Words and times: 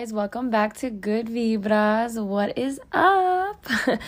Guys, 0.00 0.14
welcome 0.14 0.48
back 0.48 0.72
to 0.78 0.88
Good 0.88 1.26
Vibras. 1.26 2.24
What 2.24 2.56
is 2.56 2.80
up? 2.90 3.66
I 3.68 3.98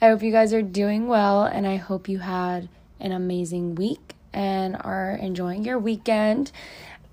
hope 0.00 0.22
you 0.22 0.32
guys 0.32 0.54
are 0.54 0.62
doing 0.62 1.08
well 1.08 1.44
and 1.44 1.66
I 1.66 1.76
hope 1.76 2.08
you 2.08 2.20
had 2.20 2.70
an 2.98 3.12
amazing 3.12 3.74
week 3.74 4.14
and 4.32 4.78
are 4.80 5.10
enjoying 5.10 5.62
your 5.62 5.78
weekend. 5.78 6.52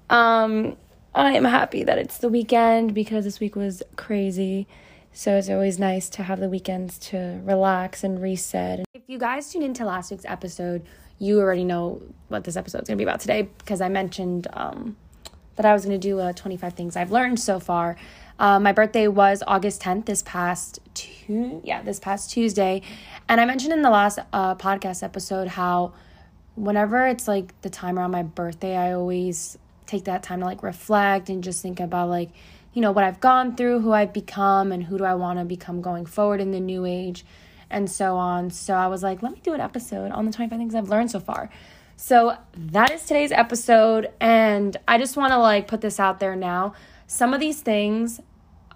Um 0.09 0.77
I 1.13 1.33
am 1.33 1.43
happy 1.43 1.83
that 1.83 1.97
it's 1.97 2.19
the 2.19 2.29
weekend 2.29 2.93
because 2.93 3.25
this 3.25 3.41
week 3.41 3.57
was 3.57 3.83
crazy. 3.97 4.67
So 5.11 5.35
it's 5.35 5.49
always 5.49 5.77
nice 5.77 6.07
to 6.11 6.23
have 6.23 6.39
the 6.39 6.47
weekends 6.47 6.97
to 7.09 7.41
relax 7.43 8.05
and 8.05 8.21
reset. 8.21 8.85
If 8.93 9.01
you 9.07 9.19
guys 9.19 9.51
tuned 9.51 9.65
into 9.65 9.83
last 9.83 10.11
week's 10.11 10.23
episode, 10.23 10.85
you 11.17 11.41
already 11.41 11.65
know 11.65 12.01
what 12.29 12.45
this 12.45 12.55
episode 12.55 12.83
is 12.83 12.87
going 12.87 12.97
to 12.97 13.03
be 13.03 13.09
about 13.09 13.19
today 13.19 13.49
because 13.57 13.81
I 13.81 13.89
mentioned 13.89 14.47
um 14.53 14.95
that 15.59 15.65
I 15.65 15.73
was 15.73 15.85
going 15.85 15.99
to 15.99 16.07
do 16.07 16.21
uh, 16.21 16.31
25 16.31 16.71
things 16.71 16.95
I've 16.95 17.11
learned 17.11 17.37
so 17.37 17.59
far. 17.59 17.97
Uh, 18.39 18.57
my 18.57 18.71
birthday 18.71 19.07
was 19.07 19.43
August 19.45 19.81
10th, 19.81 20.05
this 20.05 20.23
past 20.23 20.79
two, 20.93 21.61
yeah, 21.65 21.81
this 21.81 21.99
past 21.99 22.31
Tuesday, 22.31 22.81
and 23.27 23.41
I 23.41 23.45
mentioned 23.45 23.73
in 23.73 23.81
the 23.81 23.89
last 23.89 24.17
uh, 24.31 24.55
podcast 24.55 25.03
episode 25.03 25.49
how 25.49 25.91
whenever 26.55 27.05
it's 27.05 27.27
like 27.27 27.59
the 27.61 27.69
time 27.69 27.99
around 27.99 28.11
my 28.11 28.23
birthday, 28.23 28.77
I 28.77 28.93
always 28.93 29.57
take 29.85 30.05
that 30.05 30.23
time 30.23 30.39
to 30.39 30.45
like 30.45 30.63
reflect 30.63 31.29
and 31.29 31.43
just 31.43 31.61
think 31.61 31.79
about 31.79 32.09
like 32.09 32.29
you 32.73 32.81
know 32.81 32.91
what 32.91 33.03
I've 33.03 33.19
gone 33.19 33.55
through, 33.57 33.81
who 33.81 33.91
I've 33.91 34.13
become, 34.13 34.71
and 34.71 34.83
who 34.83 34.97
do 34.97 35.03
I 35.03 35.15
want 35.15 35.39
to 35.39 35.45
become 35.45 35.81
going 35.81 36.05
forward 36.05 36.39
in 36.39 36.51
the 36.51 36.61
new 36.61 36.85
age, 36.85 37.25
and 37.69 37.91
so 37.91 38.15
on. 38.15 38.51
So 38.51 38.73
I 38.73 38.87
was 38.87 39.03
like, 39.03 39.21
let 39.21 39.33
me 39.33 39.41
do 39.43 39.53
an 39.53 39.59
episode 39.59 40.11
on 40.11 40.25
the 40.25 40.31
25 40.31 40.57
things 40.57 40.75
I've 40.75 40.87
learned 40.87 41.11
so 41.11 41.19
far. 41.19 41.49
So 41.97 42.37
that 42.55 42.91
is 42.91 43.03
today's 43.03 43.33
episode. 43.33 44.09
And 44.21 44.77
I 44.87 44.97
just 44.97 45.17
want 45.17 45.33
to 45.33 45.37
like 45.37 45.67
put 45.67 45.81
this 45.81 45.99
out 45.99 46.21
there 46.21 46.35
now. 46.35 46.73
Some 47.07 47.33
of 47.33 47.41
these 47.41 47.59
things 47.59 48.21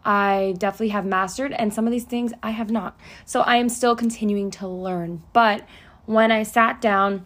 I 0.05 0.55
definitely 0.57 0.89
have 0.89 1.05
mastered, 1.05 1.53
and 1.53 1.73
some 1.73 1.85
of 1.85 1.91
these 1.91 2.03
things 2.03 2.33
I 2.41 2.51
have 2.51 2.69
not. 2.69 2.97
So 3.25 3.41
I 3.41 3.57
am 3.57 3.69
still 3.69 3.95
continuing 3.95 4.51
to 4.51 4.67
learn. 4.67 5.23
But 5.33 5.67
when 6.05 6.31
I 6.31 6.43
sat 6.43 6.81
down 6.81 7.25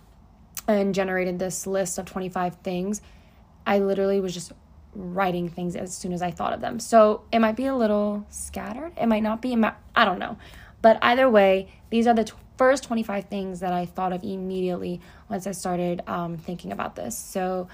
and 0.68 0.94
generated 0.94 1.40
this 1.40 1.66
list 1.66 1.98
of 1.98 2.06
25 2.06 2.56
things, 2.58 3.02
I 3.66 3.80
literally 3.80 4.20
was 4.20 4.34
just 4.34 4.52
writing 4.94 5.50
things 5.50 5.76
as 5.76 5.96
soon 5.96 6.14
as 6.14 6.22
I 6.22 6.32
thought 6.32 6.54
of 6.54 6.62
them. 6.62 6.80
So 6.80 7.24
it 7.32 7.40
might 7.40 7.56
be 7.56 7.66
a 7.66 7.76
little 7.76 8.26
scattered. 8.30 8.94
It 8.98 9.08
might 9.08 9.24
not 9.24 9.42
be. 9.42 9.56
I 9.96 10.06
don't 10.06 10.20
know. 10.20 10.38
But 10.82 11.00
either 11.02 11.30
way, 11.30 11.70
these 11.90 12.08
are 12.08 12.14
the 12.14 12.32
first 12.58 12.84
25 12.84 13.26
things 13.26 13.60
that 13.60 13.74
I 13.74 13.86
thought 13.86 14.14
of 14.14 14.24
immediately 14.24 15.02
once 15.30 15.48
I 15.48 15.52
started 15.52 16.02
um, 16.08 16.38
thinking 16.38 16.72
about 16.72 16.96
this. 16.96 17.18
So 17.18 17.68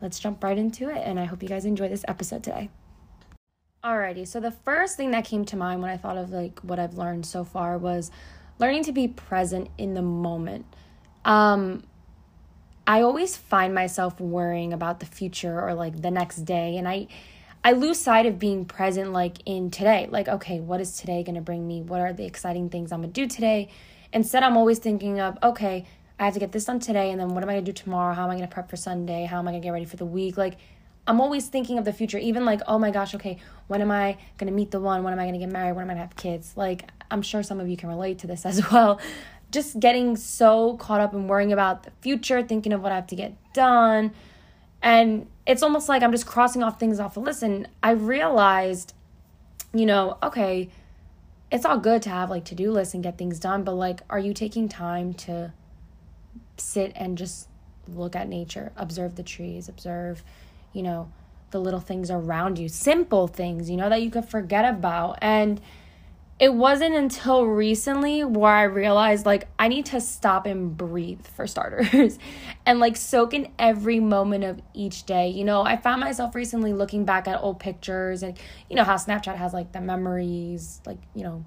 let's 0.00 0.18
jump 0.18 0.42
right 0.42 0.58
into 0.58 0.88
it, 0.88 1.02
and 1.04 1.18
I 1.18 1.24
hope 1.24 1.42
you 1.42 1.48
guys 1.48 1.64
enjoy 1.64 1.88
this 1.88 2.04
episode 2.08 2.42
today. 2.42 2.70
Alrighty, 3.84 4.26
so 4.26 4.40
the 4.40 4.50
first 4.50 4.96
thing 4.96 5.10
that 5.10 5.26
came 5.26 5.44
to 5.44 5.58
mind 5.58 5.82
when 5.82 5.90
I 5.90 5.98
thought 5.98 6.16
of 6.16 6.30
like 6.30 6.58
what 6.60 6.78
I've 6.78 6.94
learned 6.94 7.26
so 7.26 7.44
far 7.44 7.76
was 7.76 8.10
learning 8.58 8.84
to 8.84 8.92
be 8.92 9.08
present 9.08 9.68
in 9.76 9.92
the 9.92 10.00
moment. 10.00 10.64
Um, 11.26 11.84
I 12.86 13.02
always 13.02 13.36
find 13.36 13.74
myself 13.74 14.18
worrying 14.18 14.72
about 14.72 15.00
the 15.00 15.06
future 15.06 15.60
or 15.60 15.74
like 15.74 16.00
the 16.00 16.10
next 16.10 16.46
day, 16.46 16.78
and 16.78 16.88
I 16.88 17.08
I 17.62 17.72
lose 17.72 18.00
sight 18.00 18.24
of 18.24 18.38
being 18.38 18.64
present 18.64 19.12
like 19.12 19.38
in 19.44 19.70
today. 19.70 20.08
Like, 20.10 20.28
okay, 20.28 20.60
what 20.60 20.80
is 20.80 20.96
today 20.96 21.22
going 21.22 21.34
to 21.34 21.42
bring 21.42 21.66
me? 21.66 21.82
What 21.82 22.00
are 22.00 22.14
the 22.14 22.24
exciting 22.24 22.70
things 22.70 22.90
I'm 22.90 23.00
going 23.00 23.12
to 23.12 23.20
do 23.20 23.26
today? 23.26 23.68
Instead, 24.14 24.42
I'm 24.42 24.56
always 24.56 24.78
thinking 24.78 25.20
of, 25.20 25.38
okay, 25.42 25.86
I 26.18 26.24
have 26.24 26.34
to 26.34 26.40
get 26.40 26.52
this 26.52 26.64
done 26.64 26.80
today, 26.80 27.10
and 27.10 27.20
then 27.20 27.30
what 27.30 27.42
am 27.42 27.50
I 27.50 27.54
gonna 27.54 27.66
do 27.66 27.72
tomorrow? 27.72 28.14
How 28.14 28.24
am 28.24 28.30
I 28.30 28.34
gonna 28.36 28.46
prep 28.46 28.70
for 28.70 28.76
Sunday? 28.76 29.26
How 29.26 29.40
am 29.40 29.48
I 29.48 29.50
gonna 29.50 29.62
get 29.62 29.70
ready 29.70 29.84
for 29.84 29.96
the 29.96 30.06
week? 30.06 30.38
Like, 30.38 30.56
I'm 31.06 31.20
always 31.20 31.48
thinking 31.48 31.78
of 31.78 31.84
the 31.84 31.92
future, 31.92 32.18
even 32.18 32.44
like, 32.44 32.60
oh 32.66 32.78
my 32.78 32.90
gosh, 32.90 33.14
okay, 33.14 33.38
when 33.66 33.82
am 33.82 33.90
I 33.90 34.16
gonna 34.38 34.52
meet 34.52 34.70
the 34.70 34.80
one? 34.80 35.02
When 35.02 35.12
am 35.12 35.18
I 35.18 35.26
gonna 35.26 35.38
get 35.38 35.50
married? 35.50 35.72
When 35.74 35.84
am 35.84 35.90
I 35.90 35.94
gonna 35.94 36.06
have 36.06 36.16
kids? 36.16 36.54
Like, 36.56 36.88
I'm 37.10 37.22
sure 37.22 37.42
some 37.42 37.60
of 37.60 37.68
you 37.68 37.76
can 37.76 37.88
relate 37.88 38.18
to 38.20 38.26
this 38.26 38.46
as 38.46 38.70
well. 38.70 39.00
Just 39.50 39.78
getting 39.78 40.16
so 40.16 40.76
caught 40.78 41.00
up 41.00 41.12
in 41.14 41.28
worrying 41.28 41.52
about 41.52 41.84
the 41.84 41.90
future, 42.00 42.42
thinking 42.42 42.72
of 42.72 42.82
what 42.82 42.92
I 42.92 42.96
have 42.96 43.06
to 43.08 43.16
get 43.16 43.34
done. 43.52 44.12
And 44.82 45.26
it's 45.46 45.62
almost 45.62 45.88
like 45.88 46.02
I'm 46.02 46.12
just 46.12 46.26
crossing 46.26 46.62
off 46.62 46.80
things 46.80 46.98
off 46.98 47.14
the 47.14 47.20
list. 47.20 47.42
And 47.42 47.68
I 47.82 47.92
realized, 47.92 48.94
you 49.72 49.86
know, 49.86 50.18
okay, 50.22 50.70
it's 51.54 51.64
all 51.64 51.78
good 51.78 52.02
to 52.02 52.10
have 52.10 52.30
like 52.30 52.44
to-do 52.44 52.72
lists 52.72 52.94
and 52.94 53.02
get 53.02 53.16
things 53.16 53.38
done, 53.38 53.62
but 53.62 53.74
like 53.74 54.00
are 54.10 54.18
you 54.18 54.34
taking 54.34 54.68
time 54.68 55.14
to 55.14 55.52
sit 56.56 56.92
and 56.96 57.16
just 57.16 57.48
look 57.86 58.16
at 58.16 58.28
nature, 58.28 58.72
observe 58.76 59.14
the 59.14 59.22
trees, 59.22 59.68
observe, 59.68 60.24
you 60.74 60.82
know, 60.82 61.10
the 61.50 61.60
little 61.60 61.80
things 61.80 62.10
around 62.10 62.58
you, 62.58 62.68
simple 62.68 63.26
things, 63.26 63.70
you 63.70 63.76
know, 63.76 63.88
that 63.88 64.02
you 64.02 64.10
could 64.10 64.26
forget 64.26 64.66
about. 64.66 65.18
And 65.22 65.60
it 66.40 66.52
wasn't 66.52 66.94
until 66.94 67.46
recently 67.46 68.24
where 68.24 68.52
I 68.52 68.64
realized 68.64 69.24
like 69.24 69.46
I 69.56 69.68
need 69.68 69.86
to 69.86 70.00
stop 70.00 70.46
and 70.46 70.76
breathe 70.76 71.24
for 71.28 71.46
starters 71.46 72.18
and 72.66 72.80
like 72.80 72.96
soak 72.96 73.34
in 73.34 73.52
every 73.58 74.00
moment 74.00 74.42
of 74.42 74.60
each 74.74 75.04
day. 75.04 75.28
You 75.28 75.44
know, 75.44 75.62
I 75.62 75.76
found 75.76 76.00
myself 76.00 76.34
recently 76.34 76.72
looking 76.72 77.04
back 77.04 77.28
at 77.28 77.40
old 77.40 77.60
pictures 77.60 78.24
and 78.24 78.36
you 78.68 78.74
know 78.74 78.84
how 78.84 78.96
Snapchat 78.96 79.36
has 79.36 79.52
like 79.52 79.72
the 79.72 79.80
memories, 79.80 80.80
like, 80.84 80.98
you 81.14 81.22
know, 81.22 81.44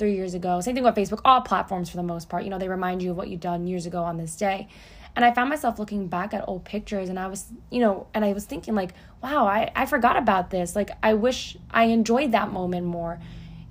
three 0.00 0.16
years 0.16 0.34
ago. 0.34 0.60
Same 0.60 0.74
thing 0.74 0.82
with 0.82 0.96
Facebook, 0.96 1.20
all 1.24 1.40
platforms 1.40 1.88
for 1.88 1.96
the 1.96 2.02
most 2.02 2.28
part. 2.28 2.42
You 2.42 2.50
know, 2.50 2.58
they 2.58 2.68
remind 2.68 3.02
you 3.02 3.12
of 3.12 3.16
what 3.16 3.28
you've 3.28 3.40
done 3.40 3.68
years 3.68 3.86
ago 3.86 4.02
on 4.02 4.16
this 4.16 4.34
day. 4.34 4.68
And 5.16 5.24
I 5.24 5.32
found 5.32 5.48
myself 5.48 5.78
looking 5.78 6.08
back 6.08 6.34
at 6.34 6.48
old 6.48 6.64
pictures 6.64 7.08
and 7.08 7.18
I 7.18 7.28
was, 7.28 7.46
you 7.70 7.80
know, 7.80 8.08
and 8.14 8.24
I 8.24 8.32
was 8.32 8.44
thinking 8.46 8.74
like, 8.74 8.94
wow, 9.22 9.46
I, 9.46 9.70
I 9.76 9.86
forgot 9.86 10.16
about 10.16 10.50
this. 10.50 10.74
Like 10.74 10.90
I 11.02 11.14
wish 11.14 11.56
I 11.70 11.84
enjoyed 11.84 12.32
that 12.32 12.50
moment 12.52 12.86
more 12.86 13.20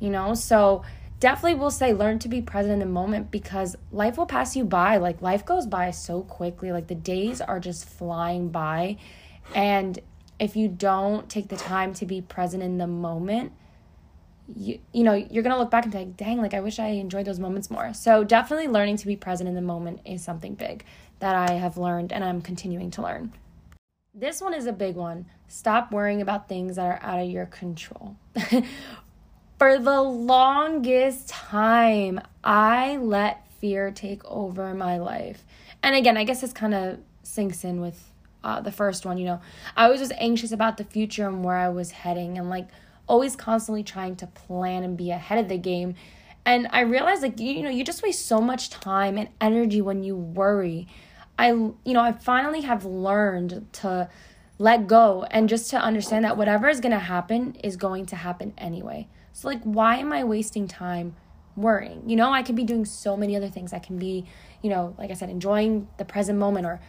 you 0.04 0.10
know? 0.10 0.34
So 0.34 0.84
definitely 1.22 1.58
will 1.58 1.72
say 1.72 1.94
learn 1.94 2.20
to 2.20 2.28
be 2.28 2.42
present 2.42 2.74
in 2.74 2.80
the 2.80 2.86
moment 2.86 3.32
because 3.32 3.78
life 3.92 4.18
will 4.18 4.26
pass 4.26 4.56
you 4.56 4.66
by. 4.66 4.98
Like 4.98 5.22
life 5.22 5.46
goes 5.46 5.66
by 5.66 5.92
so 5.92 6.22
quickly. 6.22 6.74
Like 6.74 6.88
the 6.88 6.96
days 6.96 7.40
are 7.40 7.60
just 7.60 7.88
flying 7.88 8.50
by. 8.50 8.98
And 9.56 9.98
if 10.40 10.58
you 10.58 10.68
don't 10.68 11.30
take 11.30 11.48
the 11.48 11.56
time 11.56 11.94
to 11.96 12.06
be 12.06 12.22
present 12.22 12.62
in 12.62 12.78
the 12.78 12.88
moment, 12.88 13.54
you 14.54 14.80
you 14.92 15.06
know, 15.06 15.14
you're 15.14 15.42
to 15.42 15.58
look 15.58 15.72
back 15.72 15.86
and 15.86 15.94
be 15.94 16.00
like, 16.00 16.18
"Dang, 16.18 16.42
like 16.42 16.54
I 16.54 16.60
wish 16.60 16.78
I 16.78 16.88
enjoyed 16.88 17.26
those 17.26 17.40
moments 17.40 17.72
more." 17.72 17.94
So 17.94 18.26
definitely 18.26 18.68
learning 18.68 18.98
to 18.98 19.08
be 19.08 19.16
present 19.16 19.48
in 19.48 19.56
the 19.56 19.62
moment 19.62 20.02
is 20.04 20.22
something 20.22 20.54
big 20.54 20.84
that 21.24 21.50
I 21.50 21.54
have 21.54 21.78
learned 21.78 22.12
and 22.12 22.22
I'm 22.22 22.42
continuing 22.42 22.92
to 22.92 23.02
learn. 23.02 23.32
This 24.14 24.42
one 24.42 24.54
is 24.54 24.66
a 24.66 24.74
big 24.74 24.98
one. 24.98 25.26
Stop 25.48 25.90
worrying 25.94 26.22
about 26.22 26.50
things 26.50 26.76
that 26.76 26.86
are 26.86 27.00
out 27.02 27.18
of 27.18 27.30
your 27.30 27.46
control. 27.46 28.18
For 29.58 29.80
the 29.80 30.02
longest 30.02 31.30
time, 31.30 32.20
I 32.44 32.98
let 32.98 33.48
fear 33.62 33.90
take 33.90 34.26
over 34.26 34.74
my 34.74 34.98
life. 34.98 35.46
And 35.82 35.96
again, 35.96 36.18
I 36.18 36.26
guess 36.26 36.42
this 36.42 36.52
kind 36.52 36.74
of 36.74 37.00
sinks 37.24 37.64
in 37.64 37.80
with 37.80 38.12
uh, 38.44 38.60
the 38.60 38.74
first 38.74 39.06
one, 39.06 39.18
you 39.18 39.24
know. 39.24 39.40
I 39.78 39.88
was 39.88 40.02
just 40.02 40.12
anxious 40.18 40.52
about 40.52 40.76
the 40.76 40.84
future 40.84 41.26
and 41.26 41.42
where 41.42 41.56
I 41.56 41.70
was 41.70 41.92
heading 41.92 42.38
and 42.38 42.50
like 42.50 42.68
always 43.08 43.38
constantly 43.38 43.84
trying 43.84 44.18
to 44.18 44.28
plan 44.28 44.84
and 44.84 44.98
be 44.98 45.12
ahead 45.12 45.40
of 45.40 45.48
the 45.48 45.58
game. 45.58 45.96
And 46.46 46.68
I 46.72 46.82
realized 46.82 47.22
like 47.22 47.40
you, 47.40 47.54
you 47.54 47.64
know, 47.64 47.70
you 47.70 47.86
just 47.86 48.04
waste 48.04 48.26
so 48.26 48.42
much 48.42 48.70
time 48.70 49.18
and 49.18 49.30
energy 49.40 49.80
when 49.80 50.04
you 50.04 50.18
worry. 50.18 50.90
I 51.38 51.50
you 51.50 51.78
know, 51.86 52.02
I 52.02 52.12
finally 52.12 52.62
have 52.62 52.86
learned 52.86 53.68
to 53.74 54.10
let 54.60 54.88
go 54.88 55.26
and 55.32 55.50
just 55.50 55.70
to 55.72 55.78
understand 55.78 56.26
that 56.26 56.38
whatever 56.38 56.70
is 56.70 56.80
going 56.80 56.92
to 56.92 57.00
happen 57.00 57.56
is 57.64 57.76
going 57.76 58.06
to 58.08 58.16
happen 58.16 58.54
anyway. 58.58 59.08
So, 59.34 59.48
like, 59.48 59.62
why 59.64 59.98
am 59.98 60.14
I 60.14 60.24
wasting 60.24 60.68
time 60.68 61.16
worrying? 61.56 62.08
You 62.08 62.16
know, 62.16 62.32
I 62.32 62.44
could 62.44 62.56
be 62.56 62.64
doing 62.64 62.86
so 62.86 63.18
many 63.18 63.36
other 63.36 63.50
things. 63.50 63.74
I 63.74 63.80
can 63.80 63.98
be, 63.98 64.26
you 64.62 64.70
know, 64.70 64.96
like 64.98 65.10
I 65.10 65.16
said, 65.16 65.30
enjoying 65.30 65.88
the 65.98 66.06
present 66.06 66.38
moment 66.38 66.68
or 66.68 66.80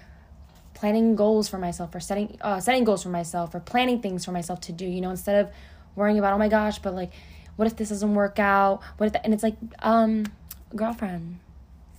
planning 0.74 1.16
goals 1.16 1.48
for 1.48 1.58
myself 1.58 1.94
or 1.94 2.00
setting 2.00 2.36
uh, 2.42 2.60
setting 2.60 2.84
goals 2.84 3.02
for 3.02 3.08
myself 3.08 3.54
or 3.54 3.60
planning 3.60 4.00
things 4.00 4.24
for 4.24 4.32
myself 4.32 4.60
to 4.62 4.72
do, 4.72 4.84
you 4.84 5.00
know, 5.00 5.10
instead 5.10 5.44
of 5.44 5.52
worrying 5.94 6.18
about, 6.18 6.34
oh 6.34 6.38
my 6.38 6.48
gosh, 6.48 6.78
but 6.78 6.94
like, 6.94 7.12
what 7.56 7.66
if 7.66 7.76
this 7.76 7.88
doesn't 7.88 8.14
work 8.14 8.38
out? 8.38 8.82
What 8.98 9.06
if, 9.06 9.12
that? 9.14 9.24
and 9.24 9.32
it's 9.32 9.42
like, 9.42 9.56
um, 9.78 10.26
girlfriend, 10.76 11.38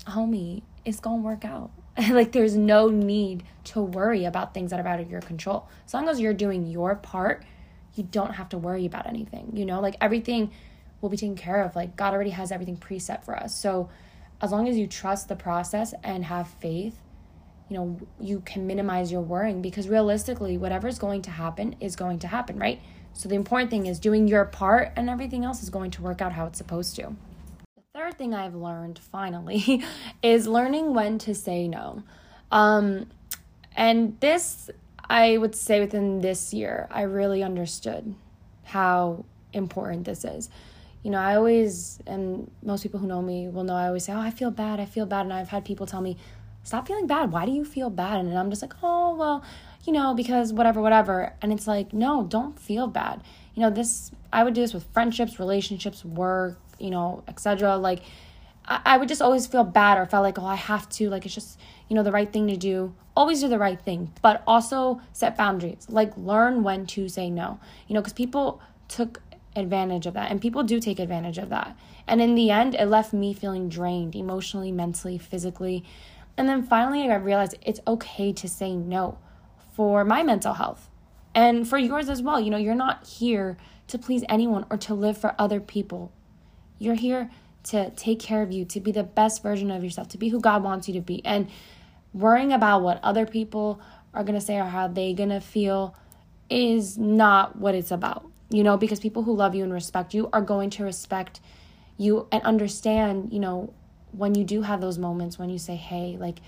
homie, 0.06 0.62
it's 0.84 1.00
gonna 1.00 1.22
work 1.22 1.44
out. 1.44 1.72
like, 2.10 2.32
there's 2.32 2.56
no 2.56 2.90
need 2.90 3.44
to 3.66 3.82
worry 3.82 4.26
about 4.26 4.54
things 4.54 4.72
that 4.72 4.80
are 4.80 4.88
out 4.88 5.00
of 5.00 5.10
your 5.10 5.22
control. 5.22 5.68
As 5.86 5.94
long 5.94 6.10
as 6.10 6.20
you're 6.20 6.34
doing 6.34 6.68
your 6.68 6.96
part 6.96 7.44
you 7.96 8.04
don't 8.04 8.34
have 8.34 8.50
to 8.50 8.58
worry 8.58 8.86
about 8.86 9.08
anything. 9.08 9.52
You 9.54 9.66
know, 9.66 9.80
like 9.80 9.96
everything 10.00 10.52
will 11.02 11.10
be 11.10 11.18
taken 11.18 11.36
care 11.36 11.64
of. 11.64 11.76
Like 11.76 11.96
God 11.96 12.14
already 12.14 12.30
has 12.32 12.52
everything 12.52 12.78
preset 12.78 13.24
for 13.24 13.36
us. 13.36 13.56
So 13.56 13.90
as 14.42 14.52
long 14.52 14.68
as 14.68 14.78
you 14.78 14.86
trust 14.86 15.28
the 15.28 15.36
process 15.36 15.94
and 16.04 16.26
have 16.26 16.48
faith, 16.48 17.02
you 17.70 17.78
know, 17.78 18.00
you 18.20 18.42
can 18.42 18.68
minimize 18.68 19.12
your 19.12 19.22
worrying 19.22 19.62
because 19.62 19.90
realistically, 19.90 20.58
whatever's 20.58 21.00
going 21.00 21.24
to 21.24 21.32
happen 21.32 21.76
is 21.80 21.96
going 21.96 22.20
to 22.20 22.28
happen, 22.28 22.60
right? 22.60 22.80
So 23.14 23.30
the 23.30 23.36
important 23.36 23.72
thing 23.72 23.88
is 23.88 23.98
doing 23.98 24.28
your 24.28 24.46
part 24.46 24.92
and 24.96 25.10
everything 25.10 25.46
else 25.46 25.64
is 25.64 25.70
going 25.70 25.92
to 25.92 26.02
work 26.02 26.22
out 26.22 26.34
how 26.34 26.46
it's 26.46 26.58
supposed 26.58 26.96
to. 26.98 27.16
Third 28.06 28.20
thing 28.20 28.36
I've 28.36 28.54
learned 28.54 29.00
finally 29.00 29.84
is 30.22 30.46
learning 30.46 30.94
when 30.94 31.18
to 31.18 31.34
say 31.34 31.68
no. 31.68 32.04
Um, 32.52 33.08
and 33.76 34.20
this 34.20 34.70
I 35.10 35.38
would 35.38 35.56
say 35.56 35.80
within 35.80 36.22
this 36.22 36.54
year, 36.54 36.88
I 36.92 37.02
really 37.02 37.42
understood. 37.42 38.14
how 38.66 39.26
important 39.54 40.06
this 40.06 40.24
is. 40.24 40.52
You 41.02 41.10
know, 41.10 41.18
I 41.18 41.36
always, 41.36 42.00
and 42.06 42.52
most 42.62 42.84
people 42.84 43.00
who 43.00 43.08
know 43.08 43.24
me 43.24 43.48
will 43.48 43.64
know 43.64 43.74
I 43.76 43.88
always 43.88 44.06
say, 44.06 44.14
Oh, 44.14 44.20
I 44.20 44.30
feel 44.30 44.52
bad, 44.52 44.80
I 44.80 44.86
feel 44.86 45.08
bad. 45.08 45.22
And 45.22 45.34
I've 45.34 45.50
had 45.50 45.66
people 45.66 45.88
tell 45.88 46.02
me, 46.02 46.16
Stop 46.62 46.88
feeling 46.88 47.08
bad. 47.08 47.32
Why 47.32 47.48
do 47.48 47.52
you 47.54 47.66
feel 47.66 47.90
bad? 47.90 48.20
And 48.20 48.38
I'm 48.38 48.52
just 48.52 48.62
like, 48.62 48.74
Oh, 48.84 49.16
well, 49.16 49.44
you 49.84 49.94
know, 49.94 50.14
because 50.14 50.54
whatever, 50.54 50.80
whatever. 50.80 51.34
And 51.42 51.52
it's 51.52 51.66
like, 51.66 51.92
No, 51.92 52.24
don't 52.24 52.60
feel 52.60 52.86
bad. 52.86 53.24
You 53.56 53.62
know, 53.62 53.72
this, 53.72 54.12
I 54.32 54.44
would 54.44 54.54
do 54.54 54.62
this 54.62 54.76
with 54.76 54.84
friendships, 54.94 55.40
relationships, 55.40 56.06
work, 56.06 56.60
you 56.80 56.90
know, 56.90 57.24
etc. 57.28 57.78
Like, 57.78 58.02
I, 58.66 58.82
I 58.86 58.98
would 58.98 59.08
just 59.08 59.22
always 59.22 59.48
feel 59.48 59.64
bad 59.64 59.98
or 59.98 60.06
felt 60.06 60.24
like, 60.24 60.40
oh, 60.40 60.46
I 60.46 60.56
have 60.56 60.90
to. 60.90 61.10
Like, 61.10 61.26
it's 61.26 61.36
just, 61.36 61.60
you 61.90 61.96
know, 61.96 62.04
the 62.04 62.12
right 62.12 62.32
thing 62.32 62.48
to 62.48 62.58
do. 62.58 62.94
Always 63.16 63.42
do 63.42 63.48
the 63.48 63.60
right 63.60 63.82
thing, 63.82 64.12
but 64.22 64.44
also 64.46 65.02
set 65.14 65.38
boundaries. 65.38 65.88
Like, 65.90 66.16
learn 66.18 66.64
when 66.64 66.86
to 66.88 67.08
say 67.08 67.30
no. 67.30 67.60
You 67.88 67.94
know, 67.94 68.02
because 68.02 68.14
people 68.14 68.62
took 68.88 69.22
advantage 69.56 70.06
of 70.06 70.14
that, 70.16 70.32
and 70.32 70.42
people 70.42 70.64
do 70.64 70.80
take 70.80 71.00
advantage 71.00 71.38
of 71.38 71.50
that. 71.50 71.78
And 72.08 72.22
in 72.22 72.36
the 72.36 72.52
end, 72.52 72.76
it 72.76 72.86
left 72.88 73.14
me 73.14 73.34
feeling 73.34 73.70
drained 73.70 74.16
emotionally, 74.16 74.72
mentally, 74.72 75.18
physically. 75.18 75.84
And 76.38 76.50
then 76.50 76.64
finally, 76.64 77.10
I 77.10 77.16
realized 77.16 77.58
it's 77.62 77.80
okay 77.88 78.34
to 78.34 78.48
say 78.48 78.76
no 78.76 79.18
for 79.74 80.04
my 80.06 80.24
mental 80.24 80.54
health 80.54 80.90
and 81.34 81.68
for 81.68 81.78
yours 81.78 82.10
as 82.10 82.22
well. 82.22 82.40
You 82.40 82.50
know, 82.50 82.58
you're 82.58 82.76
not 82.76 83.06
here 83.06 83.58
to 83.88 83.98
please 83.98 84.24
anyone 84.30 84.66
or 84.70 84.78
to 84.78 84.94
live 84.94 85.18
for 85.18 85.36
other 85.38 85.60
people. 85.60 86.12
You're 86.78 86.96
here 86.96 87.30
to 87.66 87.90
take 87.92 88.20
care 88.20 88.42
of 88.42 88.52
you, 88.52 88.66
to 88.66 88.80
be 88.80 88.92
the 88.92 89.04
best 89.04 89.42
version 89.42 89.72
of 89.72 89.84
yourself, 89.84 90.08
to 90.10 90.18
be 90.18 90.30
who 90.30 90.40
God 90.40 90.64
wants 90.64 90.88
you 90.88 90.94
to 90.96 91.02
be. 91.02 91.24
And 91.26 91.50
worrying 92.14 92.54
about 92.54 92.82
what 92.82 93.00
other 93.04 93.26
people 93.26 93.80
are 94.14 94.24
going 94.24 94.40
to 94.40 94.46
say 94.46 94.58
or 94.58 94.66
how 94.66 94.88
they're 94.88 95.14
going 95.14 95.30
to 95.30 95.42
feel 95.42 95.96
is 96.50 96.98
not 96.98 97.58
what 97.58 97.76
it's 97.76 97.92
about. 97.92 98.30
You 98.50 98.64
know, 98.64 98.78
because 98.78 99.00
people 99.00 99.24
who 99.24 99.36
love 99.36 99.56
you 99.56 99.64
and 99.64 99.74
respect 99.74 100.14
you 100.14 100.30
are 100.32 100.42
going 100.42 100.70
to 100.72 100.84
respect 100.84 101.42
you 101.98 102.28
and 102.32 102.44
understand, 102.44 103.34
you 103.34 103.40
know, 103.40 103.74
when 104.12 104.36
you 104.36 104.44
do 104.44 104.62
have 104.62 104.80
those 104.80 104.98
moments 104.98 105.38
when 105.40 105.50
you 105.50 105.58
say, 105.58 105.76
"Hey, 105.76 106.16
like 106.18 106.40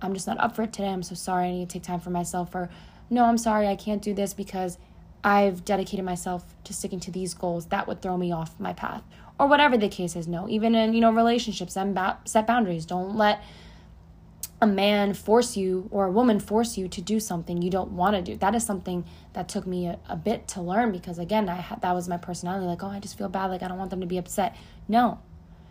I'm 0.00 0.14
just 0.14 0.26
not 0.26 0.38
up 0.38 0.54
for 0.54 0.62
it 0.62 0.72
today. 0.72 0.88
I'm 0.88 1.02
so 1.02 1.14
sorry. 1.14 1.48
I 1.48 1.50
need 1.52 1.70
to 1.70 1.72
take 1.72 1.82
time 1.82 2.00
for 2.00 2.10
myself." 2.10 2.54
Or, 2.54 2.68
"No, 3.10 3.24
I'm 3.24 3.38
sorry. 3.38 3.66
I 3.66 3.74
can't 3.74 4.02
do 4.02 4.14
this 4.14 4.34
because 4.34 4.78
I've 5.24 5.64
dedicated 5.64 6.04
myself 6.04 6.54
to 6.64 6.72
sticking 6.72 7.00
to 7.00 7.10
these 7.10 7.34
goals 7.34 7.66
that 7.66 7.88
would 7.88 8.02
throw 8.02 8.16
me 8.16 8.30
off 8.30 8.60
my 8.60 8.72
path 8.72 9.02
or 9.38 9.46
whatever 9.46 9.76
the 9.76 9.88
case 9.88 10.16
is 10.16 10.26
no 10.26 10.48
even 10.48 10.74
in 10.74 10.92
you 10.92 11.00
know 11.00 11.12
relationships 11.12 11.76
and 11.76 11.94
ba- 11.94 12.18
set 12.24 12.46
boundaries. 12.46 12.86
Don't 12.86 13.16
let 13.16 13.42
a 14.60 14.66
man 14.66 15.14
force 15.14 15.56
you 15.56 15.88
or 15.92 16.06
a 16.06 16.10
woman 16.10 16.40
force 16.40 16.76
you 16.76 16.88
to 16.88 17.00
do 17.00 17.20
something 17.20 17.62
you 17.62 17.70
don't 17.70 17.92
want 17.92 18.16
to 18.16 18.22
do. 18.22 18.36
That 18.36 18.54
is 18.56 18.66
something 18.66 19.04
that 19.32 19.48
took 19.48 19.66
me 19.66 19.86
a, 19.86 19.98
a 20.08 20.16
bit 20.16 20.48
to 20.48 20.60
learn 20.60 20.90
because 20.90 21.18
again 21.18 21.48
i 21.48 21.64
that 21.80 21.94
was 21.94 22.08
my 22.08 22.16
personality 22.16 22.66
like 22.66 22.82
oh 22.82 22.88
i 22.88 22.98
just 22.98 23.16
feel 23.16 23.28
bad 23.28 23.46
like 23.46 23.62
i 23.62 23.68
don't 23.68 23.78
want 23.78 23.90
them 23.90 24.00
to 24.00 24.06
be 24.06 24.18
upset. 24.18 24.56
No. 24.88 25.20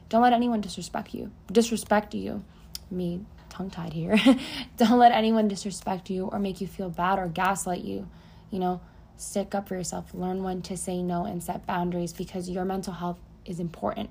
Don't 0.09 0.21
let 0.21 0.31
anyone 0.31 0.61
disrespect 0.61 1.13
you 1.13 1.31
disrespect 1.51 2.13
you. 2.13 2.43
Me 2.89 3.21
tongue 3.49 3.69
tied 3.69 3.91
here. 3.91 4.17
Don't 4.77 4.99
let 4.99 5.11
anyone 5.11 5.47
disrespect 5.49 6.09
you 6.09 6.25
or 6.25 6.39
make 6.39 6.61
you 6.61 6.67
feel 6.67 6.89
bad 6.89 7.19
or 7.19 7.27
gaslight 7.27 7.83
you. 7.83 8.07
You 8.49 8.59
know 8.59 8.81
stick 9.17 9.55
up 9.55 9.67
for 9.67 9.75
yourself, 9.75 10.13
learn 10.13 10.43
when 10.43 10.61
to 10.61 10.77
say 10.77 11.01
no 11.01 11.25
and 11.25 11.43
set 11.43 11.65
boundaries 11.65 12.13
because 12.13 12.49
your 12.49 12.63
mental 12.63 12.93
health 12.93 13.19
is 13.47 13.59
important. 13.59 14.09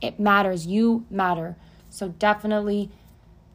It 0.00 0.20
matters. 0.20 0.66
You 0.66 1.06
matter. 1.10 1.56
So 1.90 2.08
definitely 2.08 2.90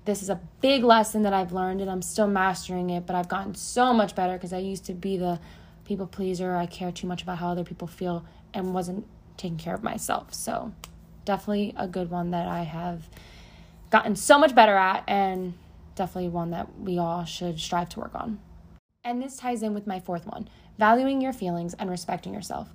this 0.06 0.24
is 0.24 0.30
a 0.30 0.40
big 0.62 0.84
lesson 0.84 1.22
that 1.22 1.34
I've 1.34 1.52
learned 1.52 1.81
and 1.81 1.90
I'm 1.90 2.02
still 2.02 2.28
mastering 2.28 2.90
it, 2.90 3.06
but 3.06 3.16
I've 3.16 3.30
gotten 3.30 3.54
so 3.54 3.94
much 3.94 4.16
better 4.16 4.34
because 4.34 4.54
I 4.54 4.58
used 4.58 4.86
to 4.86 4.94
be 4.94 5.18
the 5.18 5.40
people 5.86 6.08
pleaser. 6.08 6.56
I 6.56 6.66
care 6.66 6.92
too 6.92 7.06
much 7.06 7.22
about 7.22 7.38
how 7.38 7.50
other 7.50 7.64
people 7.64 7.88
feel 7.88 8.26
and 8.54 8.74
wasn't 8.74 9.06
taking 9.38 9.58
care 9.58 9.76
of 9.76 9.84
myself. 9.84 10.34
So 10.34 10.74
definitely 11.26 11.76
a 11.78 11.88
good 11.88 12.10
one 12.10 12.31
that 12.31 12.48
I 12.48 12.64
have 12.64 13.08
gotten 13.92 14.16
so 14.16 14.40
much 14.40 14.56
better 14.56 14.76
at 14.76 15.04
and 15.08 15.54
definitely 15.96 16.30
one 16.30 16.52
that 16.52 16.80
we 16.80 16.98
all 16.98 17.26
should 17.26 17.60
strive 17.60 17.90
to 17.90 18.00
work 18.00 18.16
on. 18.16 18.40
And 19.04 19.22
this 19.22 19.38
ties 19.38 19.62
in 19.62 19.74
with 19.74 19.86
my 19.86 20.00
fourth 20.00 20.26
one 20.26 20.50
valuing 20.80 21.22
your 21.22 21.34
feelings 21.34 21.74
and 21.76 21.90
respecting 21.90 22.34
yourself. 22.34 22.70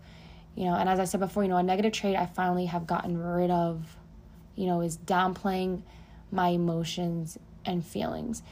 You 0.54 0.66
know, 0.66 0.74
and 0.74 0.88
as 0.88 1.00
I 1.00 1.04
said 1.04 1.20
before, 1.20 1.42
you 1.42 1.48
know, 1.48 1.56
a 1.56 1.62
negative 1.62 1.92
trait 1.92 2.16
I 2.16 2.26
finally 2.26 2.66
have 2.66 2.86
gotten 2.86 3.18
rid 3.18 3.50
of, 3.50 3.96
you 4.54 4.66
know, 4.66 4.80
is 4.80 4.96
downplaying 4.98 5.82
my 6.30 6.48
emotions 6.48 7.38
and 7.64 7.84
feelings. 7.84 8.42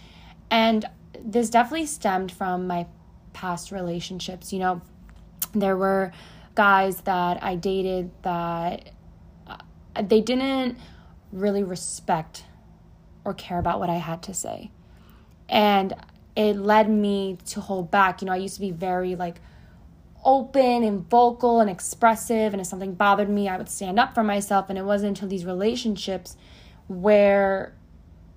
And 0.51 0.85
this 1.25 1.51
definitely 1.51 1.87
stemmed 1.87 2.33
from 2.33 2.67
my 2.67 2.87
past 3.33 3.71
relationships. 3.71 4.53
You 4.53 4.59
know, 4.59 4.83
there 5.55 5.77
were 5.77 6.13
guys 6.55 7.03
that 7.03 7.43
I 7.43 7.57
dated 7.57 8.11
that 8.23 8.91
uh, 9.47 9.57
they 10.03 10.21
didn't 10.21 10.79
really 11.33 11.63
respect 11.63 12.45
or 13.25 13.33
care 13.35 13.59
about 13.59 13.79
what 13.79 13.89
I 13.91 13.97
had 13.97 14.23
to 14.25 14.35
say. 14.35 14.71
And 15.49 15.95
it 16.35 16.57
led 16.57 16.89
me 16.91 17.39
to 17.47 17.61
hold 17.61 17.91
back. 17.91 18.21
You 18.21 18.27
know, 18.27 18.33
I 18.33 18.37
used 18.37 18.55
to 18.55 18.61
be 18.61 18.71
very 18.71 19.15
like 19.15 19.41
open 20.25 20.85
and 20.85 21.09
vocal 21.09 21.61
and 21.61 21.69
expressive, 21.69 22.53
and 22.53 22.61
if 22.61 22.67
something 22.67 22.95
bothered 22.95 23.29
me, 23.29 23.49
I 23.49 23.57
would 23.57 23.69
stand 23.69 23.99
up 23.99 24.15
for 24.15 24.23
myself. 24.23 24.67
And 24.69 24.79
it 24.79 24.85
wasn't 24.85 25.19
until 25.19 25.29
these 25.29 25.45
relationships 25.45 26.37
where 26.89 27.75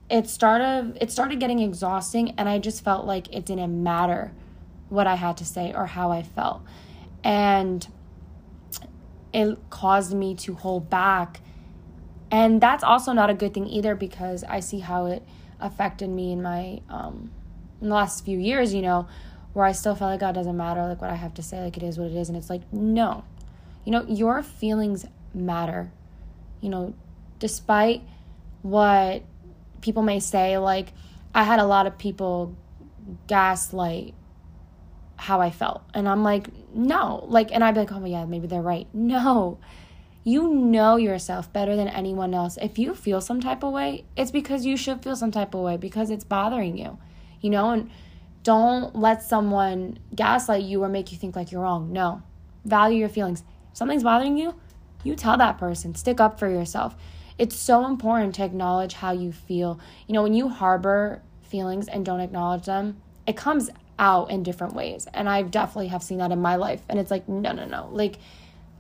it 0.10 0.30
started 0.30 0.98
it 1.02 1.12
started 1.12 1.40
getting 1.40 1.60
exhausting 1.60 2.36
and 2.38 2.48
I 2.48 2.60
just 2.60 2.84
felt 2.84 3.06
like 3.06 3.34
it 3.34 3.44
didn't 3.46 3.82
matter 3.82 4.32
what 4.90 5.08
I 5.08 5.16
had 5.16 5.38
to 5.38 5.46
say 5.46 5.74
or 5.74 5.88
how 5.88 6.12
I 6.12 6.22
felt. 6.22 6.62
And 7.24 7.88
it 9.34 9.58
caused 9.70 10.14
me 10.14 10.36
to 10.36 10.54
hold 10.54 10.90
back. 10.90 11.42
And 12.32 12.62
that's 12.62 12.84
also 12.84 13.14
not 13.14 13.30
a 13.30 13.34
good 13.34 13.54
thing 13.54 13.68
either 13.68 13.96
because 13.96 14.44
I 14.44 14.60
see 14.60 14.80
how 14.80 15.08
it 15.08 15.24
affected 15.60 16.10
me 16.10 16.32
in 16.32 16.42
my 16.42 16.82
um 16.90 17.32
in 17.82 17.90
the 17.90 17.96
last 17.96 18.24
few 18.24 18.38
years, 18.38 18.74
you 18.74 18.82
know, 18.82 19.08
where 19.56 19.66
I 19.66 19.72
still 19.72 19.96
felt 19.96 20.12
like 20.12 20.18
oh, 20.22 20.28
God 20.28 20.36
doesn't 20.36 20.58
matter, 20.58 20.86
like 20.86 21.02
what 21.02 21.10
I 21.10 21.16
have 21.16 21.34
to 21.36 21.42
say, 21.42 21.62
like 21.62 21.78
it 21.78 21.84
is 21.84 21.98
what 21.98 22.12
it 22.12 22.16
is. 22.16 22.28
And 22.28 22.38
it's 22.38 22.50
like, 22.50 22.62
no, 22.74 23.24
you 23.86 23.92
know, 23.94 24.06
your 24.06 24.44
feelings 24.44 25.06
matter. 25.34 25.92
You 26.60 26.70
know, 26.70 26.94
despite 27.40 28.02
what 28.62 29.24
people 29.80 30.04
may 30.04 30.20
say, 30.20 30.58
like 30.58 30.92
I 31.34 31.44
had 31.44 31.60
a 31.60 31.66
lot 31.66 31.88
of 31.88 31.98
people 31.98 32.54
gaslight 33.28 34.14
how 35.16 35.40
I 35.40 35.52
felt. 35.52 35.84
And 35.94 36.10
I'm 36.10 36.22
like, 36.22 36.50
no. 36.76 37.24
Like, 37.30 37.54
and 37.54 37.64
I'd 37.64 37.76
be 37.76 37.80
like, 37.80 37.94
oh, 37.94 38.04
yeah, 38.04 38.26
maybe 38.26 38.48
they're 38.48 38.62
right. 38.62 38.88
No. 38.94 39.58
You 40.28 40.52
know 40.52 40.96
yourself 40.96 41.54
better 41.54 41.76
than 41.76 41.88
anyone 41.88 42.34
else. 42.34 42.58
If 42.60 42.80
you 42.80 42.96
feel 42.96 43.22
some 43.22 43.40
type 43.40 43.64
of 43.64 43.72
way, 43.72 44.06
it's 44.18 44.32
because 44.32 44.66
you 44.66 44.76
should 44.76 45.04
feel 45.04 45.16
some 45.16 45.30
type 45.30 45.54
of 45.54 45.62
way 45.62 45.78
because 45.78 46.10
it's 46.10 46.24
bothering 46.24 46.80
you 46.80 46.98
you 47.46 47.52
know, 47.52 47.70
and 47.70 47.92
don't 48.46 48.96
let 48.96 49.24
someone 49.24 49.98
gaslight 50.14 50.64
you 50.64 50.84
or 50.84 50.88
make 50.88 51.12
you 51.12 51.18
think 51.18 51.36
like 51.36 51.52
you're 51.52 51.64
wrong. 51.64 51.92
No. 51.92 52.22
Value 52.64 53.00
your 53.00 53.10
feelings. 53.10 53.44
If 53.72 53.78
something's 53.78 54.04
bothering 54.04 54.38
you, 54.38 54.54
you 55.04 55.16
tell 55.16 55.36
that 55.38 55.58
person. 55.58 55.96
Stick 55.96 56.20
up 56.20 56.38
for 56.38 56.48
yourself. 56.48 56.96
It's 57.40 57.56
so 57.56 57.88
important 57.88 58.36
to 58.36 58.46
acknowledge 58.46 58.94
how 58.94 59.14
you 59.14 59.32
feel. 59.32 59.80
You 60.08 60.14
know, 60.14 60.22
when 60.22 60.36
you 60.36 60.48
harbor 60.48 61.24
feelings 61.42 61.88
and 61.88 62.06
don't 62.06 62.20
acknowledge 62.20 62.66
them, 62.66 63.02
it 63.26 63.36
comes 63.36 63.72
out 63.98 64.30
in 64.30 64.44
different 64.44 64.76
ways. 64.76 65.08
And 65.12 65.28
I 65.28 65.42
definitely 65.42 65.88
have 65.88 66.04
seen 66.04 66.20
that 66.20 66.32
in 66.32 66.40
my 66.40 66.56
life. 66.56 66.84
And 66.88 67.00
it's 67.00 67.10
like, 67.10 67.28
no, 67.28 67.52
no, 67.52 67.66
no. 67.66 67.90
Like, 67.92 68.20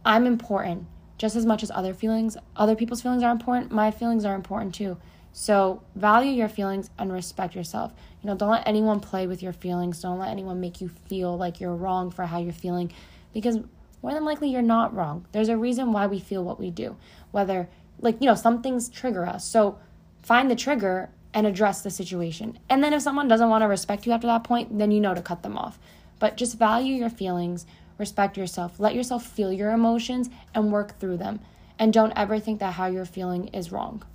I'm 0.06 0.28
important 0.28 0.86
just 1.18 1.36
as 1.36 1.46
much 1.46 1.64
as 1.64 1.72
other 1.72 1.96
feelings. 1.96 2.38
Other 2.56 2.76
people's 2.76 3.02
feelings 3.02 3.24
are 3.24 3.32
important. 3.32 3.72
My 3.72 3.90
feelings 3.90 4.26
are 4.26 4.36
important 4.36 4.76
too. 4.76 4.98
So 5.38 5.84
value 5.96 6.32
your 6.32 6.48
feelings 6.48 6.90
and 6.98 7.12
respect 7.12 7.56
yourself. 7.56 7.94
You 8.24 8.30
know, 8.30 8.38
don't 8.38 8.52
let 8.52 8.66
anyone 8.66 9.02
play 9.02 9.28
with 9.28 9.44
your 9.44 9.52
feelings. 9.52 10.02
Don't 10.02 10.18
let 10.18 10.30
anyone 10.30 10.62
make 10.62 10.80
you 10.80 10.88
feel 10.88 11.38
like 11.38 11.60
you're 11.60 11.76
wrong 11.76 12.10
for 12.10 12.26
how 12.26 12.40
you're 12.40 12.54
feeling 12.54 12.94
because 13.34 13.60
more 14.02 14.14
than 14.14 14.24
likely 14.24 14.48
you're 14.48 14.62
not 14.62 14.96
wrong. 14.96 15.26
There's 15.34 15.50
a 15.50 15.58
reason 15.58 15.92
why 15.92 16.08
we 16.08 16.22
feel 16.22 16.42
what 16.42 16.58
we 16.58 16.72
do. 16.72 16.96
Whether 17.32 17.68
like, 18.00 18.22
you 18.22 18.28
know, 18.28 18.36
some 18.36 18.62
things 18.62 18.88
trigger 18.88 19.26
us. 19.26 19.44
So 19.44 19.78
find 20.24 20.50
the 20.50 20.56
trigger 20.56 21.10
and 21.34 21.46
address 21.46 21.82
the 21.82 21.92
situation. 21.92 22.58
And 22.70 22.82
then 22.82 22.94
if 22.94 23.02
someone 23.02 23.28
doesn't 23.28 23.50
want 23.50 23.62
to 23.62 23.68
respect 23.68 24.06
you 24.06 24.14
after 24.14 24.28
that 24.28 24.46
point, 24.46 24.78
then 24.78 24.92
you 24.92 25.02
know 25.02 25.14
to 25.14 25.22
cut 25.22 25.44
them 25.44 25.58
off. 25.58 25.78
But 26.18 26.38
just 26.38 26.58
value 26.58 26.96
your 26.96 27.10
feelings, 27.10 27.66
respect 27.98 28.38
yourself, 28.38 28.80
let 28.80 28.96
yourself 28.96 29.26
feel 29.26 29.52
your 29.52 29.72
emotions 29.72 30.30
and 30.54 30.72
work 30.72 30.98
through 30.98 31.18
them. 31.18 31.42
And 31.78 31.92
don't 31.92 32.14
ever 32.16 32.40
think 32.40 32.62
that 32.62 32.76
how 32.76 32.86
you're 32.86 33.04
feeling 33.04 33.50
is 33.50 33.74
wrong 33.74 34.06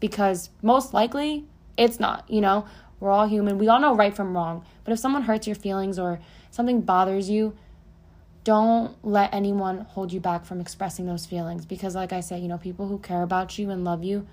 because 0.00 0.50
most 0.62 0.94
likely 0.94 1.44
it's 1.76 2.00
not, 2.00 2.24
you 2.28 2.40
know? 2.40 2.66
We're 3.00 3.10
all 3.10 3.28
human. 3.28 3.58
We 3.58 3.68
all 3.68 3.80
know 3.80 3.94
right 3.94 4.14
from 4.14 4.36
wrong. 4.36 4.64
But 4.82 4.92
if 4.92 4.98
someone 4.98 5.22
hurts 5.22 5.46
your 5.46 5.56
feelings 5.56 5.98
or 5.98 6.18
something 6.50 6.80
bothers 6.80 7.30
you, 7.30 7.56
don't 8.44 8.96
let 9.04 9.32
anyone 9.32 9.80
hold 9.90 10.12
you 10.12 10.20
back 10.20 10.44
from 10.44 10.60
expressing 10.60 11.06
those 11.06 11.26
feelings 11.26 11.66
because 11.66 11.94
like 11.94 12.12
I 12.12 12.20
said, 12.20 12.40
you 12.40 12.48
know, 12.48 12.58
people 12.58 12.88
who 12.88 12.98
care 12.98 13.22
about 13.22 13.58
you 13.58 13.70
and 13.70 13.84
love 13.84 14.02
you 14.02 14.26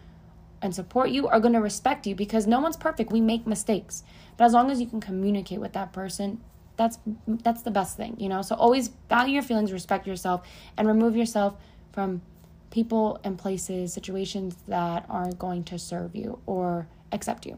and 0.62 0.74
support 0.74 1.10
you 1.10 1.28
are 1.28 1.40
going 1.40 1.54
to 1.54 1.60
respect 1.60 2.08
you 2.08 2.16
because 2.16 2.48
no 2.48 2.60
one's 2.60 2.78
perfect. 2.78 3.12
We 3.12 3.22
make 3.22 3.46
mistakes. 3.46 4.04
But 4.38 4.46
as 4.46 4.54
long 4.54 4.72
as 4.72 4.80
you 4.80 4.88
can 4.88 5.02
communicate 5.02 5.60
with 5.60 5.74
that 5.74 5.92
person, 5.92 6.42
that's 6.78 6.98
that's 7.28 7.62
the 7.62 7.72
best 7.72 7.98
thing, 7.98 8.16
you 8.18 8.30
know? 8.30 8.42
So 8.42 8.56
always 8.56 8.90
value 9.10 9.34
your 9.34 9.44
feelings, 9.44 9.72
respect 9.72 10.08
yourself, 10.08 10.48
and 10.78 10.88
remove 10.88 11.16
yourself 11.16 11.56
from 11.92 12.22
people 12.70 13.20
and 13.24 13.38
places, 13.38 13.94
situations 13.94 14.56
that 14.68 15.06
aren't 15.10 15.40
going 15.40 15.64
to 15.66 15.80
serve 15.80 16.16
you 16.16 16.40
or 16.46 16.88
accept 17.12 17.46
you. 17.46 17.58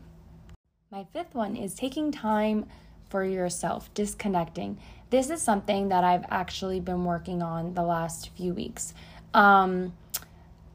My 0.91 1.05
fifth 1.11 1.35
one 1.35 1.55
is 1.55 1.73
taking 1.73 2.11
time 2.11 2.65
for 3.09 3.23
yourself, 3.23 3.93
disconnecting. 3.93 4.77
This 5.09 5.29
is 5.29 5.41
something 5.41 5.89
that 5.89 6.03
I've 6.03 6.25
actually 6.29 6.79
been 6.79 7.05
working 7.05 7.41
on 7.41 7.73
the 7.73 7.83
last 7.83 8.29
few 8.35 8.53
weeks. 8.53 8.93
Um, 9.33 9.93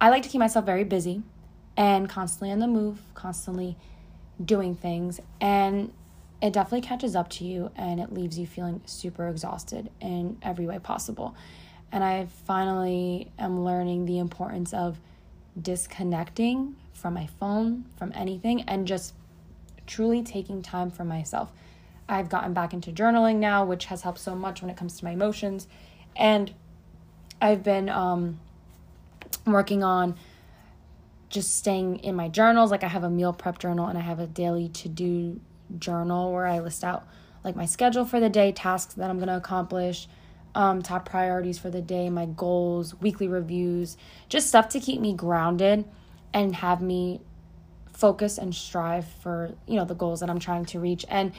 I 0.01 0.11
like 0.11 0.23
to 0.23 0.29
keep 0.29 0.39
myself 0.39 0.65
very 0.65 0.85
busy 0.85 1.23
and 1.77 2.09
constantly 2.09 2.51
on 2.51 2.59
the 2.59 2.67
move, 2.67 3.01
constantly 3.15 3.77
doing 4.43 4.75
things. 4.75 5.21
And 5.41 5.93
it 6.41 6.53
definitely 6.53 6.87
catches 6.87 7.15
up 7.15 7.29
to 7.31 7.45
you 7.45 7.71
and 7.77 8.01
it 8.01 8.13
leaves 8.13 8.39
you 8.39 8.47
feeling 8.47 8.83
super 8.85 9.29
exhausted 9.29 9.91
in 10.01 10.39
every 10.43 10.67
way 10.67 10.79
possible. 10.79 11.37
And 11.93 12.03
I 12.03 12.27
finally 12.47 13.31
am 13.39 13.65
learning 13.65 14.07
the 14.07 14.19
importance 14.19 14.73
of 14.73 14.99
disconnecting 15.61 16.75
from 16.95 17.15
my 17.15 17.27
phone, 17.39 17.85
from 17.97 18.13
anything, 18.15 18.63
and 18.63 18.87
just 18.87 19.15
truly 19.87 20.23
taking 20.23 20.63
time 20.63 20.91
for 20.91 21.05
myself. 21.05 21.53
I've 22.09 22.29
gotten 22.29 22.55
back 22.55 22.73
into 22.73 22.91
journaling 22.93 23.37
now, 23.37 23.65
which 23.65 23.87
has 23.87 24.03
helped 24.03 24.19
so 24.19 24.35
much 24.35 24.63
when 24.63 24.71
it 24.71 24.77
comes 24.77 24.99
to 24.99 25.05
my 25.05 25.13
emotions. 25.13 25.69
And 26.17 26.53
I've 27.41 27.63
been 27.63 27.89
um, 27.89 28.41
working 29.47 29.83
on 29.85 30.17
just 31.29 31.57
staying 31.57 31.99
in 31.99 32.15
my 32.15 32.29
journals. 32.29 32.71
Like 32.71 32.85
I 32.85 32.89
have 32.89 33.05
a 33.05 33.11
meal 33.11 33.33
prep 33.33 33.59
journal 33.59 33.87
and 33.87 33.99
I 33.99 34.03
have 34.03 34.19
a 34.19 34.27
daily 34.27 34.69
to 34.69 34.89
do 34.89 35.41
journal 35.79 36.33
where 36.33 36.47
I 36.47 36.61
list 36.61 36.85
out 36.85 37.07
like 37.45 37.57
my 37.57 37.67
schedule 37.67 38.05
for 38.05 38.21
the 38.21 38.29
day, 38.29 38.53
tasks 38.53 38.95
that 38.95 39.11
I'm 39.11 39.17
going 39.17 39.29
to 39.29 39.37
accomplish, 39.37 40.07
um, 40.55 40.83
top 40.83 41.09
priorities 41.09 41.59
for 41.59 41.71
the 41.71 41.81
day, 41.81 42.11
my 42.11 42.27
goals, 42.27 42.95
weekly 43.01 43.29
reviews, 43.29 43.97
just 44.29 44.49
stuff 44.49 44.69
to 44.71 44.81
keep 44.81 45.01
me 45.01 45.15
grounded 45.15 45.85
and 46.35 46.55
have 46.57 46.83
me 46.83 47.21
focus 47.93 48.39
and 48.39 48.55
strive 48.55 49.07
for 49.07 49.55
you 49.67 49.77
know 49.77 49.85
the 49.85 49.95
goals 49.95 50.21
that 50.21 50.31
I'm 50.31 50.39
trying 50.39 50.65
to 50.67 50.81
reach 50.81 51.05
and 51.09 51.33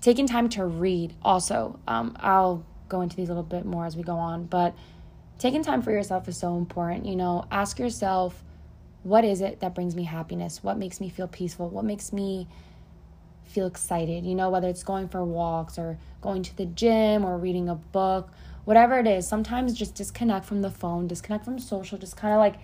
taking 0.00 0.26
time 0.26 0.48
to 0.50 0.64
read 0.64 1.14
also. 1.22 1.78
Um, 1.86 2.16
I'll 2.18 2.64
go 2.88 3.02
into 3.02 3.16
these 3.16 3.28
a 3.28 3.32
little 3.32 3.42
bit 3.44 3.64
more 3.64 3.86
as 3.86 3.96
we 3.96 4.02
go 4.02 4.16
on 4.16 4.44
but 4.46 4.74
taking 5.38 5.62
time 5.62 5.80
for 5.80 5.92
yourself 5.92 6.26
is 6.28 6.36
so 6.36 6.56
important 6.56 7.06
you 7.06 7.16
know. 7.16 7.44
Ask 7.50 7.78
yourself 7.78 8.42
what 9.02 9.24
is 9.24 9.40
it 9.40 9.60
that 9.60 9.74
brings 9.74 9.94
me 9.94 10.04
happiness? 10.04 10.62
What 10.62 10.76
makes 10.76 11.00
me 11.00 11.08
feel 11.08 11.28
peaceful? 11.28 11.68
What 11.68 11.84
makes 11.84 12.12
me 12.12 12.48
feel 13.44 13.66
excited? 13.66 14.24
You 14.24 14.34
know 14.34 14.50
whether 14.50 14.68
it's 14.68 14.82
going 14.82 15.08
for 15.08 15.24
walks 15.24 15.78
or 15.78 15.98
going 16.20 16.42
to 16.42 16.56
the 16.56 16.66
gym 16.66 17.24
or 17.24 17.38
reading 17.38 17.68
a 17.68 17.74
book 17.74 18.30
whatever 18.70 18.98
it 18.98 19.06
is 19.06 19.26
sometimes 19.26 19.74
just 19.74 19.94
disconnect 19.94 20.44
from 20.46 20.62
the 20.62 20.70
phone 20.70 21.08
disconnect 21.08 21.44
from 21.44 21.58
social 21.58 21.98
just 21.98 22.16
kind 22.16 22.32
of 22.32 22.38
like 22.38 22.56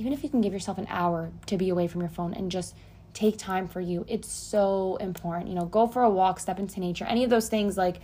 even 0.00 0.14
if 0.14 0.22
you 0.22 0.30
can 0.30 0.40
give 0.40 0.54
yourself 0.54 0.78
an 0.78 0.86
hour 0.88 1.30
to 1.44 1.58
be 1.58 1.68
away 1.68 1.86
from 1.86 2.00
your 2.00 2.08
phone 2.08 2.32
and 2.32 2.50
just 2.50 2.74
take 3.12 3.36
time 3.36 3.68
for 3.68 3.80
you, 3.80 4.04
it's 4.08 4.28
so 4.28 4.96
important. 4.96 5.48
You 5.48 5.54
know, 5.56 5.66
go 5.66 5.86
for 5.86 6.02
a 6.02 6.10
walk, 6.10 6.40
step 6.40 6.58
into 6.58 6.80
nature, 6.80 7.04
any 7.04 7.22
of 7.22 7.30
those 7.30 7.48
things 7.48 7.76
like 7.76 8.00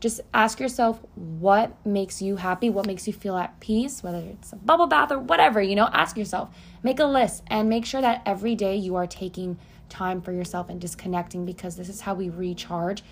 just 0.00 0.20
ask 0.32 0.60
yourself 0.60 1.00
what 1.16 1.74
makes 1.84 2.22
you 2.22 2.36
happy, 2.36 2.70
what 2.70 2.86
makes 2.86 3.06
you 3.06 3.12
feel 3.12 3.36
at 3.36 3.58
peace, 3.58 4.02
whether 4.02 4.18
it's 4.18 4.52
a 4.52 4.56
bubble 4.56 4.86
bath 4.86 5.10
or 5.10 5.18
whatever, 5.18 5.60
you 5.60 5.74
know, 5.74 5.88
ask 5.92 6.16
yourself. 6.16 6.50
Make 6.84 7.00
a 7.00 7.04
list 7.04 7.42
and 7.48 7.68
make 7.68 7.84
sure 7.84 8.00
that 8.00 8.22
every 8.24 8.54
day 8.54 8.76
you 8.76 8.94
are 8.94 9.08
taking 9.08 9.58
time 9.88 10.22
for 10.22 10.32
yourself 10.32 10.68
and 10.68 10.80
disconnecting 10.80 11.44
because 11.44 11.76
this 11.76 11.88
is 11.88 12.02
how 12.02 12.14
we 12.14 12.30
recharge 12.30 13.02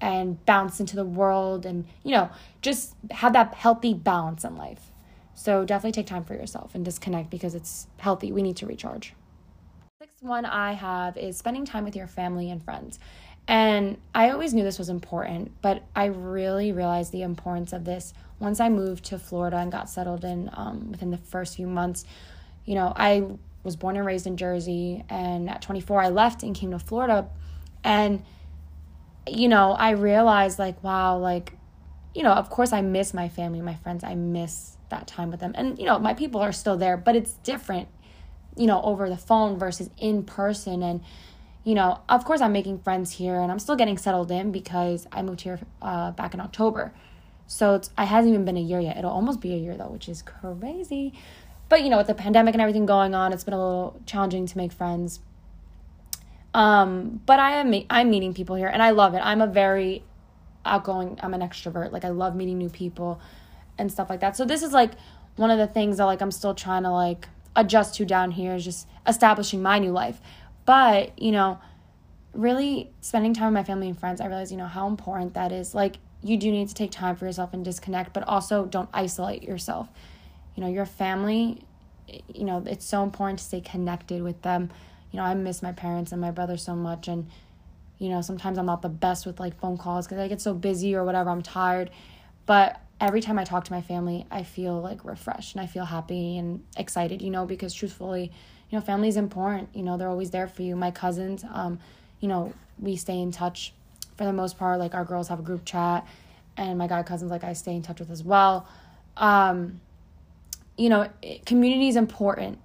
and 0.00 0.44
bounce 0.46 0.80
into 0.80 0.96
the 0.96 1.04
world 1.04 1.66
and, 1.66 1.86
you 2.02 2.12
know, 2.12 2.30
just 2.62 2.94
have 3.10 3.32
that 3.32 3.54
healthy 3.54 3.94
balance 3.94 4.44
in 4.44 4.56
life. 4.56 4.90
So 5.34 5.64
definitely 5.64 5.92
take 5.92 6.06
time 6.06 6.24
for 6.24 6.34
yourself 6.34 6.74
and 6.74 6.84
disconnect 6.84 7.30
because 7.30 7.54
it's 7.54 7.86
healthy. 7.98 8.32
We 8.32 8.42
need 8.42 8.56
to 8.58 8.66
recharge. 8.66 9.14
Sixth 9.98 10.22
one 10.22 10.44
I 10.44 10.72
have 10.72 11.16
is 11.16 11.36
spending 11.36 11.64
time 11.64 11.84
with 11.84 11.96
your 11.96 12.06
family 12.06 12.50
and 12.50 12.62
friends. 12.62 12.98
And 13.48 13.98
I 14.14 14.30
always 14.30 14.54
knew 14.54 14.62
this 14.62 14.78
was 14.78 14.88
important, 14.88 15.50
but 15.60 15.82
I 15.96 16.06
really 16.06 16.72
realized 16.72 17.10
the 17.12 17.22
importance 17.22 17.72
of 17.72 17.84
this 17.84 18.14
once 18.38 18.60
I 18.60 18.68
moved 18.68 19.04
to 19.06 19.18
Florida 19.18 19.56
and 19.56 19.72
got 19.72 19.90
settled 19.90 20.24
in 20.24 20.50
um, 20.52 20.90
within 20.90 21.10
the 21.10 21.18
first 21.18 21.56
few 21.56 21.66
months. 21.66 22.04
You 22.64 22.76
know, 22.76 22.92
I 22.94 23.24
was 23.64 23.76
born 23.76 23.96
and 23.96 24.06
raised 24.06 24.26
in 24.26 24.36
Jersey, 24.36 25.04
and 25.08 25.50
at 25.50 25.62
24, 25.62 26.00
I 26.00 26.08
left 26.10 26.42
and 26.42 26.54
came 26.54 26.70
to 26.70 26.78
Florida. 26.78 27.28
And, 27.82 28.22
you 29.30 29.48
know, 29.48 29.72
I 29.72 29.90
realized, 29.90 30.58
like, 30.58 30.82
wow, 30.82 31.18
like, 31.18 31.52
you 32.14 32.22
know, 32.22 32.32
of 32.32 32.50
course, 32.50 32.72
I 32.72 32.80
miss 32.80 33.14
my 33.14 33.28
family, 33.28 33.60
my 33.60 33.76
friends. 33.76 34.02
I 34.04 34.14
miss 34.14 34.76
that 34.88 35.06
time 35.06 35.30
with 35.30 35.40
them. 35.40 35.52
And, 35.54 35.78
you 35.78 35.84
know, 35.86 35.98
my 35.98 36.14
people 36.14 36.40
are 36.40 36.52
still 36.52 36.76
there, 36.76 36.96
but 36.96 37.16
it's 37.16 37.34
different, 37.34 37.88
you 38.56 38.66
know, 38.66 38.82
over 38.82 39.08
the 39.08 39.16
phone 39.16 39.58
versus 39.58 39.90
in 39.98 40.24
person. 40.24 40.82
And, 40.82 41.02
you 41.64 41.74
know, 41.74 42.00
of 42.08 42.24
course, 42.24 42.40
I'm 42.40 42.52
making 42.52 42.80
friends 42.80 43.12
here 43.12 43.36
and 43.40 43.50
I'm 43.52 43.58
still 43.58 43.76
getting 43.76 43.96
settled 43.96 44.30
in 44.30 44.50
because 44.50 45.06
I 45.12 45.22
moved 45.22 45.42
here 45.42 45.60
uh, 45.80 46.10
back 46.10 46.34
in 46.34 46.40
October. 46.40 46.92
So 47.46 47.74
it's, 47.74 47.90
it 47.98 48.06
hasn't 48.06 48.32
even 48.32 48.44
been 48.44 48.56
a 48.56 48.62
year 48.62 48.80
yet. 48.80 48.96
It'll 48.96 49.10
almost 49.10 49.40
be 49.40 49.54
a 49.54 49.58
year 49.58 49.76
though, 49.76 49.88
which 49.88 50.08
is 50.08 50.22
crazy. 50.22 51.12
But, 51.68 51.84
you 51.84 51.90
know, 51.90 51.98
with 51.98 52.08
the 52.08 52.14
pandemic 52.14 52.54
and 52.54 52.60
everything 52.60 52.86
going 52.86 53.14
on, 53.14 53.32
it's 53.32 53.44
been 53.44 53.54
a 53.54 53.58
little 53.58 54.00
challenging 54.04 54.46
to 54.46 54.56
make 54.56 54.72
friends. 54.72 55.20
Um, 56.52 57.20
but 57.26 57.38
I 57.38 57.56
am 57.56 57.74
I'm 57.90 58.10
meeting 58.10 58.34
people 58.34 58.56
here 58.56 58.68
and 58.68 58.82
I 58.82 58.90
love 58.90 59.14
it. 59.14 59.20
I'm 59.22 59.40
a 59.40 59.46
very 59.46 60.02
outgoing, 60.64 61.18
I'm 61.22 61.34
an 61.34 61.40
extrovert. 61.40 61.92
Like 61.92 62.04
I 62.04 62.08
love 62.08 62.34
meeting 62.34 62.58
new 62.58 62.68
people 62.68 63.20
and 63.78 63.90
stuff 63.90 64.10
like 64.10 64.20
that. 64.20 64.36
So 64.36 64.44
this 64.44 64.62
is 64.62 64.72
like 64.72 64.92
one 65.36 65.50
of 65.50 65.58
the 65.58 65.66
things 65.66 65.98
that 65.98 66.04
like 66.04 66.20
I'm 66.20 66.30
still 66.32 66.54
trying 66.54 66.82
to 66.82 66.90
like 66.90 67.28
adjust 67.56 67.94
to 67.96 68.04
down 68.04 68.30
here 68.30 68.54
is 68.54 68.64
just 68.64 68.86
establishing 69.06 69.62
my 69.62 69.78
new 69.78 69.92
life. 69.92 70.20
But, 70.66 71.18
you 71.18 71.32
know, 71.32 71.58
really 72.32 72.90
spending 73.00 73.34
time 73.34 73.48
with 73.48 73.54
my 73.54 73.64
family 73.64 73.88
and 73.88 73.98
friends, 73.98 74.20
I 74.20 74.26
realize, 74.26 74.52
you 74.52 74.58
know, 74.58 74.66
how 74.66 74.86
important 74.86 75.34
that 75.34 75.52
is. 75.52 75.74
Like 75.74 75.96
you 76.22 76.36
do 76.36 76.50
need 76.50 76.68
to 76.68 76.74
take 76.74 76.90
time 76.90 77.16
for 77.16 77.26
yourself 77.26 77.52
and 77.52 77.64
disconnect, 77.64 78.12
but 78.12 78.26
also 78.28 78.66
don't 78.66 78.88
isolate 78.92 79.42
yourself. 79.42 79.88
You 80.54 80.62
know, 80.62 80.68
your 80.68 80.86
family, 80.86 81.62
you 82.32 82.44
know, 82.44 82.62
it's 82.66 82.84
so 82.84 83.02
important 83.02 83.38
to 83.38 83.44
stay 83.44 83.60
connected 83.60 84.22
with 84.22 84.42
them. 84.42 84.70
You 85.10 85.18
know, 85.18 85.24
I 85.24 85.34
miss 85.34 85.62
my 85.62 85.72
parents 85.72 86.12
and 86.12 86.20
my 86.20 86.30
brother 86.30 86.56
so 86.56 86.74
much 86.74 87.08
and 87.08 87.26
you 87.98 88.08
know, 88.08 88.22
sometimes 88.22 88.56
I'm 88.56 88.66
not 88.66 88.80
the 88.80 88.88
best 88.88 89.26
with 89.26 89.38
like 89.38 89.60
phone 89.60 89.76
calls 89.76 90.06
because 90.06 90.18
I 90.18 90.26
get 90.26 90.40
so 90.40 90.54
busy 90.54 90.94
or 90.94 91.04
whatever, 91.04 91.28
I'm 91.28 91.42
tired. 91.42 91.90
But 92.46 92.80
every 92.98 93.20
time 93.20 93.38
I 93.38 93.44
talk 93.44 93.64
to 93.64 93.72
my 93.72 93.82
family, 93.82 94.26
I 94.30 94.42
feel 94.42 94.80
like 94.80 95.04
refreshed 95.04 95.54
and 95.54 95.62
I 95.62 95.66
feel 95.66 95.84
happy 95.84 96.38
and 96.38 96.64
excited, 96.78 97.20
you 97.20 97.30
know, 97.30 97.44
because 97.44 97.74
truthfully, 97.74 98.32
you 98.70 98.78
know, 98.78 98.84
family 98.84 99.08
is 99.08 99.18
important. 99.18 99.68
You 99.74 99.82
know, 99.82 99.98
they're 99.98 100.08
always 100.08 100.30
there 100.30 100.48
for 100.48 100.62
you. 100.62 100.76
My 100.76 100.90
cousins, 100.90 101.44
um, 101.52 101.78
you 102.20 102.28
know, 102.28 102.54
we 102.78 102.96
stay 102.96 103.18
in 103.18 103.32
touch 103.32 103.74
for 104.16 104.24
the 104.24 104.32
most 104.32 104.58
part. 104.58 104.78
Like 104.78 104.94
our 104.94 105.04
girls 105.04 105.28
have 105.28 105.38
a 105.38 105.42
group 105.42 105.64
chat, 105.64 106.06
and 106.56 106.78
my 106.78 106.86
guy 106.86 107.02
cousins, 107.02 107.30
like 107.30 107.44
I 107.44 107.52
stay 107.52 107.74
in 107.74 107.82
touch 107.82 108.00
with 108.00 108.10
as 108.10 108.22
well. 108.22 108.66
Um, 109.16 109.80
you 110.78 110.88
know, 110.88 111.08
community 111.44 111.88
is 111.88 111.96
important, 111.96 112.58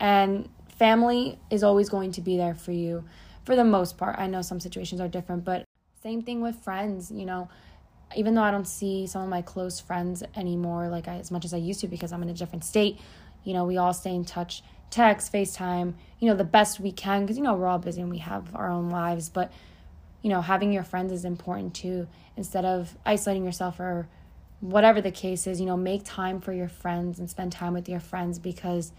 and 0.00 0.48
family 0.80 1.38
is 1.50 1.62
always 1.62 1.88
going 1.88 2.10
to 2.12 2.20
be 2.20 2.36
there 2.36 2.54
for 2.54 2.72
you 2.72 3.04
for 3.44 3.54
the 3.54 3.64
most 3.76 3.98
part. 4.00 4.18
I 4.18 4.26
know 4.26 4.42
some 4.42 4.60
situations 4.60 5.00
are 5.00 5.08
different, 5.16 5.44
but 5.44 5.64
same 6.02 6.22
thing 6.22 6.40
with 6.40 6.56
friends, 6.56 7.10
you 7.10 7.26
know 7.26 7.48
even 8.16 8.34
though 8.34 8.42
I 8.42 8.50
don't 8.50 8.66
see 8.66 9.06
some 9.06 9.22
of 9.22 9.28
my 9.28 9.42
close 9.42 9.80
friends 9.80 10.22
anymore, 10.34 10.88
like 10.88 11.06
I, 11.06 11.16
as 11.16 11.30
much 11.30 11.44
as 11.44 11.54
I 11.54 11.58
used 11.58 11.80
to, 11.80 11.88
because 11.88 12.12
I'm 12.12 12.22
in 12.22 12.28
a 12.28 12.34
different 12.34 12.64
state, 12.64 12.98
you 13.44 13.54
know, 13.54 13.64
we 13.64 13.76
all 13.76 13.94
stay 13.94 14.14
in 14.14 14.24
touch, 14.24 14.62
text, 14.90 15.32
FaceTime, 15.32 15.94
you 16.18 16.28
know, 16.28 16.34
the 16.34 16.44
best 16.44 16.80
we 16.80 16.92
can, 16.92 17.22
because, 17.22 17.36
you 17.36 17.42
know, 17.42 17.54
we're 17.54 17.68
all 17.68 17.78
busy 17.78 18.00
and 18.00 18.10
we 18.10 18.18
have 18.18 18.54
our 18.54 18.68
own 18.68 18.90
lives. 18.90 19.28
But, 19.28 19.52
you 20.22 20.30
know, 20.30 20.40
having 20.40 20.72
your 20.72 20.82
friends 20.82 21.12
is 21.12 21.24
important 21.24 21.74
too, 21.74 22.08
instead 22.36 22.64
of 22.64 22.96
isolating 23.06 23.44
yourself 23.44 23.78
or 23.78 24.08
whatever 24.60 25.00
the 25.00 25.12
case 25.12 25.46
is, 25.46 25.60
you 25.60 25.66
know, 25.66 25.76
make 25.76 26.04
time 26.04 26.40
for 26.40 26.52
your 26.52 26.68
friends 26.68 27.18
and 27.18 27.30
spend 27.30 27.52
time 27.52 27.72
with 27.72 27.88
your 27.88 28.00
friends 28.00 28.38
because, 28.38 28.92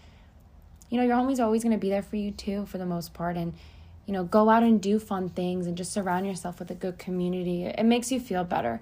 you 0.92 0.98
know, 0.98 1.04
your 1.04 1.16
homies 1.16 1.42
always 1.42 1.62
going 1.62 1.72
to 1.72 1.78
be 1.78 1.88
there 1.88 2.02
for 2.02 2.16
you 2.16 2.30
too, 2.32 2.66
for 2.66 2.76
the 2.76 2.84
most 2.84 3.14
part. 3.14 3.38
And, 3.38 3.54
you 4.04 4.12
know, 4.12 4.24
go 4.24 4.50
out 4.50 4.62
and 4.62 4.78
do 4.78 4.98
fun 4.98 5.30
things 5.30 5.66
and 5.66 5.74
just 5.74 5.90
surround 5.90 6.26
yourself 6.26 6.58
with 6.58 6.70
a 6.70 6.74
good 6.74 6.98
community. 6.98 7.64
It 7.64 7.86
makes 7.86 8.12
you 8.12 8.20
feel 8.20 8.44
better. 8.44 8.78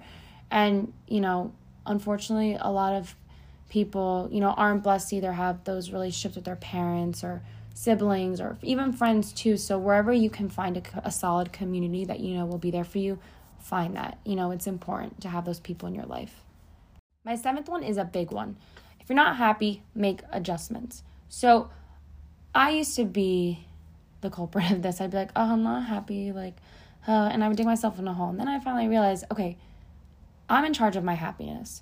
And, 0.51 0.91
you 1.07 1.21
know, 1.21 1.53
unfortunately, 1.85 2.57
a 2.59 2.69
lot 2.69 2.91
of 2.91 3.15
people, 3.69 4.27
you 4.29 4.41
know, 4.41 4.49
aren't 4.49 4.83
blessed 4.83 5.11
to 5.11 5.15
either 5.15 5.31
have 5.31 5.63
those 5.63 5.91
relationships 5.91 6.35
with 6.35 6.43
their 6.43 6.57
parents 6.57 7.23
or 7.23 7.43
siblings 7.73 8.41
or 8.41 8.57
even 8.61 8.91
friends 8.91 9.31
too. 9.31 9.55
So 9.55 9.79
wherever 9.79 10.11
you 10.11 10.29
can 10.29 10.49
find 10.49 10.75
a, 10.75 10.83
a 11.05 11.11
solid 11.11 11.53
community 11.53 12.03
that 12.03 12.19
you 12.19 12.35
know 12.35 12.45
will 12.45 12.57
be 12.57 12.71
there 12.71 12.83
for 12.83 12.97
you, 12.97 13.19
find 13.57 13.95
that. 13.95 14.17
You 14.25 14.35
know, 14.35 14.51
it's 14.51 14.67
important 14.67 15.21
to 15.21 15.29
have 15.29 15.45
those 15.45 15.61
people 15.61 15.87
in 15.87 15.95
your 15.95 16.07
life. 16.07 16.43
My 17.23 17.35
seventh 17.35 17.69
one 17.69 17.83
is 17.83 17.95
a 17.95 18.03
big 18.03 18.31
one. 18.31 18.57
If 18.99 19.07
you're 19.07 19.15
not 19.15 19.37
happy, 19.37 19.83
make 19.95 20.23
adjustments. 20.33 21.03
So 21.29 21.69
I 22.53 22.71
used 22.71 22.95
to 22.97 23.05
be 23.05 23.65
the 24.21 24.29
culprit 24.29 24.71
of 24.71 24.81
this. 24.81 25.01
I'd 25.01 25.11
be 25.11 25.17
like, 25.17 25.31
oh, 25.35 25.53
I'm 25.53 25.63
not 25.63 25.85
happy, 25.85 26.31
like, 26.31 26.55
uh, 27.07 27.29
and 27.31 27.43
I 27.43 27.47
would 27.47 27.57
dig 27.57 27.65
myself 27.65 27.97
in 27.99 28.07
a 28.07 28.13
hole. 28.13 28.29
And 28.29 28.39
then 28.39 28.47
I 28.47 28.59
finally 28.59 28.87
realized, 28.87 29.25
okay, 29.31 29.57
I'm 30.49 30.65
in 30.65 30.73
charge 30.73 30.95
of 30.95 31.03
my 31.03 31.15
happiness. 31.15 31.81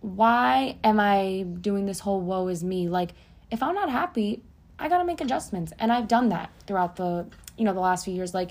Why 0.00 0.76
am 0.84 1.00
I 1.00 1.44
doing 1.60 1.86
this 1.86 2.00
whole 2.00 2.20
woe 2.20 2.48
is 2.48 2.62
me? 2.62 2.88
Like, 2.88 3.12
if 3.50 3.62
I'm 3.62 3.74
not 3.74 3.90
happy, 3.90 4.42
I 4.78 4.88
gotta 4.88 5.04
make 5.04 5.20
adjustments. 5.20 5.72
And 5.78 5.92
I've 5.92 6.08
done 6.08 6.28
that 6.28 6.50
throughout 6.66 6.96
the, 6.96 7.26
you 7.56 7.64
know, 7.64 7.72
the 7.72 7.80
last 7.80 8.04
few 8.04 8.14
years. 8.14 8.34
Like, 8.34 8.50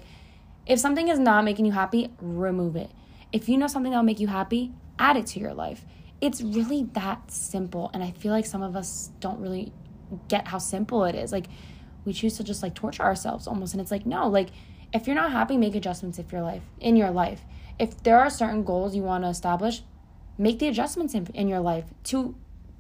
if 0.66 0.80
something 0.80 1.08
is 1.08 1.20
not 1.20 1.44
making 1.44 1.66
you 1.66 1.72
happy, 1.72 2.12
remove 2.20 2.76
it. 2.76 2.92
If 3.32 3.48
you 3.48 3.58
know 3.58 3.68
something 3.68 3.92
that'll 3.92 4.04
make 4.04 4.20
you 4.20 4.28
happy, 4.28 4.72
add 5.00 5.18
it 5.18 5.28
to 5.28 5.40
your 5.40 5.54
life. 5.54 5.86
It's 6.20 6.42
really 6.42 6.84
that 6.94 7.30
simple. 7.30 7.92
And 7.94 8.04
I 8.04 8.12
feel 8.12 8.32
like 8.32 8.46
some 8.46 8.64
of 8.64 8.76
us 8.76 9.12
don't 9.20 9.40
really 9.40 9.72
get 10.28 10.48
how 10.48 10.58
simple 10.58 11.04
it 11.06 11.16
is. 11.16 11.32
Like, 11.32 11.48
we 12.06 12.14
choose 12.14 12.38
to 12.38 12.44
just 12.44 12.64
like 12.64 12.74
torture 12.74 13.04
ourselves 13.04 13.48
almost. 13.48 13.74
And 13.74 13.82
it's 13.82 13.92
like, 13.92 14.06
no, 14.06 14.28
like, 14.28 14.50
if 14.94 15.06
you're 15.06 15.16
not 15.16 15.32
happy, 15.32 15.58
make 15.58 15.76
adjustments 15.76 16.18
if 16.18 16.32
your 16.32 16.42
life 16.42 16.64
in 16.80 16.96
your 16.96 17.12
life. 17.12 17.42
If 17.78 18.02
there 18.04 18.20
are 18.20 18.30
certain 18.30 18.64
goals 18.64 18.96
you 18.96 19.04
want 19.04 19.24
to 19.24 19.30
establish, 19.30 19.84
make 20.38 20.60
the 20.60 20.68
adjustments 20.68 21.14
in, 21.14 21.28
in 21.34 21.48
your 21.48 21.60
life 21.60 21.86
to 22.06 22.36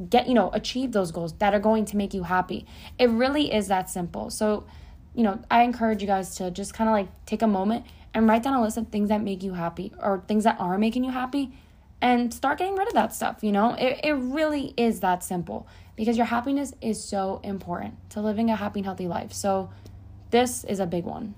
get, 0.10 0.27
you 0.27 0.34
know, 0.34 0.50
achieve 0.53 0.91
those 0.91 1.12
goals 1.12 1.34
that 1.34 1.53
are 1.53 1.60
going 1.60 1.86
to 1.86 1.98
make 1.98 2.13
you 2.13 2.24
happy. 2.24 2.65
It 2.98 3.10
really 3.10 3.53
is 3.53 3.67
that 3.67 3.89
simple. 3.89 4.29
So, 4.29 4.65
you 5.13 5.24
know, 5.24 5.39
I 5.51 5.63
encourage 5.63 6.01
you 6.01 6.07
guys 6.07 6.36
to 6.36 6.51
just 6.51 6.74
kind 6.74 6.89
of 6.89 6.93
like 6.93 7.10
take 7.25 7.41
a 7.41 7.48
moment 7.48 7.86
and 8.13 8.27
write 8.27 8.43
down 8.43 8.53
a 8.53 8.62
list 8.62 8.77
of 8.77 8.88
things 8.88 9.10
that 9.10 9.22
make 9.22 9.43
you 9.43 9.53
happy 9.53 9.91
or 10.00 10.24
things 10.27 10.43
that 10.43 10.60
are 10.60 10.77
making 10.77 11.03
you 11.03 11.12
happy 11.12 11.51
and 12.01 12.34
start 12.34 12.60
getting 12.60 12.75
rid 12.75 12.88
of 12.88 12.93
that 12.93 13.13
stuff, 13.13 13.43
you 13.43 13.51
know? 13.51 13.74
It, 13.74 14.00
it 14.03 14.13
really 14.13 14.74
is 14.77 15.00
that 15.01 15.24
simple 15.24 15.67
because 15.98 16.16
your 16.16 16.27
happiness 16.27 16.74
is 16.80 17.04
so 17.04 17.42
important 17.44 18.10
to 18.12 18.22
living 18.22 18.50
a 18.50 18.56
happy 18.56 18.80
and 18.80 18.86
healthy 18.86 19.10
life. 19.10 19.34
So, 19.34 19.70
this 20.30 20.63
is 20.63 20.80
a 20.80 20.86
big 20.86 21.04
one. 21.04 21.36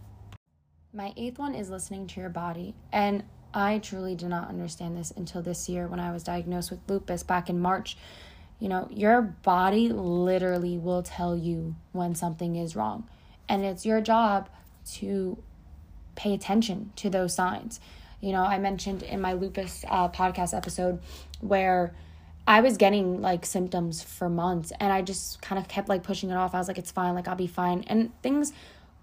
My 0.94 1.13
eighth 1.16 1.39
one 1.39 1.56
is 1.56 1.70
listening 1.70 2.08
to 2.08 2.20
your 2.20 2.30
body. 2.30 2.75
And 2.92 3.24
I 3.54 3.80
truly 3.80 4.16
did 4.16 4.30
not 4.30 4.50
understand 4.50 4.98
this 4.98 5.12
until 5.12 5.42
this 5.42 5.70
year 5.70 5.88
when 5.88 6.00
I 6.00 6.12
was 6.12 6.24
diagnosed 6.24 6.72
with 6.72 6.80
lupus 6.88 7.24
back 7.24 7.50
in 7.50 7.60
March. 7.60 7.98
You 8.60 8.68
know, 8.68 8.88
your 8.92 9.22
body 9.22 9.89
literally 9.89 10.78
will 10.78 11.04
tell 11.04 11.38
you 11.38 11.75
when 11.92 12.16
something 12.16 12.56
is 12.56 12.75
wrong. 12.75 13.08
And 13.48 13.63
it's 13.63 13.86
your 13.86 14.01
job 14.01 14.50
to 14.96 15.42
pay 16.16 16.34
attention 16.34 16.92
to 16.98 17.10
those 17.10 17.34
signs. 17.34 17.80
You 18.20 18.34
know, 18.34 18.44
I 18.44 18.60
mentioned 18.60 19.04
in 19.04 19.22
my 19.22 19.34
lupus 19.34 19.86
uh, 19.88 20.10
podcast 20.10 20.56
episode 20.56 21.00
where 21.39 21.96
I 22.50 22.62
was 22.62 22.77
getting 22.77 23.22
like 23.22 23.46
symptoms 23.46 24.01
for 24.01 24.27
months 24.27 24.74
and 24.79 24.91
I 24.91 25.03
just 25.03 25.39
kind 25.39 25.60
of 25.60 25.68
kept 25.68 25.88
like 25.88 26.01
pushing 26.01 26.32
it 26.32 26.36
off. 26.36 26.56
I 26.56 26.58
was 26.58 26.68
like, 26.68 26.79
it's 26.79 26.91
fine, 26.91 27.13
like 27.13 27.27
I'll 27.27 27.36
be 27.36 27.46
fine. 27.46 27.84
And 27.86 28.12
things 28.24 28.53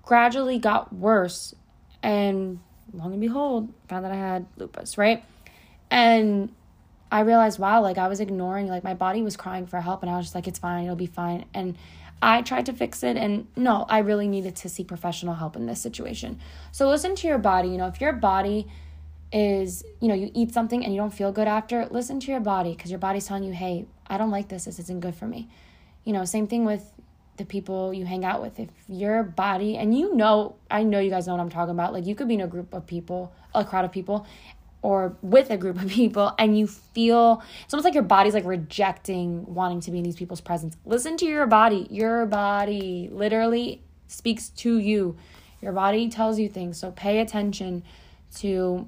gradually 0.03 0.59
got 0.59 0.93
worse 0.93 1.55
and 2.03 2.59
long 2.93 3.13
and 3.13 3.21
behold, 3.21 3.73
found 3.89 4.05
that 4.05 4.11
I 4.11 4.17
had 4.17 4.47
lupus, 4.57 4.99
right? 4.99 5.25
And 5.93 6.53
I 7.13 7.21
realized, 7.21 7.61
wow, 7.61 7.81
like 7.83 7.99
I 7.99 8.09
was 8.09 8.19
ignoring, 8.19 8.67
like 8.67 8.83
my 8.83 8.95
body 8.95 9.23
was 9.23 9.37
crying 9.37 9.67
for 9.67 9.81
help, 9.81 10.03
and 10.03 10.11
I 10.11 10.17
was 10.17 10.27
just 10.27 10.35
like, 10.35 10.49
it's 10.49 10.59
fine, 10.59 10.85
it'll 10.85 10.97
be 10.97 11.07
fine. 11.07 11.45
And 11.55 11.77
I 12.21 12.43
tried 12.43 12.67
to 12.67 12.73
fix 12.73 13.05
it, 13.05 13.17
and 13.17 13.47
no, 13.55 13.87
I 13.89 13.99
really 13.99 14.27
needed 14.27 14.57
to 14.57 14.69
seek 14.69 14.89
professional 14.89 15.35
help 15.35 15.55
in 15.55 15.67
this 15.67 15.81
situation. 15.81 16.41
So 16.73 16.89
listen 16.89 17.15
to 17.15 17.29
your 17.29 17.39
body. 17.39 17.69
You 17.69 17.77
know, 17.77 17.87
if 17.87 18.01
your 18.01 18.13
body 18.13 18.67
is, 19.33 19.85
you 20.01 20.09
know, 20.09 20.15
you 20.15 20.31
eat 20.35 20.53
something 20.53 20.85
and 20.85 20.95
you 20.95 21.01
don't 21.01 21.13
feel 21.13 21.33
good 21.33 21.49
after, 21.49 21.87
listen 21.87 22.21
to 22.21 22.31
your 22.31 22.41
body 22.41 22.75
because 22.75 22.91
your 22.91 23.01
body's 23.01 23.27
telling 23.27 23.45
you, 23.45 23.53
hey, 23.53 23.87
I 24.07 24.19
don't 24.19 24.31
like 24.31 24.49
this, 24.49 24.67
this 24.67 24.79
isn't 24.79 25.01
good 25.01 25.15
for 25.15 25.27
me. 25.27 25.49
You 26.05 26.13
know, 26.13 26.25
same 26.25 26.47
thing 26.47 26.65
with 26.65 26.93
the 27.37 27.45
people 27.45 27.93
you 27.93 28.07
hang 28.07 28.25
out 28.25 28.41
with. 28.41 28.59
If 28.59 28.71
your 28.89 29.23
body, 29.23 29.77
and 29.77 29.97
you 29.97 30.15
know, 30.15 30.57
I 30.71 30.85
know 30.85 31.01
you 31.01 31.11
guys 31.11 31.27
know 31.27 31.35
what 31.35 31.43
I'm 31.43 31.51
talking 31.51 31.73
about. 31.73 31.93
Like, 31.93 32.07
you 32.07 32.15
could 32.15 32.29
be 32.29 32.35
in 32.35 32.41
a 32.41 32.47
group 32.47 32.73
of 32.73 32.87
people, 32.87 33.33
a 33.55 33.65
crowd 33.65 33.85
of 33.85 33.93
people, 33.93 34.27
or 34.83 35.17
with 35.21 35.51
a 35.51 35.57
group 35.57 35.83
of 35.83 35.89
people, 35.89 36.33
and 36.39 36.57
you 36.57 36.67
feel 36.67 37.43
it's 37.65 37.75
almost 37.75 37.85
like 37.85 37.95
your 37.95 38.05
body's 38.05 38.35
like 38.35 38.45
rejecting 38.45 39.45
wanting 39.53 39.81
to 39.81 39.91
be 39.91 39.99
in 39.99 40.05
these 40.05 40.17
people's 40.17 40.41
presence. 40.41 40.77
Listen 40.85 41.17
to 41.17 41.27
your 41.27 41.47
body. 41.47 41.89
Your 41.91 42.25
body 42.25 43.09
literally 43.11 43.83
speaks 44.07 44.51
to 44.51 44.79
you. 44.79 45.17
Your 45.61 45.73
body 45.73 46.09
tells 46.09 46.39
you 46.39 46.49
things. 46.49 46.79
So 46.79 46.93
pay 46.93 47.19
attention 47.19 47.83
to, 48.37 48.87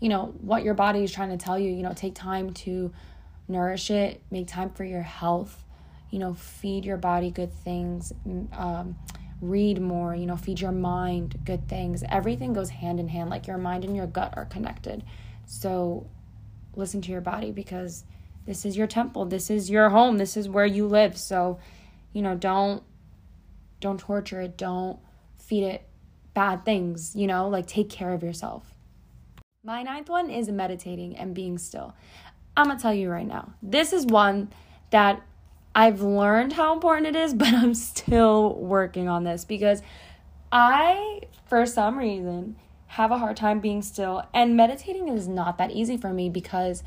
you 0.00 0.08
know, 0.08 0.34
what 0.40 0.62
your 0.62 0.74
body 0.74 1.02
is 1.04 1.12
trying 1.12 1.30
to 1.30 1.36
tell 1.36 1.58
you. 1.58 1.70
You 1.70 1.82
know, 1.82 1.92
take 1.94 2.14
time 2.14 2.52
to 2.54 2.92
nourish 3.48 3.90
it, 3.90 4.22
make 4.30 4.46
time 4.46 4.70
for 4.70 4.84
your 4.84 5.02
health 5.02 5.64
you 6.10 6.18
know, 6.18 6.34
feed 6.34 6.84
your 6.84 6.96
body 6.96 7.30
good 7.30 7.52
things, 7.52 8.12
um, 8.52 8.96
read 9.40 9.80
more, 9.80 10.14
you 10.14 10.26
know, 10.26 10.36
feed 10.36 10.60
your 10.60 10.72
mind 10.72 11.38
good 11.44 11.68
things. 11.68 12.02
Everything 12.08 12.52
goes 12.52 12.70
hand 12.70 12.98
in 12.98 13.08
hand. 13.08 13.30
Like 13.30 13.46
your 13.46 13.58
mind 13.58 13.84
and 13.84 13.94
your 13.94 14.06
gut 14.06 14.34
are 14.36 14.46
connected. 14.46 15.04
So 15.46 16.06
listen 16.74 17.00
to 17.02 17.12
your 17.12 17.20
body 17.20 17.50
because 17.50 18.04
this 18.46 18.64
is 18.64 18.76
your 18.76 18.86
temple. 18.86 19.26
This 19.26 19.50
is 19.50 19.68
your 19.70 19.90
home. 19.90 20.18
This 20.18 20.36
is 20.36 20.48
where 20.48 20.66
you 20.66 20.86
live. 20.86 21.18
So, 21.18 21.58
you 22.12 22.22
know, 22.22 22.34
don't 22.34 22.82
don't 23.80 24.00
torture 24.00 24.40
it. 24.40 24.56
Don't 24.56 24.98
feed 25.38 25.62
it 25.62 25.86
bad 26.34 26.64
things, 26.64 27.14
you 27.14 27.26
know, 27.26 27.48
like 27.48 27.66
take 27.66 27.90
care 27.90 28.12
of 28.12 28.22
yourself. 28.22 28.74
My 29.68 29.82
ninth 29.82 30.08
one 30.08 30.30
is 30.30 30.48
meditating 30.48 31.14
and 31.18 31.34
being 31.34 31.58
still. 31.58 31.94
I'm 32.56 32.68
going 32.68 32.78
to 32.78 32.82
tell 32.82 32.94
you 32.94 33.10
right 33.10 33.26
now. 33.26 33.52
This 33.62 33.92
is 33.92 34.06
one 34.06 34.48
that 34.88 35.22
I've 35.74 36.00
learned 36.00 36.54
how 36.54 36.72
important 36.72 37.06
it 37.08 37.16
is, 37.16 37.34
but 37.42 37.52
I'm 37.52 37.74
still 37.74 38.54
working 38.54 39.08
on 39.08 39.24
this 39.24 39.44
because 39.44 39.82
I, 40.50 41.20
for 41.44 41.66
some 41.66 41.98
reason, 41.98 42.56
have 42.86 43.10
a 43.10 43.18
hard 43.18 43.36
time 43.36 43.60
being 43.60 43.82
still. 43.82 44.22
And 44.32 44.56
meditating 44.56 45.08
is 45.08 45.28
not 45.28 45.58
that 45.58 45.70
easy 45.70 45.98
for 45.98 46.14
me 46.14 46.30
because 46.30 46.82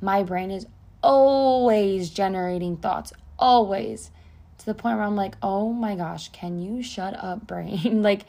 my 0.00 0.22
brain 0.22 0.52
is 0.52 0.68
always 1.02 2.10
generating 2.10 2.76
thoughts, 2.76 3.12
always 3.40 4.12
to 4.58 4.66
the 4.66 4.74
point 4.74 4.98
where 4.98 5.04
I'm 5.04 5.16
like, 5.16 5.34
oh 5.42 5.72
my 5.72 5.96
gosh, 5.96 6.28
can 6.28 6.60
you 6.60 6.80
shut 6.80 7.14
up, 7.20 7.48
brain? 7.48 8.02
like, 8.04 8.24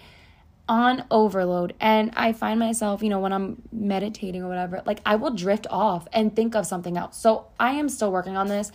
on 0.68 1.06
overload. 1.12 1.76
And 1.80 2.12
I 2.16 2.34
find 2.34 2.60
myself, 2.60 3.04
you 3.04 3.10
know, 3.10 3.20
when 3.20 3.34
I'm 3.34 3.62
meditating 3.72 4.44
or 4.44 4.48
whatever, 4.48 4.82
like 4.86 5.00
I 5.06 5.16
will 5.16 5.32
drift 5.32 5.68
off 5.70 6.08
and 6.12 6.36
think 6.36 6.56
of 6.56 6.66
something 6.66 6.98
else. 6.98 7.18
So 7.18 7.48
I 7.60 7.72
am 7.72 7.90
still 7.90 8.12
working 8.12 8.36
on 8.36 8.48
this. 8.48 8.72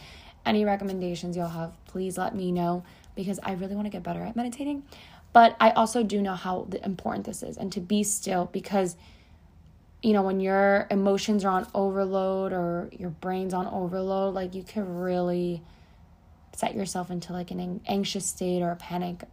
Any 0.47 0.65
recommendations 0.65 1.37
you'll 1.37 1.49
have, 1.49 1.73
please 1.87 2.17
let 2.17 2.35
me 2.35 2.53
know 2.53 2.85
because 3.15 3.41
I 3.43 3.53
really 3.53 3.75
want 3.75 3.87
to 3.87 3.91
get 3.91 4.03
better 4.03 4.23
at 4.23 4.37
meditating. 4.37 4.85
But 5.33 5.57
I 5.61 5.71
also 5.71 6.03
do 6.03 6.23
know 6.23 6.35
how 6.35 6.69
important 6.83 7.27
this 7.27 7.43
is 7.43 7.57
and 7.57 7.73
to 7.73 7.81
be 7.81 8.03
still 8.03 8.47
because 8.47 8.97
you 10.03 10.15
know, 10.15 10.23
when 10.23 10.41
your 10.41 10.87
emotions 10.91 11.45
are 11.45 11.51
on 11.51 11.67
overload 11.75 12.53
or 12.53 12.89
your 12.91 13.11
brain's 13.11 13.53
on 13.53 13.67
overload, 13.67 14.35
like 14.35 14.55
you 14.55 14.63
can 14.63 14.97
really 14.97 15.63
set 16.55 16.75
yourself 16.75 17.11
into 17.11 17.33
like 17.33 17.51
an 17.51 17.81
anxious 17.87 18.27
state 18.27 18.63
or 18.63 18.71
a 18.71 18.77
panic, 18.77 19.25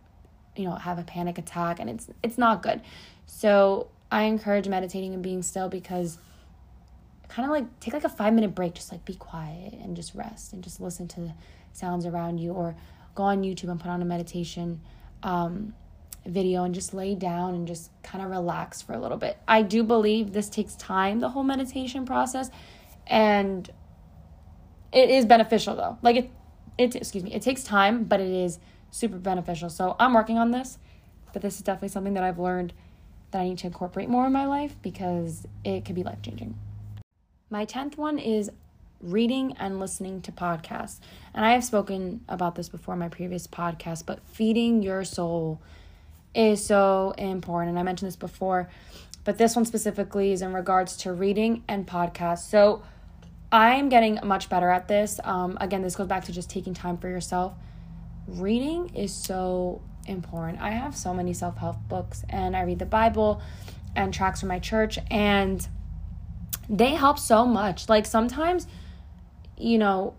you 0.57 0.65
know, 0.65 0.75
have 0.75 0.99
a 0.99 1.03
panic 1.03 1.37
attack 1.37 1.79
and 1.79 1.89
it's 1.89 2.07
it's 2.23 2.37
not 2.37 2.63
good. 2.63 2.81
So, 3.25 3.89
I 4.11 4.23
encourage 4.23 4.67
meditating 4.67 5.13
and 5.13 5.21
being 5.21 5.41
still 5.43 5.69
because 5.69 6.17
kind 7.27 7.45
of 7.45 7.51
like 7.51 7.79
take 7.79 7.93
like 7.93 8.03
a 8.03 8.09
five 8.09 8.33
minute 8.33 8.55
break, 8.55 8.73
just 8.75 8.91
like 8.91 9.05
be 9.05 9.15
quiet 9.15 9.73
and 9.73 9.95
just 9.95 10.15
rest 10.15 10.53
and 10.53 10.63
just 10.63 10.79
listen 10.79 11.07
to 11.09 11.19
the 11.21 11.33
sounds 11.73 12.05
around 12.05 12.39
you, 12.39 12.51
or 12.53 12.75
go 13.15 13.23
on 13.23 13.43
YouTube 13.43 13.69
and 13.69 13.79
put 13.79 13.89
on 13.89 14.01
a 14.01 14.05
meditation 14.05 14.79
um, 15.23 15.73
video 16.25 16.63
and 16.63 16.73
just 16.73 16.93
lay 16.93 17.15
down 17.15 17.55
and 17.55 17.67
just 17.67 17.91
kind 18.03 18.23
of 18.23 18.29
relax 18.29 18.81
for 18.81 18.93
a 18.93 18.99
little 18.99 19.17
bit. 19.17 19.37
I 19.47 19.61
do 19.61 19.83
believe 19.83 20.33
this 20.33 20.49
takes 20.49 20.75
time, 20.75 21.19
the 21.19 21.29
whole 21.29 21.43
meditation 21.43 22.05
process, 22.05 22.49
and 23.05 23.69
it 24.91 25.09
is 25.09 25.25
beneficial 25.25 25.75
though. 25.75 25.97
Like 26.01 26.15
it, 26.15 26.31
it 26.77 26.95
excuse 26.95 27.23
me, 27.23 27.33
it 27.33 27.41
takes 27.41 27.63
time, 27.63 28.05
but 28.05 28.19
it 28.19 28.31
is 28.31 28.59
super 28.97 29.17
beneficial. 29.17 29.69
So 29.69 29.95
I'm 29.99 30.13
working 30.13 30.37
on 30.37 30.51
this, 30.51 30.77
but 31.33 31.41
this 31.41 31.55
is 31.55 31.61
definitely 31.61 31.89
something 31.89 32.13
that 32.15 32.23
I've 32.23 32.39
learned 32.39 32.73
that 33.31 33.41
I 33.41 33.49
need 33.49 33.57
to 33.59 33.67
incorporate 33.67 34.09
more 34.09 34.25
in 34.25 34.33
my 34.33 34.45
life 34.45 34.75
because 34.81 35.45
it 35.63 35.85
could 35.85 35.95
be 35.95 36.03
life 36.03 36.21
changing. 36.21 36.57
My 37.49 37.65
10th 37.65 37.97
one 37.97 38.19
is 38.19 38.51
reading 39.01 39.55
and 39.59 39.79
listening 39.79 40.21
to 40.21 40.31
podcasts. 40.31 40.99
And 41.33 41.45
I 41.45 41.51
have 41.53 41.63
spoken 41.63 42.21
about 42.27 42.55
this 42.55 42.69
before 42.69 42.93
in 42.95 42.99
my 42.99 43.09
previous 43.09 43.47
podcast, 43.47 44.05
but 44.05 44.25
feeding 44.27 44.81
your 44.81 45.03
soul 45.03 45.61
is 46.33 46.65
so 46.65 47.13
important. 47.17 47.69
And 47.69 47.79
I 47.79 47.83
mentioned 47.83 48.07
this 48.07 48.15
before, 48.15 48.69
but 49.23 49.37
this 49.37 49.55
one 49.55 49.65
specifically 49.65 50.31
is 50.31 50.41
in 50.41 50.53
regards 50.53 50.97
to 50.97 51.13
reading 51.13 51.63
and 51.67 51.85
podcasts. 51.85 52.49
So 52.49 52.83
I'm 53.51 53.89
getting 53.89 54.19
much 54.23 54.49
better 54.49 54.69
at 54.69 54.87
this. 54.87 55.19
Um, 55.23 55.57
again, 55.61 55.81
this 55.81 55.95
goes 55.95 56.07
back 56.07 56.25
to 56.25 56.31
just 56.31 56.49
taking 56.49 56.73
time 56.73 56.97
for 56.97 57.07
yourself. 57.07 57.53
Reading 58.27 58.93
is 58.93 59.13
so 59.13 59.81
important. 60.05 60.61
I 60.61 60.71
have 60.71 60.95
so 60.95 61.13
many 61.13 61.33
self 61.33 61.57
help 61.57 61.77
books, 61.87 62.23
and 62.29 62.55
I 62.55 62.61
read 62.63 62.79
the 62.79 62.85
Bible 62.85 63.41
and 63.95 64.13
tracts 64.13 64.41
from 64.41 64.49
my 64.49 64.59
church, 64.59 64.99
and 65.09 65.65
they 66.69 66.95
help 66.95 67.19
so 67.19 67.45
much. 67.45 67.89
Like 67.89 68.05
sometimes, 68.05 68.67
you 69.57 69.77
know, 69.77 70.15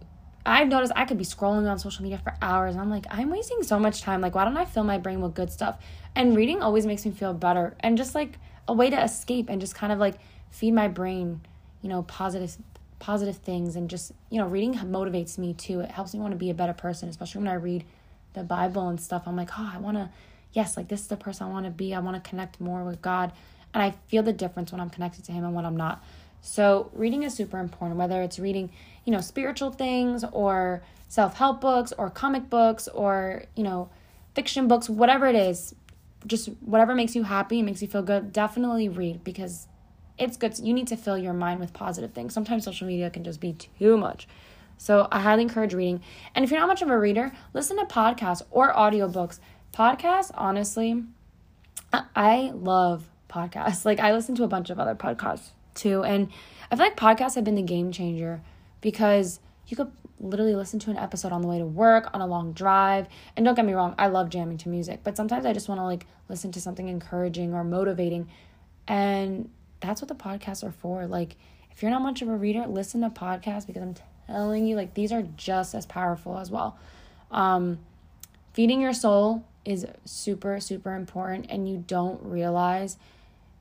I've 0.46 0.68
noticed 0.68 0.92
I 0.96 1.04
could 1.04 1.18
be 1.18 1.24
scrolling 1.24 1.70
on 1.70 1.78
social 1.78 2.02
media 2.02 2.18
for 2.18 2.34
hours 2.40 2.74
and 2.74 2.80
I'm 2.80 2.88
like, 2.88 3.04
I'm 3.10 3.30
wasting 3.30 3.62
so 3.62 3.78
much 3.78 4.00
time. 4.00 4.22
Like, 4.22 4.34
why 4.34 4.44
don't 4.44 4.56
I 4.56 4.64
fill 4.64 4.84
my 4.84 4.96
brain 4.96 5.20
with 5.20 5.34
good 5.34 5.52
stuff? 5.52 5.78
And 6.14 6.34
reading 6.34 6.62
always 6.62 6.86
makes 6.86 7.04
me 7.04 7.12
feel 7.12 7.34
better 7.34 7.76
and 7.80 7.98
just 7.98 8.14
like 8.14 8.38
a 8.66 8.72
way 8.72 8.88
to 8.88 9.02
escape 9.02 9.50
and 9.50 9.60
just 9.60 9.74
kind 9.74 9.92
of 9.92 9.98
like 9.98 10.14
feed 10.50 10.72
my 10.72 10.88
brain, 10.88 11.42
you 11.82 11.88
know, 11.88 12.02
positive 12.02 12.56
positive 12.98 13.36
things 13.36 13.76
and 13.76 13.88
just, 13.88 14.10
you 14.30 14.38
know, 14.38 14.46
reading 14.46 14.74
motivates 14.74 15.38
me 15.38 15.54
too. 15.54 15.80
It 15.80 15.90
helps 15.90 16.14
me 16.14 16.20
want 16.20 16.32
to 16.32 16.38
be 16.38 16.50
a 16.50 16.54
better 16.54 16.72
person, 16.72 17.08
especially 17.08 17.42
when 17.42 17.48
I 17.48 17.54
read 17.54 17.84
the 18.34 18.42
Bible 18.42 18.88
and 18.88 19.00
stuff. 19.00 19.24
I'm 19.26 19.36
like, 19.36 19.50
"Oh, 19.58 19.70
I 19.74 19.78
want 19.78 19.96
to 19.96 20.10
yes, 20.52 20.76
like 20.76 20.88
this 20.88 21.02
is 21.02 21.06
the 21.08 21.16
person 21.16 21.46
I 21.46 21.50
want 21.50 21.66
to 21.66 21.70
be. 21.70 21.94
I 21.94 22.00
want 22.00 22.22
to 22.22 22.28
connect 22.28 22.60
more 22.60 22.84
with 22.84 23.02
God." 23.02 23.32
And 23.74 23.82
I 23.82 23.92
feel 24.08 24.22
the 24.22 24.32
difference 24.32 24.72
when 24.72 24.80
I'm 24.80 24.90
connected 24.90 25.24
to 25.26 25.32
him 25.32 25.44
and 25.44 25.54
when 25.54 25.66
I'm 25.66 25.76
not. 25.76 26.02
So, 26.40 26.90
reading 26.94 27.22
is 27.24 27.34
super 27.34 27.58
important, 27.58 27.98
whether 27.98 28.22
it's 28.22 28.38
reading, 28.38 28.70
you 29.04 29.12
know, 29.12 29.20
spiritual 29.20 29.70
things 29.70 30.24
or 30.32 30.82
self 31.08 31.36
help 31.36 31.60
books 31.60 31.92
or 31.98 32.10
comic 32.10 32.48
books 32.48 32.88
or, 32.88 33.44
you 33.56 33.64
know, 33.64 33.90
fiction 34.34 34.68
books, 34.68 34.88
whatever 34.88 35.26
it 35.26 35.34
is, 35.34 35.74
just 36.26 36.48
whatever 36.60 36.94
makes 36.94 37.16
you 37.16 37.24
happy, 37.24 37.62
makes 37.62 37.82
you 37.82 37.88
feel 37.88 38.02
good, 38.02 38.32
definitely 38.32 38.88
read 38.88 39.24
because 39.24 39.66
it's 40.16 40.36
good. 40.36 40.58
You 40.58 40.74
need 40.74 40.88
to 40.88 40.96
fill 40.96 41.18
your 41.18 41.32
mind 41.32 41.60
with 41.60 41.72
positive 41.72 42.12
things. 42.12 42.34
Sometimes 42.34 42.64
social 42.64 42.86
media 42.86 43.10
can 43.10 43.24
just 43.24 43.40
be 43.40 43.54
too 43.54 43.96
much. 43.96 44.28
So, 44.78 45.08
I 45.12 45.20
highly 45.20 45.42
encourage 45.42 45.74
reading. 45.74 46.00
And 46.34 46.44
if 46.44 46.50
you're 46.50 46.60
not 46.60 46.68
much 46.68 46.82
of 46.82 46.88
a 46.88 46.98
reader, 46.98 47.32
listen 47.52 47.76
to 47.76 47.84
podcasts 47.84 48.42
or 48.50 48.72
audiobooks. 48.72 49.40
Podcasts, 49.74 50.30
honestly, 50.34 51.04
I 51.92 52.52
love 52.54 53.08
podcasts. 53.28 53.84
Like, 53.84 54.00
I 54.00 54.12
listen 54.12 54.34
to 54.36 54.44
a 54.44 54.48
bunch 54.48 54.70
of 54.70 54.78
other 54.78 54.94
podcasts 54.94 55.50
too. 55.74 56.02
And 56.02 56.28
I 56.70 56.76
feel 56.76 56.86
like 56.86 56.96
podcasts 56.96 57.34
have 57.34 57.44
been 57.44 57.54
the 57.54 57.62
game 57.62 57.92
changer 57.92 58.42
because 58.80 59.40
you 59.66 59.76
could 59.76 59.92
literally 60.20 60.54
listen 60.54 60.78
to 60.80 60.90
an 60.90 60.98
episode 60.98 61.32
on 61.32 61.42
the 61.42 61.48
way 61.48 61.58
to 61.58 61.64
work, 61.66 62.10
on 62.12 62.20
a 62.20 62.26
long 62.26 62.52
drive. 62.52 63.08
And 63.36 63.44
don't 63.44 63.54
get 63.54 63.64
me 63.64 63.72
wrong, 63.72 63.94
I 63.98 64.08
love 64.08 64.30
jamming 64.30 64.58
to 64.58 64.68
music, 64.68 65.00
but 65.04 65.16
sometimes 65.16 65.46
I 65.46 65.52
just 65.52 65.68
want 65.68 65.80
to 65.80 65.84
like 65.84 66.06
listen 66.28 66.52
to 66.52 66.60
something 66.60 66.88
encouraging 66.88 67.54
or 67.54 67.64
motivating. 67.64 68.28
And 68.86 69.50
that's 69.80 70.02
what 70.02 70.08
the 70.08 70.14
podcasts 70.14 70.64
are 70.64 70.72
for. 70.72 71.06
Like, 71.06 71.36
if 71.70 71.82
you're 71.82 71.90
not 71.90 72.02
much 72.02 72.22
of 72.22 72.28
a 72.28 72.36
reader, 72.36 72.66
listen 72.66 73.02
to 73.02 73.10
podcasts 73.10 73.66
because 73.66 73.82
I'm 73.82 73.94
telling 74.28 74.66
you, 74.66 74.76
like, 74.76 74.94
these 74.94 75.12
are 75.12 75.22
just 75.36 75.74
as 75.74 75.86
powerful 75.86 76.38
as 76.38 76.50
well. 76.50 76.78
Um, 77.30 77.78
feeding 78.52 78.80
your 78.80 78.92
soul 78.92 79.44
is 79.64 79.86
super, 80.04 80.60
super 80.60 80.94
important, 80.94 81.46
and 81.50 81.68
you 81.68 81.84
don't 81.86 82.22
realize 82.22 82.96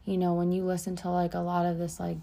you 0.07 0.17
know, 0.17 0.33
when 0.33 0.51
you 0.53 0.63
listen 0.63 0.95
to 0.95 1.09
like 1.09 1.33
a 1.33 1.39
lot 1.39 1.65
of 1.65 1.77
this, 1.77 1.99
like, 1.99 2.17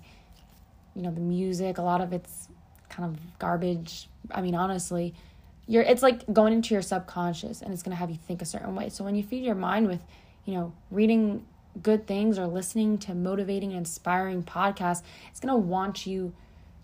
you 0.96 1.02
know, 1.02 1.10
the 1.10 1.20
music, 1.20 1.76
a 1.76 1.82
lot 1.82 2.00
of 2.00 2.12
it's 2.12 2.48
kind 2.88 3.08
of 3.08 3.38
garbage. 3.38 4.08
I 4.30 4.40
mean, 4.40 4.54
honestly, 4.54 5.14
you're 5.66 5.82
it's 5.82 6.02
like 6.02 6.32
going 6.32 6.54
into 6.54 6.74
your 6.74 6.82
subconscious 6.82 7.60
and 7.60 7.72
it's 7.72 7.82
going 7.82 7.90
to 7.90 7.96
have 7.96 8.10
you 8.10 8.16
think 8.16 8.40
a 8.40 8.46
certain 8.46 8.74
way. 8.74 8.88
So 8.88 9.04
when 9.04 9.14
you 9.14 9.22
feed 9.22 9.44
your 9.44 9.54
mind 9.54 9.86
with, 9.86 10.00
you 10.46 10.54
know, 10.54 10.72
reading 10.90 11.44
good 11.82 12.06
things 12.06 12.38
or 12.38 12.46
listening 12.46 12.96
to 12.98 13.14
motivating 13.14 13.70
and 13.70 13.80
inspiring 13.80 14.42
podcasts, 14.42 15.02
it's 15.30 15.40
going 15.40 15.52
to 15.52 15.60
want 15.60 16.06
you 16.06 16.32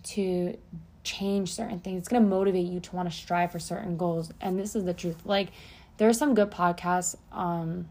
to 0.02 0.56
change 1.04 1.52
certain 1.52 1.80
things. 1.80 2.00
It's 2.00 2.08
going 2.08 2.22
to 2.22 2.28
motivate 2.28 2.66
you 2.66 2.80
to 2.80 2.96
want 2.96 3.10
to 3.10 3.16
strive 3.16 3.52
for 3.52 3.58
certain 3.58 3.96
goals. 3.96 4.32
And 4.40 4.58
this 4.58 4.76
is 4.76 4.84
the 4.84 4.94
truth. 4.94 5.24
Like 5.24 5.48
there 5.96 6.08
are 6.08 6.14
some 6.14 6.34
good 6.34 6.50
podcasts 6.50 7.16
um 7.32 7.88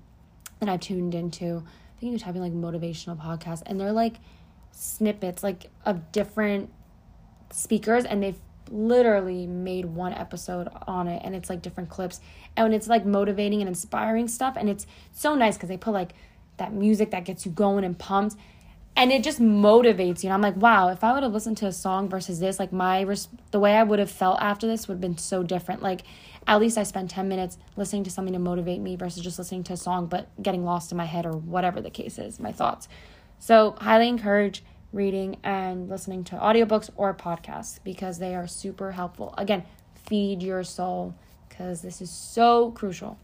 that 0.60 0.70
I've 0.70 0.80
tuned 0.80 1.16
into 1.16 1.64
I 1.66 2.00
think 2.00 2.12
you're 2.12 2.20
typing 2.20 2.42
like 2.42 2.54
motivational 2.54 3.18
podcasts, 3.18 3.62
and 3.66 3.78
they're 3.80 3.92
like 3.92 4.16
snippets 4.72 5.44
like 5.44 5.70
of 5.86 6.14
different 6.14 6.72
speakers, 7.52 8.06
and 8.06 8.24
they've 8.24 8.40
literally 8.72 9.46
made 9.48 9.84
one 9.84 10.14
episode 10.14 10.70
on 10.88 11.10
it, 11.10 11.22
and 11.26 11.36
it's 11.36 11.50
like 11.50 11.62
different 11.62 11.90
clips, 11.90 12.22
and 12.56 12.74
it's 12.74 12.88
like 12.88 13.06
motivating 13.06 13.62
and 13.62 13.68
inspiring 13.68 14.30
stuff, 14.30 14.56
and 14.58 14.70
it's 14.70 14.88
so 15.12 15.36
nice 15.36 15.58
because 15.58 15.68
they 15.68 15.76
put 15.76 15.92
like 15.92 16.14
that 16.56 16.72
music 16.72 17.12
that 17.12 17.26
gets 17.26 17.46
you 17.46 17.52
going 17.52 17.84
and 17.84 18.00
pumped 18.00 18.38
and 18.96 19.12
it 19.12 19.24
just 19.24 19.40
motivates 19.40 20.24
you. 20.24 20.30
And 20.30 20.34
I'm 20.34 20.42
like, 20.42 20.58
wow, 20.58 20.90
if 20.90 21.04
I 21.04 21.14
would 21.14 21.24
have 21.24 21.32
listened 21.32 21.58
to 21.58 21.68
a 21.68 21.72
song 21.72 22.10
versus 22.10 22.40
this, 22.40 22.60
like 22.60 22.74
my 22.74 23.02
res- 23.02 23.30
the 23.52 23.60
way 23.60 23.76
I 23.76 23.84
would 23.84 24.00
have 24.00 24.12
felt 24.12 24.42
after 24.42 24.68
this 24.68 24.88
would 24.88 24.96
have 24.96 25.02
been 25.02 25.18
so 25.18 25.44
different. 25.44 25.82
Like 25.82 26.02
at 26.48 26.60
least 26.60 26.78
I 26.78 26.84
spent 26.84 27.10
10 27.10 27.30
minutes 27.30 27.58
listening 27.76 28.04
to 28.06 28.10
something 28.10 28.34
to 28.34 28.40
motivate 28.40 28.82
me 28.82 28.96
versus 28.96 29.24
just 29.24 29.38
listening 29.38 29.64
to 29.66 29.74
a 29.74 29.78
song 29.78 30.08
but 30.08 30.28
getting 30.42 30.66
lost 30.66 30.92
in 30.92 30.98
my 30.98 31.06
head 31.06 31.26
or 31.26 31.34
whatever 31.34 31.82
the 31.82 31.90
case 31.90 32.18
is, 32.18 32.40
my 32.40 32.52
thoughts. 32.52 32.88
So, 33.38 33.76
highly 33.80 34.10
encourage 34.10 34.64
reading 34.92 35.38
and 35.44 35.88
listening 35.88 36.24
to 36.26 36.36
audiobooks 36.36 36.90
or 36.96 37.14
podcasts 37.14 37.80
because 37.84 38.20
they 38.20 38.36
are 38.36 38.48
super 38.48 38.92
helpful. 38.92 39.34
Again, 39.38 39.64
feed 39.94 40.42
your 40.42 40.64
soul 40.64 41.16
because 41.48 41.82
this 41.82 42.02
is 42.02 42.10
so 42.10 42.72
crucial. 42.72 43.20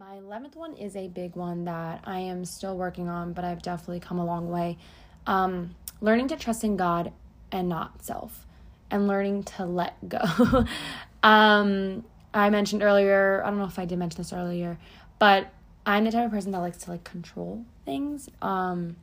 My 0.00 0.16
11th 0.16 0.56
one 0.56 0.76
is 0.76 0.96
a 0.96 1.08
big 1.08 1.36
one 1.36 1.66
that 1.66 2.00
I 2.04 2.20
am 2.20 2.46
still 2.46 2.74
working 2.74 3.10
on, 3.10 3.34
but 3.34 3.44
I've 3.44 3.60
definitely 3.60 4.00
come 4.00 4.18
a 4.18 4.24
long 4.24 4.48
way. 4.48 4.78
Um, 5.26 5.74
learning 6.00 6.28
to 6.28 6.36
trust 6.36 6.64
in 6.64 6.78
God 6.78 7.12
and 7.52 7.68
not 7.68 8.02
self, 8.02 8.46
and 8.90 9.06
learning 9.06 9.42
to 9.42 9.66
let 9.66 10.08
go. 10.08 10.64
um, 11.22 12.02
I 12.32 12.48
mentioned 12.48 12.82
earlier, 12.82 13.42
I 13.44 13.50
don't 13.50 13.58
know 13.58 13.66
if 13.66 13.78
I 13.78 13.84
did 13.84 13.98
mention 13.98 14.16
this 14.16 14.32
earlier, 14.32 14.78
but 15.18 15.52
I'm 15.84 16.04
the 16.04 16.12
type 16.12 16.24
of 16.24 16.30
person 16.30 16.52
that 16.52 16.60
likes 16.60 16.78
to 16.84 16.92
like 16.92 17.04
control 17.04 17.66
things. 17.84 18.30
Um, 18.40 18.96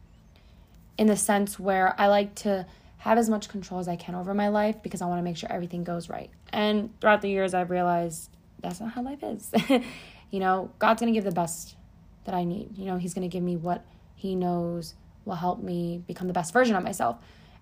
in 0.97 1.05
the 1.05 1.15
sense 1.15 1.59
where 1.59 1.93
I 2.01 2.07
like 2.07 2.33
to 2.37 2.65
have 2.97 3.19
as 3.19 3.29
much 3.29 3.49
control 3.49 3.79
as 3.79 3.87
I 3.87 3.97
can 3.97 4.15
over 4.15 4.33
my 4.33 4.47
life 4.47 4.81
because 4.81 5.03
I 5.03 5.05
want 5.05 5.19
to 5.19 5.23
make 5.23 5.37
sure 5.37 5.51
everything 5.51 5.83
goes 5.83 6.09
right. 6.09 6.31
And 6.51 6.89
throughout 6.99 7.21
the 7.21 7.29
years, 7.29 7.53
I've 7.53 7.69
realized 7.69 8.31
that's 8.63 8.79
not 8.79 8.93
how 8.93 9.03
life 9.03 9.21
is. 9.21 9.51
You 10.31 10.39
know, 10.39 10.71
God's 10.79 11.01
going 11.01 11.13
to 11.13 11.17
give 11.17 11.23
the 11.23 11.31
best 11.31 11.75
that 12.25 12.35
I 12.35 12.43
need. 12.43 12.77
You 12.77 12.85
know, 12.85 12.97
He's 12.97 13.13
going 13.13 13.27
to 13.27 13.31
give 13.31 13.43
me 13.43 13.55
what 13.55 13.85
He 14.15 14.35
knows 14.35 14.93
will 15.25 15.35
help 15.35 15.61
me 15.61 16.01
become 16.07 16.27
the 16.27 16.33
best 16.33 16.53
version 16.53 16.75
of 16.75 16.83
myself. 16.83 17.17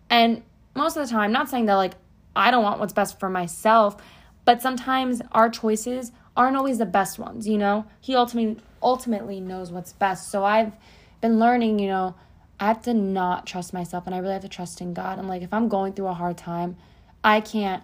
And 0.10 0.44
most 0.76 0.96
of 0.98 1.06
the 1.06 1.12
time, 1.12 1.32
not 1.32 1.50
saying 1.50 1.66
that 1.66 1.76
like 1.76 1.94
I 2.36 2.52
don't 2.52 2.64
want 2.64 2.80
what's 2.80 2.94
best 2.94 3.20
for 3.20 3.30
myself, 3.30 3.98
but 4.44 4.62
sometimes 4.62 5.22
our 5.32 5.50
choices 5.50 6.12
aren't 6.38 6.58
always 6.58 6.78
the 6.78 6.86
best 6.86 7.18
ones, 7.18 7.48
you 7.48 7.58
know? 7.58 7.86
He 8.02 8.16
ultimately 8.16 8.62
ultimately 8.84 9.40
knows 9.40 9.72
what's 9.72 9.94
best. 9.94 10.30
So 10.30 10.46
I've 10.46 10.74
been 11.22 11.40
learning, 11.40 11.80
you 11.80 11.88
know, 11.88 12.16
I 12.60 12.68
have 12.68 12.84
to 12.84 12.94
not 12.94 13.48
trust 13.48 13.74
myself 13.74 14.06
and 14.06 14.14
I 14.14 14.20
really 14.20 14.34
have 14.34 14.44
to 14.44 14.50
trust 14.50 14.80
in 14.80 14.94
God. 14.94 15.18
And 15.18 15.28
like 15.28 15.42
if 15.42 15.54
I'm 15.54 15.68
going 15.68 15.94
through 15.94 16.08
a 16.08 16.14
hard 16.14 16.38
time, 16.38 16.78
I 17.24 17.42
can't 17.42 17.84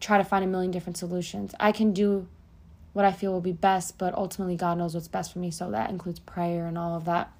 try 0.00 0.18
to 0.18 0.24
find 0.24 0.44
a 0.44 0.46
million 0.46 0.70
different 0.70 0.98
solutions. 0.98 1.54
I 1.58 1.72
can 1.72 1.92
do 1.92 2.28
what 2.92 3.04
I 3.04 3.12
feel 3.12 3.32
will 3.32 3.40
be 3.40 3.52
best, 3.52 3.98
but 3.98 4.14
ultimately 4.14 4.56
God 4.56 4.78
knows 4.78 4.94
what's 4.94 5.08
best 5.08 5.32
for 5.32 5.38
me. 5.38 5.50
So 5.50 5.70
that 5.70 5.90
includes 5.90 6.20
prayer 6.20 6.66
and 6.66 6.76
all 6.76 6.96
of 6.96 7.04
that. 7.06 7.32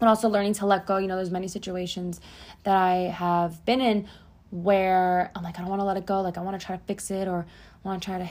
And 0.00 0.08
also 0.08 0.28
learning 0.28 0.54
to 0.54 0.66
let 0.66 0.86
go. 0.86 0.98
You 0.98 1.06
know, 1.06 1.16
there's 1.16 1.30
many 1.30 1.48
situations 1.48 2.20
that 2.64 2.76
I 2.76 2.94
have 3.10 3.64
been 3.64 3.80
in 3.80 4.08
where 4.50 5.30
I'm 5.34 5.42
like, 5.42 5.58
I 5.58 5.62
don't 5.62 5.70
want 5.70 5.80
to 5.80 5.84
let 5.84 5.96
it 5.96 6.04
go. 6.04 6.20
Like, 6.20 6.36
I 6.36 6.42
want 6.42 6.60
to 6.60 6.64
try 6.64 6.76
to 6.76 6.82
fix 6.84 7.10
it 7.10 7.28
or 7.28 7.46
I 7.84 7.88
want 7.88 8.02
to 8.02 8.06
try 8.06 8.18
to 8.18 8.30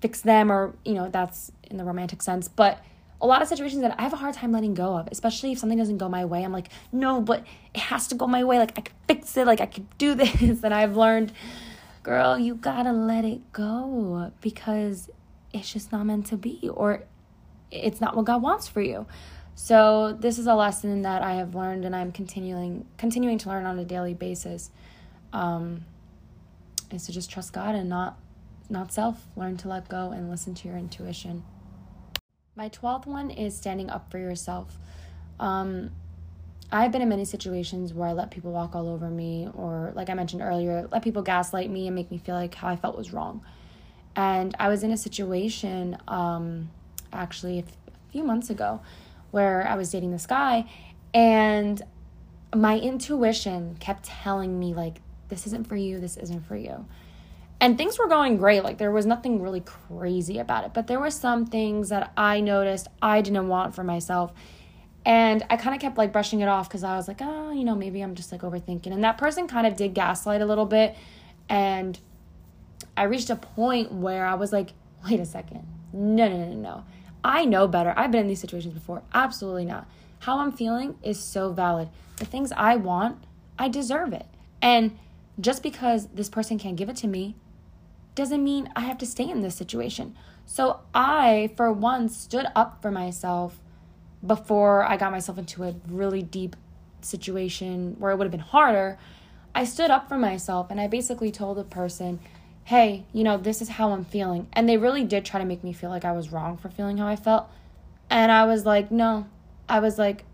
fix 0.00 0.20
them, 0.20 0.52
or, 0.52 0.74
you 0.84 0.94
know, 0.94 1.08
that's 1.08 1.50
in 1.64 1.76
the 1.78 1.84
romantic 1.84 2.22
sense. 2.22 2.48
But 2.48 2.80
a 3.20 3.26
lot 3.26 3.42
of 3.42 3.48
situations 3.48 3.82
that 3.82 3.94
I 3.98 4.02
have 4.02 4.12
a 4.12 4.16
hard 4.16 4.34
time 4.34 4.52
letting 4.52 4.74
go 4.74 4.96
of, 4.96 5.08
especially 5.10 5.52
if 5.52 5.58
something 5.58 5.78
doesn't 5.78 5.98
go 5.98 6.08
my 6.08 6.24
way. 6.24 6.44
I'm 6.44 6.52
like, 6.52 6.68
no, 6.92 7.20
but 7.20 7.44
it 7.74 7.80
has 7.80 8.06
to 8.08 8.14
go 8.14 8.26
my 8.26 8.44
way. 8.44 8.58
Like, 8.58 8.72
I 8.76 8.82
could 8.82 8.94
fix 9.08 9.36
it. 9.36 9.46
Like, 9.46 9.60
I 9.60 9.66
could 9.66 9.86
do 9.98 10.14
this. 10.22 10.62
And 10.62 10.74
I've 10.74 10.96
learned, 10.96 11.32
girl, 12.02 12.38
you 12.38 12.54
gotta 12.54 12.92
let 12.92 13.24
it 13.24 13.52
go 13.52 14.32
because 14.40 15.10
it's 15.52 15.72
just 15.72 15.92
not 15.92 16.04
meant 16.04 16.26
to 16.26 16.36
be 16.36 16.70
or 16.72 17.04
it's 17.70 18.00
not 18.00 18.16
what 18.16 18.24
God 18.24 18.42
wants 18.42 18.68
for 18.68 18.80
you. 18.80 19.06
So 19.54 20.12
this 20.12 20.38
is 20.38 20.46
a 20.46 20.54
lesson 20.54 21.02
that 21.02 21.22
I 21.22 21.34
have 21.34 21.54
learned 21.54 21.84
and 21.84 21.96
I'm 21.96 22.12
continuing 22.12 22.86
continuing 22.98 23.38
to 23.38 23.48
learn 23.48 23.64
on 23.64 23.78
a 23.78 23.84
daily 23.84 24.14
basis. 24.14 24.70
Um, 25.32 25.84
is 26.92 27.06
to 27.06 27.12
just 27.12 27.30
trust 27.30 27.52
God 27.52 27.74
and 27.74 27.88
not 27.88 28.18
not 28.68 28.92
self. 28.92 29.26
Learn 29.36 29.56
to 29.58 29.68
let 29.68 29.88
go 29.88 30.10
and 30.10 30.30
listen 30.30 30.54
to 30.54 30.68
your 30.68 30.76
intuition. 30.76 31.44
My 32.54 32.68
12th 32.68 33.06
one 33.06 33.30
is 33.30 33.56
standing 33.56 33.90
up 33.90 34.10
for 34.10 34.18
yourself. 34.18 34.78
Um, 35.38 35.90
I've 36.72 36.90
been 36.90 37.02
in 37.02 37.08
many 37.08 37.24
situations 37.24 37.94
where 37.94 38.08
I 38.08 38.12
let 38.12 38.30
people 38.30 38.50
walk 38.50 38.74
all 38.74 38.88
over 38.88 39.08
me, 39.08 39.48
or 39.54 39.92
like 39.94 40.10
I 40.10 40.14
mentioned 40.14 40.42
earlier, 40.42 40.88
let 40.90 41.02
people 41.02 41.22
gaslight 41.22 41.70
me 41.70 41.86
and 41.86 41.94
make 41.94 42.10
me 42.10 42.18
feel 42.18 42.34
like 42.34 42.54
how 42.54 42.68
I 42.68 42.76
felt 42.76 42.96
was 42.96 43.12
wrong. 43.12 43.44
And 44.16 44.54
I 44.58 44.68
was 44.68 44.82
in 44.82 44.90
a 44.90 44.96
situation 44.96 45.98
um, 46.08 46.70
actually 47.12 47.58
a, 47.58 47.62
f- 47.62 47.76
a 47.88 48.12
few 48.12 48.24
months 48.24 48.48
ago 48.50 48.80
where 49.30 49.68
I 49.68 49.76
was 49.76 49.90
dating 49.90 50.10
this 50.12 50.26
guy, 50.26 50.64
and 51.12 51.82
my 52.54 52.78
intuition 52.78 53.76
kept 53.78 54.04
telling 54.04 54.58
me, 54.58 54.72
like, 54.72 55.02
this 55.28 55.46
isn't 55.46 55.66
for 55.66 55.76
you, 55.76 56.00
this 56.00 56.16
isn't 56.16 56.46
for 56.46 56.56
you. 56.56 56.86
And 57.60 57.76
things 57.76 57.98
were 57.98 58.08
going 58.08 58.36
great. 58.36 58.64
Like, 58.64 58.78
there 58.78 58.92
was 58.92 59.06
nothing 59.06 59.42
really 59.42 59.60
crazy 59.60 60.38
about 60.38 60.64
it, 60.64 60.72
but 60.74 60.86
there 60.86 61.00
were 61.00 61.10
some 61.10 61.46
things 61.46 61.88
that 61.88 62.12
I 62.16 62.40
noticed 62.40 62.88
I 63.02 63.20
didn't 63.20 63.48
want 63.48 63.74
for 63.74 63.84
myself. 63.84 64.32
And 65.04 65.44
I 65.48 65.56
kind 65.56 65.74
of 65.74 65.80
kept 65.80 65.96
like 65.96 66.12
brushing 66.12 66.40
it 66.40 66.48
off 66.48 66.68
because 66.68 66.82
I 66.82 66.96
was 66.96 67.06
like, 67.06 67.18
oh, 67.20 67.52
you 67.52 67.64
know, 67.64 67.74
maybe 67.74 68.02
I'm 68.02 68.14
just 68.14 68.32
like 68.32 68.40
overthinking. 68.42 68.92
And 68.92 69.04
that 69.04 69.18
person 69.18 69.46
kind 69.46 69.66
of 69.66 69.76
did 69.76 69.94
gaslight 69.94 70.40
a 70.40 70.46
little 70.46 70.66
bit. 70.66 70.96
And 71.48 71.98
I 72.96 73.04
reached 73.04 73.30
a 73.30 73.36
point 73.36 73.92
where 73.92 74.26
I 74.26 74.34
was 74.34 74.52
like, 74.52 74.72
wait 75.04 75.20
a 75.20 75.26
second. 75.26 75.66
No, 75.92 76.28
no, 76.28 76.36
no, 76.36 76.54
no. 76.54 76.84
I 77.24 77.44
know 77.44 77.66
better. 77.66 77.92
I've 77.96 78.10
been 78.10 78.22
in 78.22 78.28
these 78.28 78.40
situations 78.40 78.74
before. 78.74 79.02
Absolutely 79.12 79.64
not. 79.64 79.88
How 80.20 80.38
I'm 80.38 80.52
feeling 80.52 80.96
is 81.02 81.18
so 81.18 81.52
valid. 81.52 81.88
The 82.16 82.24
things 82.24 82.52
I 82.52 82.76
want, 82.76 83.24
I 83.58 83.68
deserve 83.68 84.12
it. 84.12 84.26
And 84.62 84.98
just 85.40 85.62
because 85.62 86.06
this 86.08 86.28
person 86.28 86.58
can't 86.58 86.76
give 86.76 86.88
it 86.88 86.96
to 86.96 87.06
me 87.06 87.36
doesn't 88.14 88.42
mean 88.42 88.70
I 88.74 88.80
have 88.80 88.98
to 88.98 89.06
stay 89.06 89.28
in 89.28 89.42
this 89.42 89.54
situation. 89.54 90.16
So 90.46 90.80
I, 90.94 91.50
for 91.56 91.72
once, 91.72 92.16
stood 92.16 92.46
up 92.54 92.80
for 92.80 92.90
myself 92.90 93.60
before 94.26 94.84
I 94.84 94.96
got 94.96 95.12
myself 95.12 95.38
into 95.38 95.64
a 95.64 95.74
really 95.88 96.22
deep 96.22 96.56
situation 97.00 97.96
where 97.98 98.10
it 98.10 98.16
would 98.16 98.24
have 98.24 98.32
been 98.32 98.40
harder. 98.40 98.98
I 99.54 99.64
stood 99.64 99.90
up 99.90 100.08
for 100.08 100.16
myself 100.18 100.70
and 100.70 100.80
I 100.80 100.86
basically 100.86 101.30
told 101.30 101.58
the 101.58 101.64
person, 101.64 102.20
hey, 102.66 103.04
you 103.12 103.22
know, 103.22 103.36
this 103.36 103.62
is 103.62 103.68
how 103.68 103.92
I'm 103.92 104.04
feeling. 104.04 104.48
And 104.52 104.68
they 104.68 104.76
really 104.76 105.04
did 105.04 105.24
try 105.24 105.38
to 105.38 105.46
make 105.46 105.62
me 105.62 105.72
feel 105.72 105.88
like 105.88 106.04
I 106.04 106.10
was 106.10 106.32
wrong 106.32 106.56
for 106.56 106.68
feeling 106.68 106.98
how 106.98 107.06
I 107.06 107.14
felt. 107.14 107.48
And 108.10 108.32
I 108.32 108.44
was 108.44 108.66
like, 108.66 108.90
no. 108.90 109.28
I 109.68 109.78
was 109.78 109.98
like, 109.98 110.24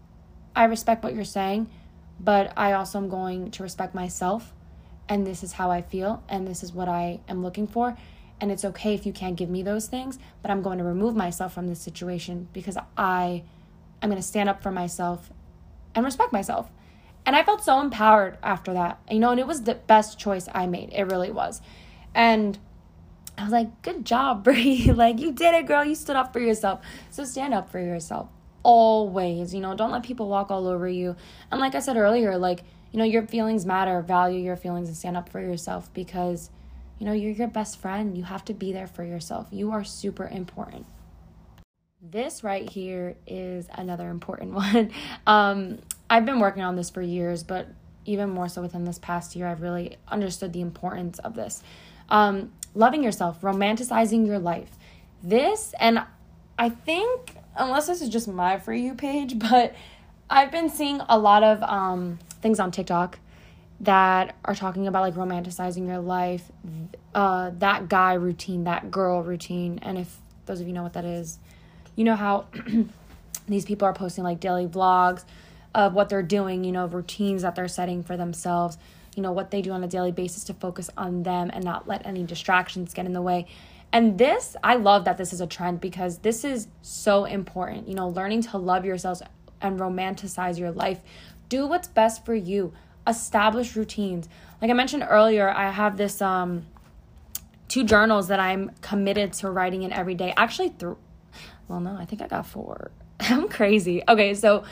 I 0.56 0.64
respect 0.64 1.04
what 1.04 1.14
you're 1.14 1.24
saying, 1.24 1.68
but 2.18 2.50
I 2.56 2.72
also 2.72 2.96
am 2.96 3.10
going 3.10 3.50
to 3.50 3.62
respect 3.62 3.94
myself. 3.94 4.54
And 5.10 5.26
this 5.26 5.42
is 5.42 5.52
how 5.52 5.70
I 5.70 5.82
feel. 5.82 6.22
And 6.26 6.48
this 6.48 6.62
is 6.62 6.72
what 6.72 6.88
I 6.88 7.20
am 7.28 7.42
looking 7.42 7.66
for. 7.66 7.98
And 8.40 8.50
it's 8.50 8.64
okay 8.64 8.94
if 8.94 9.04
you 9.04 9.12
can't 9.12 9.36
give 9.36 9.50
me 9.50 9.62
those 9.62 9.86
things, 9.86 10.18
but 10.40 10.50
I'm 10.50 10.62
going 10.62 10.78
to 10.78 10.84
remove 10.84 11.14
myself 11.14 11.52
from 11.52 11.68
this 11.68 11.80
situation 11.80 12.48
because 12.54 12.78
I 12.96 13.44
I'm 14.00 14.08
going 14.08 14.20
to 14.20 14.26
stand 14.26 14.48
up 14.48 14.62
for 14.62 14.72
myself 14.72 15.30
and 15.94 16.02
respect 16.02 16.32
myself. 16.32 16.70
And 17.26 17.36
I 17.36 17.44
felt 17.44 17.62
so 17.62 17.78
empowered 17.78 18.38
after 18.42 18.72
that. 18.72 19.00
You 19.10 19.20
know, 19.20 19.30
and 19.30 19.38
it 19.38 19.46
was 19.46 19.62
the 19.62 19.74
best 19.74 20.18
choice 20.18 20.48
I 20.54 20.66
made. 20.66 20.94
It 20.94 21.04
really 21.04 21.30
was. 21.30 21.60
And 22.14 22.58
I 23.38 23.44
was 23.44 23.52
like, 23.52 23.82
good 23.82 24.04
job, 24.04 24.44
Brie. 24.44 24.92
like, 24.92 25.18
you 25.18 25.32
did 25.32 25.54
it, 25.54 25.66
girl. 25.66 25.84
You 25.84 25.94
stood 25.94 26.16
up 26.16 26.32
for 26.32 26.40
yourself. 26.40 26.80
So 27.10 27.24
stand 27.24 27.54
up 27.54 27.70
for 27.70 27.80
yourself 27.80 28.28
always. 28.62 29.54
You 29.54 29.60
know, 29.60 29.74
don't 29.74 29.90
let 29.90 30.02
people 30.02 30.28
walk 30.28 30.50
all 30.50 30.66
over 30.66 30.88
you. 30.88 31.16
And 31.50 31.60
like 31.60 31.74
I 31.74 31.80
said 31.80 31.96
earlier, 31.96 32.38
like, 32.38 32.64
you 32.90 32.98
know, 32.98 33.04
your 33.04 33.26
feelings 33.26 33.64
matter. 33.66 34.00
Value 34.02 34.40
your 34.40 34.56
feelings 34.56 34.88
and 34.88 34.96
stand 34.96 35.16
up 35.16 35.28
for 35.28 35.40
yourself 35.40 35.92
because, 35.94 36.50
you 36.98 37.06
know, 37.06 37.12
you're 37.12 37.32
your 37.32 37.48
best 37.48 37.78
friend. 37.78 38.16
You 38.16 38.24
have 38.24 38.44
to 38.46 38.54
be 38.54 38.72
there 38.72 38.86
for 38.86 39.04
yourself. 39.04 39.48
You 39.50 39.72
are 39.72 39.84
super 39.84 40.28
important. 40.28 40.86
This 42.00 42.42
right 42.42 42.68
here 42.68 43.16
is 43.26 43.68
another 43.72 44.08
important 44.08 44.52
one. 44.54 44.90
Um, 45.26 45.78
I've 46.10 46.26
been 46.26 46.40
working 46.40 46.62
on 46.62 46.76
this 46.76 46.90
for 46.90 47.00
years, 47.00 47.42
but 47.42 47.68
even 48.04 48.30
more 48.30 48.48
so 48.48 48.62
within 48.62 48.84
this 48.84 48.98
past 48.98 49.36
year, 49.36 49.46
I've 49.46 49.62
really 49.62 49.96
understood 50.08 50.52
the 50.52 50.60
importance 50.60 51.18
of 51.20 51.34
this. 51.34 51.62
Um, 52.08 52.52
loving 52.74 53.02
yourself, 53.02 53.40
romanticizing 53.40 54.26
your 54.26 54.38
life. 54.38 54.70
This, 55.22 55.74
and 55.78 56.02
I 56.58 56.68
think, 56.68 57.36
unless 57.56 57.86
this 57.86 58.02
is 58.02 58.08
just 58.08 58.28
my 58.28 58.58
For 58.58 58.72
You 58.72 58.94
page, 58.94 59.38
but 59.50 59.74
I've 60.28 60.50
been 60.50 60.68
seeing 60.68 61.00
a 61.08 61.18
lot 61.18 61.42
of 61.42 61.62
um, 61.62 62.18
things 62.40 62.58
on 62.58 62.70
TikTok 62.70 63.18
that 63.80 64.36
are 64.44 64.54
talking 64.54 64.86
about 64.86 65.02
like 65.02 65.14
romanticizing 65.14 65.86
your 65.86 65.98
life, 65.98 66.50
uh, 67.14 67.50
that 67.58 67.88
guy 67.88 68.14
routine, 68.14 68.64
that 68.64 68.90
girl 68.90 69.22
routine. 69.22 69.80
And 69.82 69.98
if 69.98 70.16
those 70.46 70.60
of 70.60 70.66
you 70.66 70.72
know 70.72 70.84
what 70.84 70.92
that 70.92 71.04
is, 71.04 71.38
you 71.96 72.04
know 72.04 72.14
how 72.14 72.46
these 73.48 73.64
people 73.64 73.86
are 73.86 73.92
posting 73.92 74.22
like 74.24 74.40
daily 74.40 74.66
vlogs 74.66 75.24
of 75.74 75.94
what 75.94 76.08
they're 76.08 76.22
doing, 76.22 76.64
you 76.64 76.72
know, 76.72 76.86
routines 76.86 77.42
that 77.42 77.54
they're 77.54 77.68
setting 77.68 78.02
for 78.02 78.16
themselves, 78.16 78.78
you 79.16 79.22
know, 79.22 79.32
what 79.32 79.50
they 79.50 79.62
do 79.62 79.72
on 79.72 79.82
a 79.84 79.88
daily 79.88 80.12
basis 80.12 80.44
to 80.44 80.54
focus 80.54 80.90
on 80.96 81.22
them 81.22 81.50
and 81.52 81.64
not 81.64 81.86
let 81.88 82.06
any 82.06 82.24
distractions 82.24 82.94
get 82.94 83.06
in 83.06 83.12
the 83.12 83.22
way. 83.22 83.46
And 83.92 84.16
this, 84.16 84.56
I 84.64 84.76
love 84.76 85.04
that 85.04 85.18
this 85.18 85.32
is 85.32 85.40
a 85.40 85.46
trend 85.46 85.80
because 85.80 86.18
this 86.18 86.44
is 86.44 86.68
so 86.80 87.24
important. 87.24 87.88
You 87.88 87.94
know, 87.94 88.08
learning 88.08 88.42
to 88.42 88.58
love 88.58 88.84
yourselves 88.84 89.22
and 89.60 89.78
romanticize 89.78 90.58
your 90.58 90.72
life. 90.72 91.00
Do 91.48 91.66
what's 91.66 91.88
best 91.88 92.24
for 92.24 92.34
you. 92.34 92.72
Establish 93.06 93.76
routines. 93.76 94.28
Like 94.60 94.70
I 94.70 94.74
mentioned 94.74 95.06
earlier, 95.08 95.50
I 95.50 95.70
have 95.70 95.96
this 95.96 96.22
um 96.22 96.66
two 97.68 97.84
journals 97.84 98.28
that 98.28 98.40
I'm 98.40 98.70
committed 98.80 99.32
to 99.34 99.50
writing 99.50 99.82
in 99.82 99.92
every 99.92 100.14
day. 100.14 100.32
Actually, 100.36 100.70
through 100.70 100.96
well, 101.68 101.80
no, 101.80 101.96
I 101.96 102.04
think 102.04 102.22
I 102.22 102.26
got 102.26 102.46
four. 102.46 102.90
I'm 103.20 103.48
crazy. 103.48 104.02
Okay, 104.08 104.34
so 104.34 104.64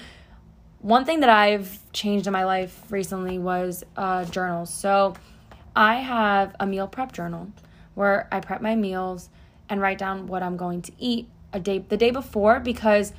one 0.80 1.04
thing 1.04 1.20
that 1.20 1.28
I've 1.28 1.78
changed 1.92 2.26
in 2.26 2.32
my 2.32 2.44
life 2.44 2.82
recently 2.90 3.38
was 3.38 3.84
uh, 3.96 4.24
journals. 4.24 4.72
So 4.72 5.14
I 5.76 5.96
have 5.96 6.56
a 6.58 6.66
meal 6.66 6.88
prep 6.88 7.12
journal 7.12 7.50
where 7.94 8.28
I 8.32 8.40
prep 8.40 8.62
my 8.62 8.74
meals 8.74 9.28
and 9.68 9.80
write 9.80 9.98
down 9.98 10.26
what 10.26 10.42
I'm 10.42 10.56
going 10.56 10.82
to 10.82 10.92
eat 10.98 11.28
a 11.52 11.60
day 11.60 11.78
the 11.80 11.96
day 11.96 12.10
before 12.10 12.60
because 12.60 13.12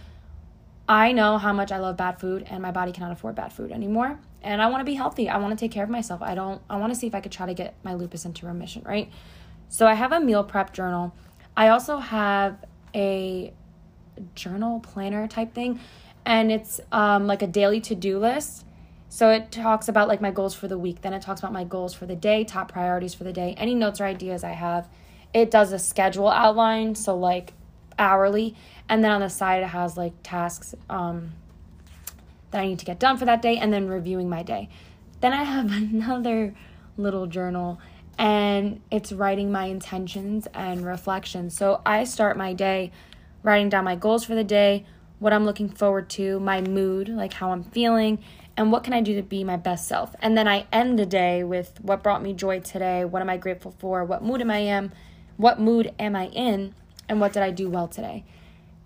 I 0.90 1.12
know 1.12 1.38
how 1.38 1.54
much 1.54 1.72
I 1.72 1.78
love 1.78 1.98
bad 1.98 2.20
food 2.20 2.46
and 2.50 2.62
my 2.62 2.72
body 2.72 2.92
cannot 2.92 3.12
afford 3.12 3.36
bad 3.36 3.54
food 3.54 3.72
anymore. 3.72 4.20
And 4.42 4.62
I 4.62 4.68
want 4.68 4.82
to 4.82 4.86
be 4.86 4.96
healthy. 4.96 5.30
I 5.30 5.38
want 5.38 5.58
to 5.58 5.64
take 5.64 5.72
care 5.72 5.84
of 5.84 5.90
myself. 5.90 6.22
I 6.22 6.34
don't 6.34 6.62
I 6.70 6.78
want 6.78 6.92
to 6.92 7.00
see 7.00 7.08
if 7.08 7.14
I 7.14 7.22
could 7.22 7.32
try 7.32 7.46
to 7.46 7.54
get 7.54 7.76
my 7.84 7.94
lupus 7.94 8.26
into 8.26 8.48
remission, 8.48 8.82
right? 8.86 9.10
So 9.70 9.86
I 9.86 9.94
have 9.94 10.12
a 10.12 10.20
meal 10.20 10.44
prep 10.44 10.74
journal. 10.74 11.14
I 11.56 11.68
also 11.68 11.98
have 11.98 12.58
a 12.96 13.54
journal 14.36 14.80
planner 14.80 15.28
type 15.28 15.54
thing 15.54 15.80
and 16.26 16.52
it's 16.52 16.80
um, 16.92 17.28
like 17.28 17.42
a 17.42 17.48
daily 17.48 17.82
to-do 17.82 18.20
list. 18.20 18.66
So 19.10 19.30
it 19.30 19.52
talks 19.52 19.88
about 19.90 20.08
like 20.08 20.22
my 20.22 20.32
goals 20.32 20.54
for 20.54 20.68
the 20.68 20.78
week. 20.78 21.02
Then 21.02 21.14
it 21.14 21.22
talks 21.22 21.42
about 21.42 21.52
my 21.52 21.64
goals 21.64 21.94
for 21.94 22.06
the 22.06 22.16
day 22.16 22.44
top 22.44 22.72
priorities 22.72 23.14
for 23.14 23.24
the 23.24 23.34
day 23.34 23.54
any 23.58 23.76
notes 23.76 24.00
or 24.00 24.06
ideas 24.06 24.44
i 24.44 24.52
have. 24.52 24.88
It 25.34 25.52
does 25.52 25.74
a 25.74 25.80
schedule 25.80 26.30
outline 26.30 26.96
so 26.96 27.18
like 27.18 27.54
hourly. 28.00 28.56
And 28.88 29.04
then 29.04 29.12
on 29.12 29.22
the 29.22 29.30
side 29.30 29.64
it 29.64 29.68
has 29.68 29.98
like 29.98 30.14
tasks 30.24 30.76
um, 30.90 31.32
that 32.52 32.62
i 32.62 32.68
need 32.68 32.80
to 32.80 32.86
get 32.86 33.00
done 33.00 33.18
for 33.18 33.26
that 33.26 33.42
day 33.42 33.58
and 33.58 33.74
then 33.74 33.88
reviewing 33.88 34.30
my 34.30 34.44
day. 34.44 34.70
Then 35.20 35.34
i 35.34 35.44
have 35.44 35.72
another 35.72 36.54
little 36.98 37.28
journal 37.28 37.80
and 38.18 38.82
it's 38.92 39.12
writing 39.12 39.52
my 39.52 39.66
intentions 39.66 40.48
and 40.54 40.86
reflections. 40.86 41.58
So 41.58 41.82
i 41.86 42.06
start 42.06 42.38
my 42.38 42.54
day 42.54 42.92
writing 43.44 43.70
down 43.70 43.84
my 43.84 43.96
goals 43.96 44.24
for 44.24 44.36
the 44.36 44.44
day, 44.44 44.86
what 45.22 45.32
I'm 45.34 45.46
looking 45.46 45.70
forward 45.70 46.10
to, 46.10 46.40
my 46.40 46.62
mood, 46.62 47.08
like 47.08 47.34
how 47.34 47.52
I'm 47.52 47.64
feeling, 47.64 48.18
and 48.58 48.72
what 48.72 48.84
can 48.84 48.92
I 48.92 49.02
do 49.02 49.16
to 49.18 49.22
be 49.22 49.44
my 49.44 49.56
best 49.56 49.88
self. 49.88 50.16
And 50.20 50.36
then 50.36 50.48
I 50.48 50.66
end 50.74 50.98
the 50.98 51.06
day 51.06 51.44
with 51.44 51.80
what 51.80 52.02
brought 52.02 52.24
me 52.24 52.34
joy 52.34 52.60
today, 52.60 53.06
what 53.06 53.22
am 53.22 53.30
I 53.30 53.38
grateful 53.38 53.76
for, 53.78 54.04
what 54.04 54.24
mood 54.24 54.42
am 54.42 54.50
I 54.50 54.58
in, 54.58 54.92
what 55.38 55.60
mood 55.60 55.94
am 56.00 56.16
I 56.16 56.26
in, 56.30 56.74
and 57.08 57.22
what 57.22 57.34
did 57.34 57.44
I 57.44 57.52
do 57.52 57.70
well 57.70 57.88
today. 57.88 58.26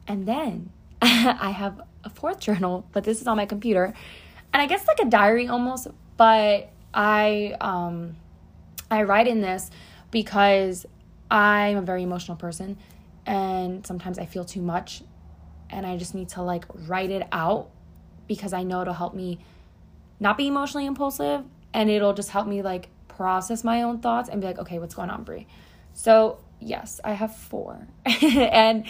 And 0.10 0.28
then 0.28 0.72
I 1.02 1.52
have 1.52 1.82
a 2.04 2.10
fourth 2.10 2.42
journal, 2.42 2.86
but 2.92 3.06
this 3.06 3.22
is 3.22 3.28
on 3.28 3.38
my 3.38 3.46
computer. 3.46 3.94
And 4.52 4.62
I 4.62 4.66
guess 4.66 4.86
like 4.88 5.00
a 5.00 5.06
diary 5.06 5.48
almost, 5.48 5.88
but 6.18 6.70
I 6.94 7.56
um 7.62 8.18
I 8.92 9.04
write 9.04 9.30
in 9.30 9.40
this 9.40 9.72
because 10.12 10.86
I'm 11.32 11.78
a 11.78 11.82
very 11.82 12.04
emotional 12.04 12.36
person 12.36 12.78
and 13.26 13.88
sometimes 13.88 14.20
I 14.20 14.26
feel 14.26 14.44
too 14.44 14.62
much 14.62 15.02
and 15.70 15.86
I 15.86 15.98
just 15.98 16.16
need 16.16 16.30
to 16.30 16.42
like 16.42 16.66
write 16.88 17.12
it 17.12 17.28
out 17.32 17.70
because 18.28 18.54
I 18.54 18.64
know 18.64 18.82
it'll 18.82 18.94
help 18.94 19.14
me 19.14 19.40
not 20.20 20.38
be 20.38 20.48
emotionally 20.48 20.86
impulsive 20.86 21.44
and 21.74 21.90
it'll 21.90 22.14
just 22.14 22.30
help 22.30 22.48
me 22.48 22.62
like 22.62 22.90
process 23.08 23.64
my 23.64 23.82
own 23.82 24.00
thoughts 24.00 24.30
and 24.30 24.42
be 24.42 24.48
like, 24.48 24.60
okay, 24.60 24.80
what's 24.80 24.96
going 24.96 25.10
on, 25.10 25.24
Brie? 25.24 25.48
So, 25.94 26.40
yes, 26.60 27.00
I 27.04 27.14
have 27.14 27.36
four. 27.36 27.88
and 28.06 28.86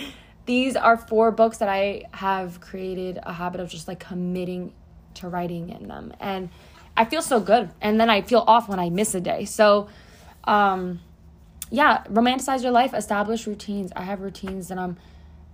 these 0.46 0.76
are 0.76 0.98
four 0.98 1.32
books 1.32 1.58
that 1.58 1.70
I 1.70 2.04
have 2.12 2.62
created 2.62 3.20
a 3.24 3.34
habit 3.34 3.62
of 3.62 3.70
just 3.70 3.88
like 3.88 4.00
committing 4.00 4.74
to 5.16 5.28
writing 5.28 5.70
in 5.70 5.88
them. 5.88 6.14
And 6.20 6.50
I 6.98 7.06
feel 7.06 7.22
so 7.22 7.40
good. 7.40 7.70
And 7.82 8.00
then 8.00 8.10
I 8.10 8.22
feel 8.22 8.44
off 8.46 8.70
when 8.70 8.80
I 8.80 8.90
miss 8.90 9.16
a 9.16 9.22
day. 9.22 9.46
So, 9.46 9.88
um, 10.44 11.00
yeah, 11.72 12.04
romanticize 12.06 12.62
your 12.62 12.72
life, 12.72 12.94
establish 12.94 13.48
routines. 13.48 13.92
I 13.96 14.04
have 14.04 14.22
routines 14.22 14.68
that 14.68 14.78
I'm 14.78 14.98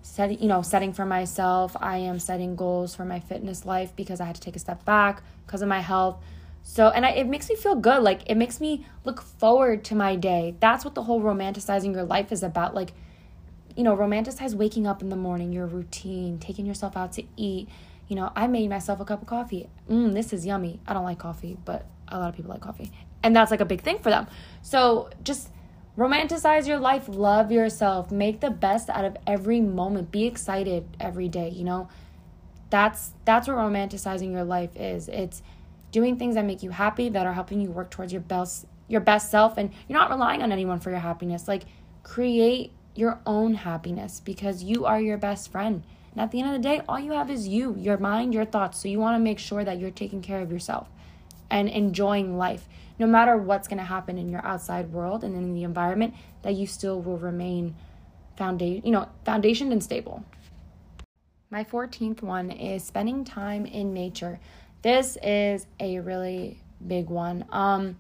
setting, 0.02 0.42
you 0.42 0.48
know, 0.48 0.62
setting 0.62 0.94
for 0.94 1.06
myself. 1.06 1.76
I 1.80 1.98
am 1.98 2.20
setting 2.20 2.56
goals 2.56 2.96
for 2.96 3.06
my 3.06 3.20
fitness 3.20 3.66
life 3.66 3.96
because 3.96 4.20
I 4.20 4.26
had 4.26 4.36
to 4.36 4.42
take 4.42 4.56
a 4.56 4.60
step 4.60 4.84
back 4.86 5.22
because 5.46 5.62
of 5.62 5.68
my 5.68 5.80
health. 5.80 6.18
So, 6.64 6.90
and 6.90 7.06
I, 7.06 7.12
it 7.12 7.28
makes 7.28 7.50
me 7.50 7.56
feel 7.56 7.76
good. 7.76 8.04
Like, 8.04 8.22
it 8.28 8.36
makes 8.36 8.62
me 8.62 8.86
look 9.04 9.22
forward 9.22 9.84
to 9.86 9.96
my 9.96 10.16
day. 10.16 10.56
That's 10.60 10.86
what 10.86 10.96
the 10.96 11.04
whole 11.04 11.22
romanticizing 11.22 11.94
your 11.94 12.04
life 12.04 12.32
is 12.32 12.44
about. 12.44 12.76
Like, 12.76 12.94
you 13.76 13.84
know, 13.84 13.96
romanticize 13.96 14.54
waking 14.54 14.86
up 14.86 15.02
in 15.02 15.10
the 15.10 15.16
morning, 15.16 15.52
your 15.52 15.66
routine, 15.66 16.38
taking 16.40 16.66
yourself 16.66 16.96
out 16.96 17.14
to 17.14 17.24
eat. 17.36 17.70
You 18.08 18.16
know, 18.16 18.32
I 18.36 18.48
made 18.48 18.70
myself 18.70 19.00
a 19.00 19.06
cup 19.06 19.22
of 19.22 19.28
coffee. 19.28 19.70
Mmm, 19.90 20.14
this 20.14 20.34
is 20.34 20.46
yummy. 20.46 20.80
I 20.86 20.94
don't 20.94 21.06
like 21.06 21.20
coffee, 21.20 21.58
but 21.66 21.86
a 22.08 22.20
lot 22.20 22.30
of 22.30 22.36
people 22.36 22.52
like 22.52 22.62
coffee. 22.62 22.92
And 23.24 23.36
that's 23.36 23.52
like 23.52 23.62
a 23.62 23.66
big 23.66 23.82
thing 23.82 24.00
for 24.00 24.10
them. 24.10 24.28
So, 24.62 25.10
just 25.24 25.50
romanticize 26.02 26.68
your 26.68 26.80
life 26.80 27.08
love 27.08 27.52
yourself 27.52 28.12
make 28.12 28.40
the 28.40 28.50
best 28.50 28.90
out 28.90 29.06
of 29.06 29.16
every 29.28 29.62
moment. 29.62 30.12
Be 30.12 30.26
excited 30.26 30.88
every 31.00 31.30
day 31.30 31.50
you 31.50 31.64
know? 31.64 31.90
That's 32.72 33.12
that's 33.26 33.48
what 33.48 33.58
romanticizing 33.58 34.32
your 34.32 34.44
life 34.44 34.76
is. 34.76 35.08
It's 35.10 35.44
doing 35.92 36.18
things 36.18 36.36
that 36.36 36.46
make 36.46 36.64
you 36.64 36.72
happy 36.72 37.10
that 37.10 37.28
are 37.28 37.34
helping 37.34 37.62
you 37.62 37.70
work 37.70 37.92
towards 37.92 38.12
your 38.12 38.22
best 38.22 38.66
your 38.88 39.02
best 39.02 39.30
self 39.30 39.58
and 39.58 39.72
you're 39.88 40.00
not 40.00 40.10
relying 40.10 40.42
on 40.42 40.52
anyone 40.52 40.80
for 40.80 40.90
your 40.90 41.00
happiness. 41.00 41.48
Like 41.48 41.64
create 42.02 42.72
your 42.96 43.20
own 43.26 43.54
happiness 43.54 44.20
because 44.20 44.64
you 44.64 44.86
are 44.86 45.00
your 45.00 45.18
best 45.18 45.52
friend. 45.52 45.84
And 46.14 46.22
at 46.22 46.32
the 46.32 46.42
end 46.42 46.56
of 46.56 46.62
the 46.62 46.68
day 46.68 46.82
all 46.90 47.00
you 47.00 47.12
have 47.12 47.30
is 47.30 47.48
you 47.48 47.76
your 47.78 47.98
mind 47.98 48.34
your 48.34 48.46
thoughts. 48.46 48.80
So 48.80 48.88
you 48.88 49.00
want 49.00 49.16
to 49.16 49.24
make 49.24 49.38
sure 49.38 49.64
that 49.64 49.78
you're 49.78 49.92
taking 49.92 50.24
care 50.24 50.42
of 50.42 50.52
yourself 50.52 50.88
and 51.52 51.70
enjoying 51.70 52.38
life 52.38 52.68
no 53.02 53.08
matter 53.08 53.36
what's 53.36 53.68
going 53.68 53.80
to 53.80 53.84
happen 53.84 54.20
in 54.20 54.30
your 54.30 54.46
outside 54.46 54.94
world 54.94 55.24
and 55.24 55.36
in 55.36 55.56
the 55.56 55.64
environment, 55.64 56.14
that 56.44 56.54
you 56.54 56.68
still 56.68 57.02
will 57.02 57.18
remain 57.18 57.74
foundation, 58.38 58.86
you 58.86 58.92
know, 58.92 59.10
foundation 59.26 59.72
and 59.72 59.84
stable. 59.84 60.24
My 61.50 61.64
14th 61.64 62.22
one 62.22 62.52
is 62.52 62.84
spending 62.84 63.26
time 63.26 63.66
in 63.66 63.92
nature. 63.92 64.40
This 64.84 65.18
is 65.24 65.66
a 65.80 66.00
really 66.00 66.62
big 66.86 67.10
one. 67.10 67.44
Um, 67.50 67.98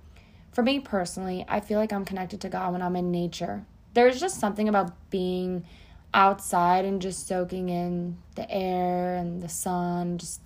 for 0.51 0.61
me 0.61 0.79
personally, 0.79 1.45
I 1.47 1.61
feel 1.61 1.79
like 1.79 1.91
I'm 1.91 2.05
connected 2.05 2.39
to 2.41 2.49
God 2.49 2.71
when 2.71 2.83
I'm 2.83 2.95
in 2.95 3.09
nature. 3.09 3.65
There's 3.95 4.19
just 4.19 4.39
something 4.39 4.69
about 4.69 4.93
being 5.09 5.65
outside 6.13 6.85
and 6.85 7.01
just 7.01 7.27
soaking 7.27 7.69
in 7.69 8.17
the 8.35 8.49
air 8.51 9.15
and 9.15 9.41
the 9.41 9.49
sun, 9.49 10.19
just 10.19 10.41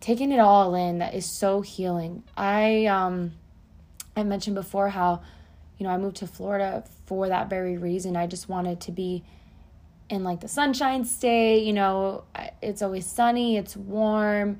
taking 0.00 0.32
it 0.32 0.40
all 0.40 0.74
in 0.74 0.98
that 0.98 1.14
is 1.14 1.24
so 1.24 1.60
healing. 1.60 2.24
I 2.36 2.86
um 2.86 3.32
I 4.16 4.24
mentioned 4.24 4.56
before 4.56 4.88
how 4.88 5.22
you 5.78 5.84
know, 5.84 5.90
I 5.90 5.98
moved 5.98 6.16
to 6.16 6.26
Florida 6.26 6.84
for 7.04 7.28
that 7.28 7.50
very 7.50 7.76
reason. 7.76 8.16
I 8.16 8.26
just 8.26 8.48
wanted 8.48 8.80
to 8.82 8.92
be 8.92 9.24
in 10.08 10.24
like 10.24 10.40
the 10.40 10.48
sunshine 10.48 11.04
state, 11.04 11.64
you 11.64 11.72
know, 11.72 12.24
it's 12.62 12.80
always 12.80 13.06
sunny, 13.06 13.56
it's 13.56 13.76
warm. 13.76 14.58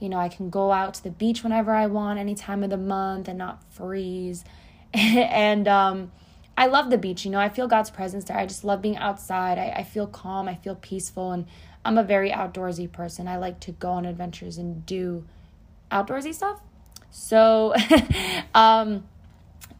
You 0.00 0.08
know, 0.08 0.18
I 0.18 0.28
can 0.28 0.48
go 0.48 0.70
out 0.70 0.94
to 0.94 1.02
the 1.02 1.10
beach 1.10 1.42
whenever 1.42 1.74
I 1.74 1.86
want, 1.86 2.18
any 2.18 2.34
time 2.34 2.62
of 2.62 2.70
the 2.70 2.76
month 2.76 3.28
and 3.28 3.36
not 3.36 3.62
freeze. 3.72 4.44
and 4.94 5.68
um 5.68 6.12
I 6.56 6.66
love 6.66 6.90
the 6.90 6.98
beach, 6.98 7.24
you 7.24 7.30
know, 7.30 7.38
I 7.38 7.50
feel 7.50 7.68
God's 7.68 7.90
presence 7.90 8.24
there. 8.24 8.36
I 8.36 8.46
just 8.46 8.64
love 8.64 8.82
being 8.82 8.96
outside. 8.96 9.58
I, 9.58 9.74
I 9.76 9.82
feel 9.84 10.08
calm, 10.08 10.48
I 10.48 10.56
feel 10.56 10.74
peaceful, 10.74 11.30
and 11.30 11.46
I'm 11.84 11.98
a 11.98 12.02
very 12.02 12.32
outdoorsy 12.32 12.90
person. 12.90 13.28
I 13.28 13.36
like 13.36 13.60
to 13.60 13.72
go 13.72 13.90
on 13.90 14.04
adventures 14.04 14.58
and 14.58 14.84
do 14.84 15.24
outdoorsy 15.92 16.34
stuff. 16.34 16.60
So 17.10 17.74
um 18.54 19.04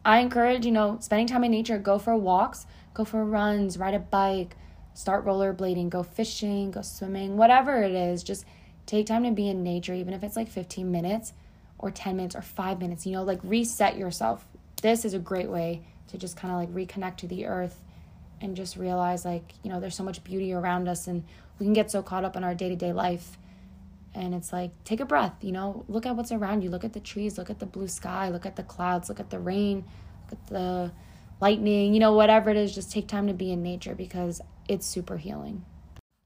I 0.05 0.19
encourage, 0.19 0.65
you 0.65 0.71
know, 0.71 0.97
spending 1.01 1.27
time 1.27 1.43
in 1.43 1.51
nature, 1.51 1.77
go 1.77 1.99
for 1.99 2.15
walks, 2.15 2.65
go 2.93 3.03
for 3.03 3.23
runs, 3.23 3.77
ride 3.77 3.93
a 3.93 3.99
bike, 3.99 4.55
start 4.93 5.25
rollerblading, 5.25 5.89
go 5.89 6.03
fishing, 6.03 6.71
go 6.71 6.81
swimming, 6.81 7.37
whatever 7.37 7.83
it 7.83 7.91
is, 7.91 8.23
just 8.23 8.45
take 8.85 9.05
time 9.05 9.23
to 9.23 9.31
be 9.31 9.49
in 9.49 9.63
nature, 9.63 9.93
even 9.93 10.13
if 10.13 10.23
it's 10.23 10.35
like 10.35 10.49
15 10.49 10.91
minutes 10.91 11.33
or 11.77 11.91
10 11.91 12.15
minutes 12.15 12.35
or 12.35 12.41
five 12.41 12.79
minutes, 12.79 13.05
you 13.05 13.13
know, 13.13 13.23
like 13.23 13.39
reset 13.43 13.97
yourself. 13.97 14.45
This 14.81 15.05
is 15.05 15.13
a 15.13 15.19
great 15.19 15.49
way 15.49 15.81
to 16.07 16.17
just 16.17 16.37
kind 16.37 16.53
of 16.53 16.59
like 16.59 16.87
reconnect 16.87 17.17
to 17.17 17.27
the 17.27 17.45
earth 17.45 17.81
and 18.41 18.55
just 18.55 18.77
realize 18.77 19.25
like, 19.25 19.53
you 19.63 19.71
know, 19.71 19.79
there's 19.79 19.95
so 19.95 20.03
much 20.03 20.23
beauty 20.23 20.53
around 20.53 20.87
us 20.87 21.07
and 21.07 21.23
we 21.59 21.65
can 21.65 21.73
get 21.73 21.91
so 21.91 22.01
caught 22.01 22.23
up 22.23 22.35
in 22.35 22.43
our 22.43 22.55
day 22.55 22.69
to 22.69 22.75
day 22.75 22.93
life. 22.93 23.37
And 24.15 24.33
it's 24.33 24.51
like, 24.51 24.71
take 24.83 24.99
a 24.99 25.05
breath, 25.05 25.35
you 25.41 25.51
know, 25.51 25.85
look 25.87 26.05
at 26.05 26.15
what's 26.15 26.31
around 26.31 26.63
you. 26.63 26.69
Look 26.69 26.83
at 26.83 26.93
the 26.93 26.99
trees, 26.99 27.37
look 27.37 27.49
at 27.49 27.59
the 27.59 27.65
blue 27.65 27.87
sky, 27.87 28.29
look 28.29 28.45
at 28.45 28.55
the 28.55 28.63
clouds, 28.63 29.07
look 29.07 29.19
at 29.19 29.29
the 29.29 29.39
rain, 29.39 29.85
look 30.29 30.39
at 30.39 30.47
the 30.47 30.91
lightning, 31.41 31.93
you 31.93 31.99
know, 31.99 32.13
whatever 32.13 32.49
it 32.49 32.57
is, 32.57 32.73
just 32.73 32.91
take 32.91 33.07
time 33.07 33.27
to 33.27 33.33
be 33.33 33.51
in 33.51 33.63
nature 33.63 33.95
because 33.95 34.41
it's 34.67 34.85
super 34.85 35.17
healing. 35.17 35.65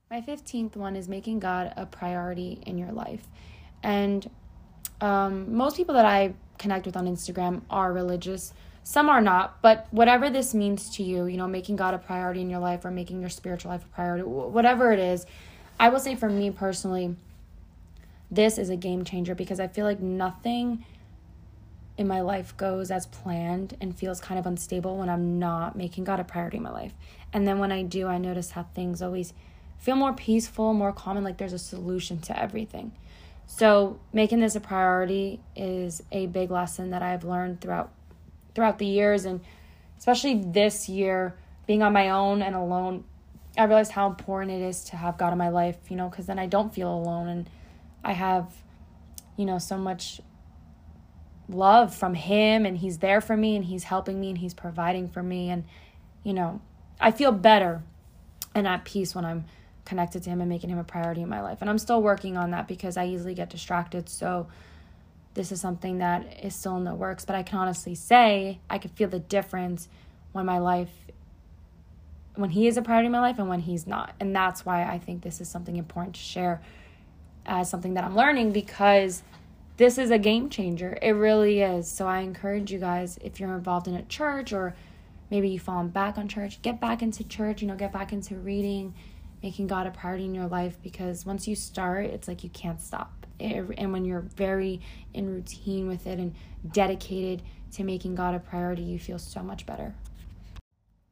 My 0.10 0.22
15th 0.22 0.76
one 0.76 0.96
is 0.96 1.08
making 1.08 1.40
God 1.40 1.74
a 1.76 1.86
priority 1.86 2.60
in 2.66 2.78
your 2.78 2.92
life. 2.92 3.26
And 3.82 4.30
um, 5.02 5.56
most 5.56 5.76
people 5.76 5.96
that 5.96 6.06
I 6.06 6.34
connect 6.58 6.86
with 6.86 6.96
on 6.96 7.08
Instagram 7.08 7.62
are 7.70 7.92
religious. 7.92 8.54
Some 8.84 9.10
are 9.10 9.22
not, 9.22 9.62
but 9.62 9.88
whatever 9.92 10.30
this 10.30 10.54
means 10.54 10.90
to 10.98 11.04
you, 11.04 11.26
you 11.26 11.38
know, 11.38 11.48
making 11.48 11.78
God 11.78 11.94
a 11.94 11.98
priority 11.98 12.42
in 12.42 12.50
your 12.50 12.60
life 12.60 12.86
or 12.86 12.92
making 12.92 13.22
your 13.22 13.30
spiritual 13.30 13.72
life 13.72 13.84
a 13.86 13.88
priority, 13.88 14.24
whatever 14.24 14.92
it 14.92 15.00
is, 15.00 15.26
I 15.80 15.90
will 15.90 16.00
say 16.00 16.16
for 16.16 16.30
me 16.30 16.52
personally, 16.52 17.16
this 18.36 18.58
is 18.58 18.70
a 18.70 18.76
game 18.76 19.04
changer 19.04 19.36
because 19.36 19.60
I 19.60 19.68
feel 19.68 19.86
like 19.86 20.00
nothing 20.00 20.86
in 21.98 22.08
my 22.08 22.22
life 22.22 22.56
goes 22.58 22.90
as 22.90 23.06
planned 23.06 23.78
and 23.80 23.96
feels 23.96 24.20
kind 24.20 24.40
of 24.40 24.46
unstable 24.46 24.98
when 24.98 25.10
I'm 25.10 25.38
not 25.38 25.76
making 25.76 26.06
God 26.06 26.20
a 26.20 26.24
priority 26.24 26.58
in 26.58 26.64
my 26.64 26.72
life. 26.72 26.94
And 27.32 27.48
then 27.48 27.60
when 27.60 27.72
I 27.72 27.84
do, 27.84 28.08
I 28.08 28.18
notice 28.18 28.52
how 28.52 28.64
things 28.64 29.02
always 29.02 29.34
feel 29.78 29.96
more 29.96 30.14
peaceful, 30.14 30.74
more 30.74 30.92
calm, 30.92 31.18
and 31.18 31.26
like 31.26 31.38
there's 31.38 31.54
a 31.54 31.60
solution 31.60 32.20
to 32.22 32.40
everything. 32.40 32.94
So 33.46 34.00
making 34.12 34.40
this 34.40 34.56
a 34.56 34.60
priority 34.60 35.40
is 35.56 36.02
a 36.12 36.26
big 36.28 36.50
lesson 36.50 36.90
that 36.92 37.04
I've 37.04 37.24
learned 37.24 37.62
throughout 37.62 37.92
throughout 38.56 38.78
the 38.78 38.86
years 38.86 39.26
and 39.26 39.42
especially 39.98 40.36
this 40.36 40.88
year 40.88 41.36
being 41.66 41.82
on 41.82 41.92
my 41.94 42.10
own 42.10 42.42
and 42.42 42.56
alone. 42.56 43.04
I 43.58 43.66
realized 43.66 43.92
how 43.92 44.08
important 44.08 44.52
it 44.52 44.62
is 44.62 44.84
to 44.86 44.96
have 44.96 45.18
God 45.18 45.32
in 45.32 45.38
my 45.38 45.50
life, 45.50 45.78
you 45.90 45.96
know, 45.96 46.10
because 46.10 46.26
then 46.26 46.40
I 46.40 46.48
don't 46.48 46.74
feel 46.74 46.92
alone 46.92 47.28
and 47.28 47.50
I 48.04 48.14
have, 48.14 48.52
you 49.38 49.46
know, 49.46 49.58
so 49.58 49.78
much 49.78 50.22
love 51.50 51.94
from 51.94 52.14
him 52.14 52.66
and 52.66 52.78
he's 52.78 53.00
there 53.00 53.22
for 53.22 53.36
me 53.36 53.56
and 53.56 53.66
he's 53.66 53.84
helping 53.84 54.20
me 54.20 54.30
and 54.30 54.38
he's 54.38 54.54
providing 54.54 55.10
for 55.10 55.22
me 55.22 55.50
and 55.50 55.66
you 56.24 56.34
know 56.34 56.62
i 57.02 57.12
feel 57.12 57.34
better 57.34 57.84
and 58.56 58.66
at 58.66 58.86
peace 58.86 59.14
when 59.14 59.26
i'm 59.26 59.44
connected 59.86 60.24
to 60.24 60.30
him 60.30 60.40
and 60.40 60.50
making 60.50 60.70
him 60.70 60.78
a 60.78 60.84
priority 60.84 61.22
in 61.22 61.30
my 61.30 61.42
life. 61.42 61.60
And 61.62 61.70
i'm 61.70 61.78
still 61.78 62.02
working 62.02 62.38
on 62.38 62.52
that 62.52 62.68
because 62.68 62.98
i 62.98 63.06
easily 63.06 63.34
get 63.34 63.50
distracted. 63.50 64.10
So 64.10 64.48
this 65.34 65.52
is 65.52 65.60
something 65.60 65.98
that 65.98 66.44
is 66.44 66.56
still 66.56 66.78
in 66.78 66.84
the 66.84 66.96
works. 66.96 67.26
But 67.26 67.36
i 67.36 67.44
can 67.44 67.60
honestly 67.60 67.96
say 67.96 68.60
i 68.70 68.78
can 68.78 68.92
feel 68.92 69.10
the 69.10 69.20
difference 69.20 69.88
when 70.32 70.46
my 70.46 70.60
life 70.60 70.92
when 72.36 72.50
he 72.50 72.68
is 72.68 72.78
a 72.78 72.82
priority 72.82 73.06
in 73.06 73.12
my 73.12 73.20
life 73.20 73.38
and 73.38 73.48
when 73.48 73.60
he's 73.60 73.86
not. 73.86 74.14
And 74.20 74.36
that's 74.36 74.66
why 74.66 74.84
i 74.84 74.98
think 74.98 75.22
this 75.22 75.42
is 75.42 75.50
something 75.50 75.78
important 75.78 76.16
to 76.16 76.22
share 76.22 76.62
as 77.46 77.70
something 77.70 77.94
that 77.94 78.04
i'm 78.04 78.16
learning 78.16 78.52
because 78.52 79.24
this 79.78 79.98
is 79.98 80.12
a 80.12 80.20
game 80.20 80.50
changer. 80.50 80.98
It 81.02 81.12
really 81.12 81.62
is. 81.62 81.90
So 81.90 82.08
I 82.08 82.20
encourage 82.20 82.72
you 82.72 82.80
guys, 82.80 83.18
if 83.22 83.40
you're 83.40 83.54
involved 83.56 83.88
in 83.88 83.96
a 83.96 84.04
church 84.04 84.54
or 84.54 84.76
maybe 85.32 85.50
you've 85.50 85.64
fallen 85.64 85.90
back 85.90 86.18
on 86.18 86.28
church, 86.28 86.62
get 86.62 86.80
back 86.80 87.02
into 87.02 87.24
church, 87.24 87.62
you 87.62 87.68
know, 87.68 87.76
get 87.76 87.92
back 87.92 88.14
into 88.14 88.36
reading, 88.36 88.94
making 89.42 89.68
God 89.68 89.88
a 89.88 89.92
priority 89.92 90.26
in 90.26 90.36
your 90.36 90.48
life 90.48 90.78
because 90.84 91.26
once 91.26 91.48
you 91.48 91.56
start, 91.56 92.06
it's 92.06 92.28
like 92.28 92.44
you 92.44 92.50
can't 92.52 92.80
stop. 92.80 93.26
It, 93.40 93.66
and 93.78 93.92
when 93.92 94.06
you're 94.06 94.22
very 94.22 94.80
in 95.14 95.28
routine 95.28 95.88
with 95.88 96.06
it 96.06 96.20
and 96.20 96.36
dedicated 96.72 97.42
to 97.74 97.84
making 97.84 98.14
God 98.14 98.36
a 98.36 98.40
priority, 98.40 98.84
you 98.84 99.00
feel 99.00 99.18
so 99.18 99.42
much 99.42 99.66
better. 99.66 99.96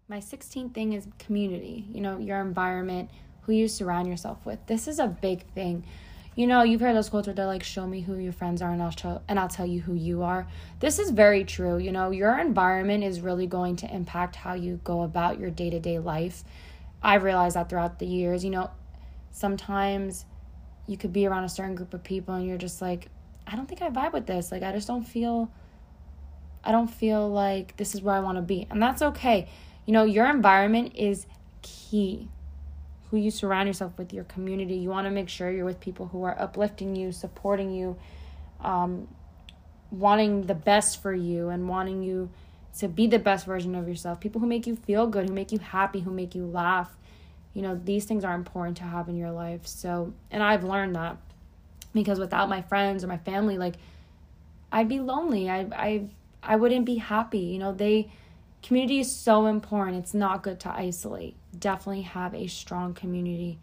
My 0.08 0.20
16th 0.20 0.74
thing 0.74 0.94
is 0.94 1.08
community, 1.18 1.88
you 1.92 2.02
know, 2.02 2.20
your 2.20 2.42
environment, 2.42 3.10
who 3.42 3.54
you 3.54 3.68
surround 3.68 4.08
yourself 4.08 4.46
with. 4.46 4.64
This 4.68 4.88
is 4.88 5.00
a 5.00 5.08
big 5.08 5.46
thing 5.54 5.84
you 6.36 6.48
know, 6.48 6.64
you've 6.64 6.80
heard 6.80 6.96
those 6.96 7.10
quotes 7.10 7.28
where 7.28 7.34
they're 7.34 7.46
like, 7.46 7.64
"Show 7.64 7.86
me 7.86 8.02
who 8.02 8.18
your 8.18 8.32
friends 8.32 8.62
are, 8.62 8.72
and 8.72 8.82
I'll 8.82 8.92
show, 8.92 9.22
and 9.28 9.38
I'll 9.38 9.50
tell 9.50 9.66
you 9.66 9.82
who 9.82 9.94
you 9.94 10.24
are." 10.24 10.48
This 10.80 10.98
is 10.98 11.12
very 11.12 11.44
true. 11.44 11.78
You 11.78 11.92
know, 11.92 12.12
your 12.12 12.40
environment 12.40 13.04
is 13.04 13.20
really 13.20 13.48
going 13.48 13.76
to 13.78 13.94
impact 13.94 14.38
how 14.38 14.54
you 14.54 14.80
go 14.84 15.02
about 15.02 15.40
your 15.40 15.50
day 15.50 15.70
to 15.70 15.80
day 15.80 16.00
life. 16.00 16.44
I've 17.04 17.24
realized 17.24 17.56
that 17.56 17.70
throughout 17.70 18.00
the 18.00 18.06
years. 18.06 18.46
You 18.46 18.52
know, 18.52 18.70
sometimes 19.32 20.26
you 20.88 20.98
could 20.98 21.12
be 21.12 21.26
around 21.28 21.44
a 21.44 21.50
certain 21.50 21.76
group 21.76 21.94
of 21.94 22.04
people, 22.04 22.34
and 22.36 22.48
you're 22.48 22.58
just 22.58 22.82
like, 22.82 23.10
"I 23.46 23.56
don't 23.56 23.68
think 23.68 23.82
I 23.82 23.90
vibe 23.90 24.14
with 24.14 24.26
this. 24.26 24.52
Like, 24.52 24.64
I 24.64 24.72
just 24.72 24.88
don't 24.88 25.04
feel." 25.04 25.52
I 26.64 26.72
don't 26.72 26.90
feel 26.90 27.28
like 27.28 27.76
this 27.78 27.96
is 27.96 28.04
where 28.04 28.14
I 28.14 28.20
want 28.20 28.38
to 28.38 28.44
be. 28.44 28.68
And 28.70 28.80
that's 28.80 29.02
okay. 29.02 29.48
You 29.88 29.94
know, 29.94 30.04
your 30.04 30.28
environment 30.28 30.94
is 30.96 31.26
key 31.64 32.30
who 33.12 33.18
you 33.18 33.30
surround 33.30 33.68
yourself 33.68 33.98
with, 33.98 34.14
your 34.14 34.24
community. 34.24 34.76
You 34.76 34.90
want 34.90 35.06
to 35.06 35.12
make 35.12 35.28
sure 35.28 35.52
you're 35.52 35.66
with 35.66 35.82
people 35.82 36.08
who 36.08 36.24
are 36.24 36.36
uplifting 36.40 36.96
you, 36.96 37.12
supporting 37.12 37.70
you, 37.72 37.98
um, 38.62 39.10
wanting 39.92 40.44
the 40.44 40.56
best 40.56 41.02
for 41.02 41.14
you, 41.14 41.50
and 41.50 41.68
wanting 41.68 42.02
you 42.02 42.30
to 42.80 42.88
be 42.88 43.08
the 43.08 43.20
best 43.20 43.46
version 43.46 43.76
of 43.76 43.86
yourself. 43.86 44.22
People 44.22 44.40
who 44.40 44.48
make 44.48 44.66
you 44.66 44.78
feel 44.78 45.08
good, 45.08 45.28
who 45.28 45.36
make 45.36 45.52
you 45.52 45.60
happy, 45.60 46.00
who 46.00 46.12
make 46.12 46.34
you 46.34 46.46
laugh. 46.46 46.90
You 47.54 47.62
know, 47.62 47.76
these 47.76 48.06
things 48.06 48.24
are 48.24 48.34
important 48.34 48.78
to 48.78 48.84
have 48.84 49.10
in 49.10 49.18
your 49.18 49.32
life. 49.32 49.68
So, 49.68 50.14
and 50.32 50.42
I've 50.42 50.64
learned 50.64 50.96
that 50.96 51.18
because 51.94 52.18
without 52.18 52.48
my 52.48 52.62
friends 52.62 53.04
or 53.04 53.08
my 53.08 53.18
family, 53.18 53.58
like, 53.58 53.76
I'd 54.72 54.88
be 54.88 55.02
lonely. 55.02 55.50
I, 55.50 55.68
I, 55.74 56.06
I 56.42 56.56
wouldn't 56.56 56.86
be 56.86 56.96
happy. 56.96 57.40
You 57.40 57.60
know, 57.60 57.74
they, 57.74 58.10
community 58.64 59.00
is 59.00 59.14
so 59.14 59.48
important. 59.48 59.98
It's 59.98 60.14
not 60.14 60.44
good 60.44 60.62
to 60.62 60.72
isolate. 60.72 61.36
Definitely 61.58 62.04
have 62.04 62.34
a 62.34 62.48
strong 62.48 62.94
community 62.94 63.60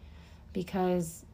because 0.52 1.24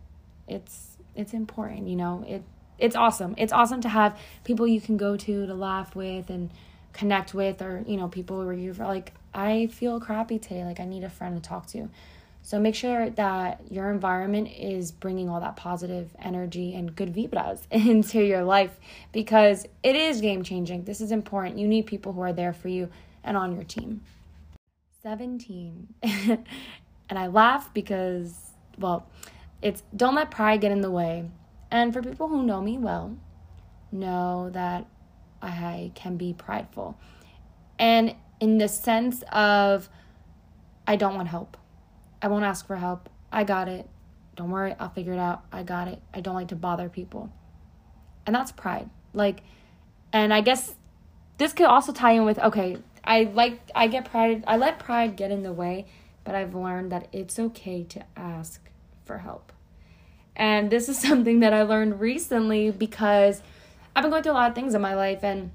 it's 0.48 0.96
it's 1.14 1.32
important, 1.32 1.88
you 1.88 1.96
know. 1.96 2.24
It 2.26 2.42
it's 2.78 2.96
awesome. 2.96 3.34
It's 3.38 3.52
awesome 3.52 3.80
to 3.82 3.88
have 3.88 4.18
people 4.44 4.66
you 4.66 4.80
can 4.80 4.96
go 4.96 5.16
to 5.16 5.46
to 5.46 5.54
laugh 5.54 5.94
with 5.94 6.30
and 6.30 6.50
connect 6.92 7.34
with 7.34 7.62
or, 7.62 7.84
you 7.86 7.96
know, 7.96 8.08
people 8.08 8.44
where 8.44 8.52
you're 8.52 8.74
like 8.74 9.12
I 9.32 9.66
feel 9.66 10.00
crappy 10.00 10.38
today, 10.38 10.64
like 10.64 10.80
I 10.80 10.84
need 10.84 11.04
a 11.04 11.10
friend 11.10 11.40
to 11.40 11.46
talk 11.46 11.66
to. 11.68 11.88
So 12.42 12.60
make 12.60 12.74
sure 12.74 13.08
that 13.10 13.62
your 13.70 13.90
environment 13.90 14.48
is 14.52 14.92
bringing 14.92 15.30
all 15.30 15.40
that 15.40 15.56
positive 15.56 16.14
energy 16.22 16.74
and 16.74 16.94
good 16.94 17.14
vibras 17.14 17.62
into 17.70 18.22
your 18.22 18.44
life 18.44 18.78
because 19.12 19.66
it 19.82 19.96
is 19.96 20.20
game 20.20 20.42
changing. 20.42 20.84
This 20.84 21.00
is 21.00 21.10
important. 21.10 21.58
You 21.58 21.66
need 21.66 21.86
people 21.86 22.12
who 22.12 22.20
are 22.20 22.34
there 22.34 22.52
for 22.52 22.68
you 22.68 22.90
and 23.24 23.36
on 23.36 23.54
your 23.54 23.64
team. 23.64 24.02
17. 25.04 25.94
and 26.02 26.46
I 27.10 27.26
laugh 27.26 27.74
because, 27.74 28.52
well, 28.78 29.06
it's 29.60 29.82
don't 29.94 30.14
let 30.14 30.30
pride 30.30 30.62
get 30.62 30.72
in 30.72 30.80
the 30.80 30.90
way. 30.90 31.28
And 31.70 31.92
for 31.92 32.00
people 32.00 32.26
who 32.26 32.42
know 32.42 32.62
me 32.62 32.78
well, 32.78 33.14
know 33.92 34.48
that 34.54 34.86
I 35.42 35.92
can 35.94 36.16
be 36.16 36.32
prideful. 36.32 36.98
And 37.78 38.14
in 38.40 38.56
the 38.56 38.66
sense 38.66 39.22
of, 39.30 39.90
I 40.86 40.96
don't 40.96 41.16
want 41.16 41.28
help. 41.28 41.58
I 42.22 42.28
won't 42.28 42.44
ask 42.44 42.66
for 42.66 42.76
help. 42.76 43.10
I 43.30 43.44
got 43.44 43.68
it. 43.68 43.86
Don't 44.36 44.50
worry, 44.50 44.74
I'll 44.80 44.88
figure 44.88 45.12
it 45.12 45.18
out. 45.18 45.44
I 45.52 45.64
got 45.64 45.86
it. 45.86 46.00
I 46.14 46.22
don't 46.22 46.34
like 46.34 46.48
to 46.48 46.56
bother 46.56 46.88
people. 46.88 47.30
And 48.24 48.34
that's 48.34 48.52
pride. 48.52 48.88
Like, 49.12 49.42
and 50.14 50.32
I 50.32 50.40
guess 50.40 50.76
this 51.36 51.52
could 51.52 51.66
also 51.66 51.92
tie 51.92 52.12
in 52.12 52.24
with 52.24 52.38
okay, 52.38 52.78
I 53.04 53.24
like, 53.34 53.60
I 53.74 53.86
get 53.86 54.10
pride, 54.10 54.44
I 54.46 54.56
let 54.56 54.78
pride 54.78 55.16
get 55.16 55.30
in 55.30 55.42
the 55.42 55.52
way, 55.52 55.86
but 56.24 56.34
I've 56.34 56.54
learned 56.54 56.90
that 56.92 57.08
it's 57.12 57.38
okay 57.38 57.84
to 57.84 58.04
ask 58.16 58.60
for 59.04 59.18
help. 59.18 59.52
And 60.36 60.70
this 60.70 60.88
is 60.88 60.98
something 61.08 61.40
that 61.40 61.52
I 61.52 61.62
learned 61.62 62.00
recently 62.00 62.70
because 62.70 63.42
I've 63.94 64.02
been 64.02 64.10
going 64.10 64.22
through 64.22 64.32
a 64.32 64.34
lot 64.34 64.48
of 64.48 64.54
things 64.54 64.74
in 64.74 64.80
my 64.80 64.94
life. 64.94 65.22
And 65.22 65.52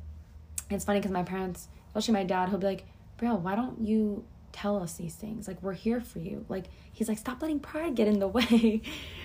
it's 0.70 0.86
funny 0.86 1.00
because 1.00 1.12
my 1.12 1.24
parents, 1.24 1.68
especially 1.88 2.14
my 2.14 2.24
dad, 2.24 2.50
he'll 2.50 2.60
be 2.60 2.68
like, 2.68 2.86
Bro, 3.18 3.36
why 3.36 3.56
don't 3.56 3.82
you 3.82 4.24
tell 4.62 4.82
us 4.82 4.94
these 4.94 5.16
things? 5.16 5.48
Like, 5.48 5.62
we're 5.62 5.74
here 5.74 6.02
for 6.02 6.20
you. 6.20 6.46
Like, 6.50 6.66
he's 6.92 7.08
like, 7.08 7.18
Stop 7.18 7.42
letting 7.42 7.60
pride 7.60 7.96
get 7.96 8.08
in 8.08 8.20
the 8.20 8.28
way. 8.40 8.82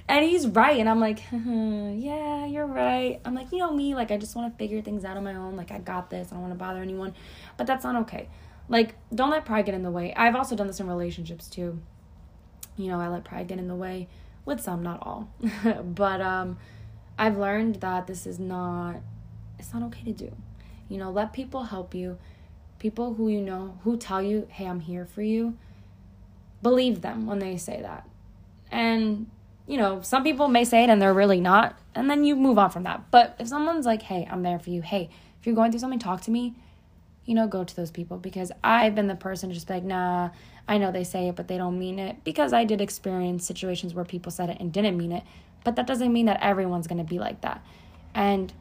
and 0.09 0.25
he's 0.25 0.47
right. 0.47 0.79
And 0.79 0.89
I'm 0.89 1.01
like, 1.01 1.21
Yeah, 1.33 2.47
you're 2.47 2.67
right. 2.67 3.21
I'm 3.25 3.35
like, 3.35 3.51
You 3.53 3.59
know 3.59 3.73
me, 3.73 3.95
like, 3.95 4.11
I 4.11 4.17
just 4.17 4.37
want 4.37 4.53
to 4.53 4.59
figure 4.59 4.81
things 4.81 5.05
out 5.05 5.17
on 5.17 5.25
my 5.25 5.35
own. 5.35 5.57
Like, 5.57 5.71
I 5.71 5.79
got 5.79 6.11
this. 6.11 6.29
I 6.29 6.35
don't 6.35 6.43
want 6.43 6.53
to 6.53 6.59
bother 6.59 6.83
anyone. 6.83 7.15
But 7.57 7.67
that's 7.67 7.85
not 7.85 7.97
okay. 8.03 8.29
Like, 8.69 8.95
don't 9.15 9.31
let 9.31 9.45
pride 9.45 9.67
get 9.67 9.75
in 9.75 9.83
the 9.83 9.91
way. 9.91 10.15
I've 10.15 10.37
also 10.37 10.57
done 10.57 10.67
this 10.67 10.81
in 10.81 10.87
relationships 10.87 11.49
too. 11.49 11.81
You 12.77 12.89
know, 12.89 13.01
I 13.01 13.09
let 13.09 13.25
pride 13.25 13.49
get 13.49 13.59
in 13.59 13.69
the 13.69 13.75
way 13.75 14.09
with 14.45 14.61
some, 14.61 14.83
not 14.83 15.01
all. 15.03 15.29
but 15.85 16.21
um, 16.21 16.59
I've 17.19 17.37
learned 17.37 17.77
that 17.77 18.07
this 18.07 18.27
is 18.27 18.39
not, 18.39 18.97
it's 19.59 19.73
not 19.75 19.83
okay 19.85 20.05
to 20.05 20.13
do. 20.13 20.33
You 20.89 20.99
know, 20.99 21.11
let 21.11 21.33
people 21.33 21.65
help 21.65 21.95
you. 21.95 22.19
People 22.85 23.15
who 23.15 23.31
you 23.31 23.41
know, 23.41 23.79
who 23.83 23.97
tell 23.97 24.21
you, 24.21 24.47
hey, 24.51 24.67
I'm 24.67 24.81
here 24.81 25.07
for 25.07 25.23
you, 25.23 25.57
believe 26.63 27.01
them 27.01 27.25
when 27.25 27.39
they 27.39 27.57
say 27.57 27.81
that. 27.81 28.07
And, 28.71 29.31
you 29.67 29.79
know, 29.79 30.03
some 30.03 30.23
people 30.23 30.49
may 30.49 30.67
say 30.67 30.85
it 30.85 30.91
and 30.91 31.01
they're 31.01 31.15
really 31.15 31.41
not, 31.41 31.79
and 31.95 32.11
then 32.11 32.25
you 32.25 32.37
move 32.37 32.59
on 32.59 32.69
from 32.69 32.83
that. 32.83 33.11
But 33.11 33.37
if 33.39 33.49
someone's 33.49 33.87
like, 33.87 34.03
hey, 34.03 34.29
I'm 34.31 34.43
there 34.43 34.59
for 34.59 34.69
you, 34.69 34.83
hey, 34.83 35.09
if 35.41 35.47
you're 35.47 35.55
going 35.55 35.73
through 35.73 35.81
something, 35.81 35.99
talk 35.99 36.21
to 36.25 36.31
me, 36.31 36.57
you 37.25 37.35
know, 37.35 37.47
go 37.47 37.65
to 37.65 37.75
those 37.75 37.91
people 37.91 38.19
because 38.19 38.53
I've 38.63 38.95
been 38.95 39.07
the 39.07 39.15
person 39.15 39.49
to 39.49 39.55
just 39.55 39.67
be 39.67 39.73
like, 39.73 39.85
nah, 39.85 40.29
I 40.69 40.77
know 40.77 40.93
they 40.93 41.05
say 41.05 41.29
it, 41.29 41.37
but 41.37 41.49
they 41.49 41.57
don't 41.57 41.79
mean 41.79 41.99
it 41.99 42.23
because 42.23 42.53
I 42.53 42.65
did 42.65 42.83
experience 42.83 43.47
situations 43.47 43.95
where 43.95 44.05
people 44.05 44.31
said 44.31 44.51
it 44.51 44.59
and 44.61 44.71
didn't 44.71 44.99
mean 44.99 45.13
it. 45.13 45.23
But 45.65 45.77
that 45.77 45.87
doesn't 45.87 46.13
mean 46.13 46.27
that 46.27 46.43
everyone's 46.43 46.87
going 46.87 46.99
to 46.99 47.05
be 47.05 47.19
like 47.19 47.41
that. 47.41 47.65
And 48.15 48.53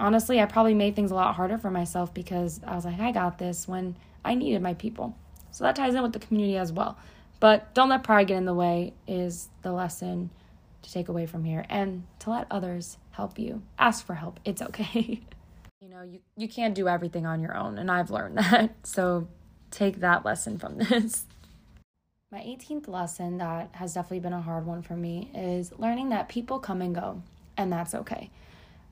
honestly, 0.00 0.40
I 0.40 0.46
probably 0.46 0.74
made 0.74 0.96
things 0.96 1.10
a 1.10 1.14
lot 1.14 1.34
harder 1.34 1.58
for 1.58 1.70
myself 1.70 2.12
because 2.14 2.60
I 2.66 2.74
was 2.74 2.84
like, 2.84 3.00
I 3.00 3.12
got 3.12 3.38
this 3.38 3.66
when 3.66 3.96
I 4.24 4.34
needed 4.34 4.62
my 4.62 4.74
people. 4.74 5.16
So 5.50 5.64
that 5.64 5.76
ties 5.76 5.94
in 5.94 6.02
with 6.02 6.12
the 6.12 6.18
community 6.18 6.56
as 6.56 6.72
well. 6.72 6.98
But 7.40 7.72
don't 7.74 7.88
let 7.88 8.02
pride 8.02 8.28
get 8.28 8.36
in 8.36 8.44
the 8.44 8.54
way 8.54 8.94
is 9.06 9.48
the 9.62 9.72
lesson 9.72 10.30
to 10.82 10.92
take 10.92 11.08
away 11.08 11.26
from 11.26 11.44
here 11.44 11.64
and 11.68 12.04
to 12.20 12.30
let 12.30 12.46
others 12.50 12.98
help 13.12 13.38
you. 13.38 13.62
Ask 13.78 14.04
for 14.04 14.14
help. 14.14 14.40
It's 14.44 14.62
okay. 14.62 15.20
you 15.80 15.88
know, 15.88 16.02
you, 16.02 16.20
you 16.36 16.48
can't 16.48 16.74
do 16.74 16.88
everything 16.88 17.26
on 17.26 17.40
your 17.40 17.56
own, 17.56 17.78
and 17.78 17.90
I've 17.90 18.10
learned 18.10 18.38
that. 18.38 18.74
So 18.84 19.28
take 19.70 20.00
that 20.00 20.24
lesson 20.24 20.58
from 20.58 20.78
this. 20.78 21.26
My 22.30 22.40
18th 22.40 22.88
lesson 22.88 23.38
that 23.38 23.70
has 23.72 23.94
definitely 23.94 24.20
been 24.20 24.34
a 24.34 24.42
hard 24.42 24.66
one 24.66 24.82
for 24.82 24.94
me 24.94 25.30
is 25.34 25.72
learning 25.78 26.10
that 26.10 26.28
people 26.28 26.58
come 26.58 26.82
and 26.82 26.94
go, 26.94 27.22
and 27.56 27.72
that's 27.72 27.94
okay. 27.94 28.30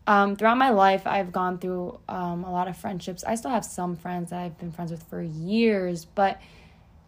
Um, 0.06 0.36
throughout 0.36 0.56
my 0.56 0.70
life, 0.70 1.06
I've 1.06 1.32
gone 1.32 1.58
through 1.58 1.98
um, 2.08 2.44
a 2.44 2.52
lot 2.52 2.68
of 2.68 2.76
friendships. 2.76 3.24
I 3.24 3.34
still 3.34 3.50
have 3.50 3.64
some 3.64 3.96
friends 3.96 4.30
that 4.30 4.40
I've 4.40 4.56
been 4.58 4.70
friends 4.70 4.92
with 4.92 5.02
for 5.02 5.20
years, 5.20 6.04
but 6.04 6.40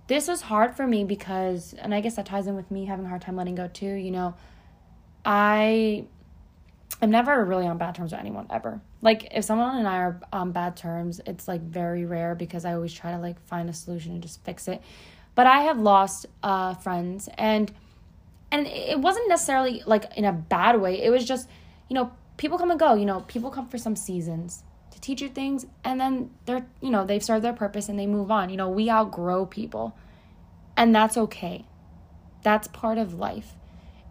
this 0.08 0.26
was 0.26 0.42
hard 0.42 0.76
for 0.76 0.86
me 0.86 1.04
because, 1.04 1.74
and 1.74 1.94
I 1.94 2.00
guess 2.00 2.16
that 2.16 2.26
ties 2.26 2.46
in 2.46 2.56
with 2.56 2.70
me 2.70 2.86
having 2.86 3.04
a 3.04 3.08
hard 3.08 3.22
time 3.22 3.36
letting 3.36 3.54
go 3.54 3.68
too. 3.68 3.92
You 3.92 4.10
know, 4.10 4.34
I 5.24 6.06
I'm 7.00 7.10
never 7.10 7.44
really 7.44 7.66
on 7.66 7.78
bad 7.78 7.94
terms 7.94 8.10
with 8.10 8.20
anyone 8.20 8.46
ever. 8.50 8.80
Like 9.02 9.28
if 9.32 9.44
someone 9.44 9.76
and 9.76 9.86
I 9.86 9.98
are 9.98 10.20
on 10.32 10.52
bad 10.52 10.76
terms, 10.76 11.20
it's 11.26 11.46
like 11.46 11.60
very 11.60 12.04
rare 12.04 12.34
because 12.34 12.64
I 12.64 12.72
always 12.72 12.92
try 12.92 13.12
to 13.12 13.18
like 13.18 13.40
find 13.46 13.68
a 13.70 13.72
solution 13.72 14.12
and 14.12 14.22
just 14.22 14.42
fix 14.44 14.66
it. 14.66 14.82
But 15.34 15.46
I 15.46 15.60
have 15.62 15.78
lost 15.78 16.26
uh 16.42 16.74
friends 16.74 17.28
and 17.38 17.72
and 18.50 18.66
it 18.66 18.98
wasn't 18.98 19.28
necessarily 19.28 19.82
like 19.86 20.16
in 20.16 20.24
a 20.24 20.32
bad 20.32 20.80
way. 20.80 21.02
It 21.02 21.10
was 21.10 21.24
just, 21.24 21.48
you 21.88 21.94
know, 21.94 22.10
people 22.38 22.56
come 22.56 22.70
and 22.70 22.80
go, 22.80 22.94
you 22.94 23.04
know, 23.04 23.20
people 23.20 23.50
come 23.50 23.68
for 23.68 23.76
some 23.76 23.94
seasons 23.94 24.62
to 24.90 25.00
teach 25.00 25.20
you 25.20 25.28
things 25.28 25.66
and 25.84 26.00
then 26.00 26.30
they're, 26.46 26.66
you 26.80 26.88
know, 26.88 27.04
they've 27.04 27.22
served 27.22 27.44
their 27.44 27.52
purpose 27.52 27.90
and 27.90 27.98
they 27.98 28.06
move 28.06 28.30
on. 28.30 28.48
You 28.48 28.56
know, 28.56 28.70
we 28.70 28.88
outgrow 28.88 29.44
people. 29.44 29.94
And 30.76 30.94
that's 30.94 31.16
okay. 31.16 31.66
That's 32.42 32.68
part 32.68 32.96
of 32.96 33.14
life. 33.14 33.54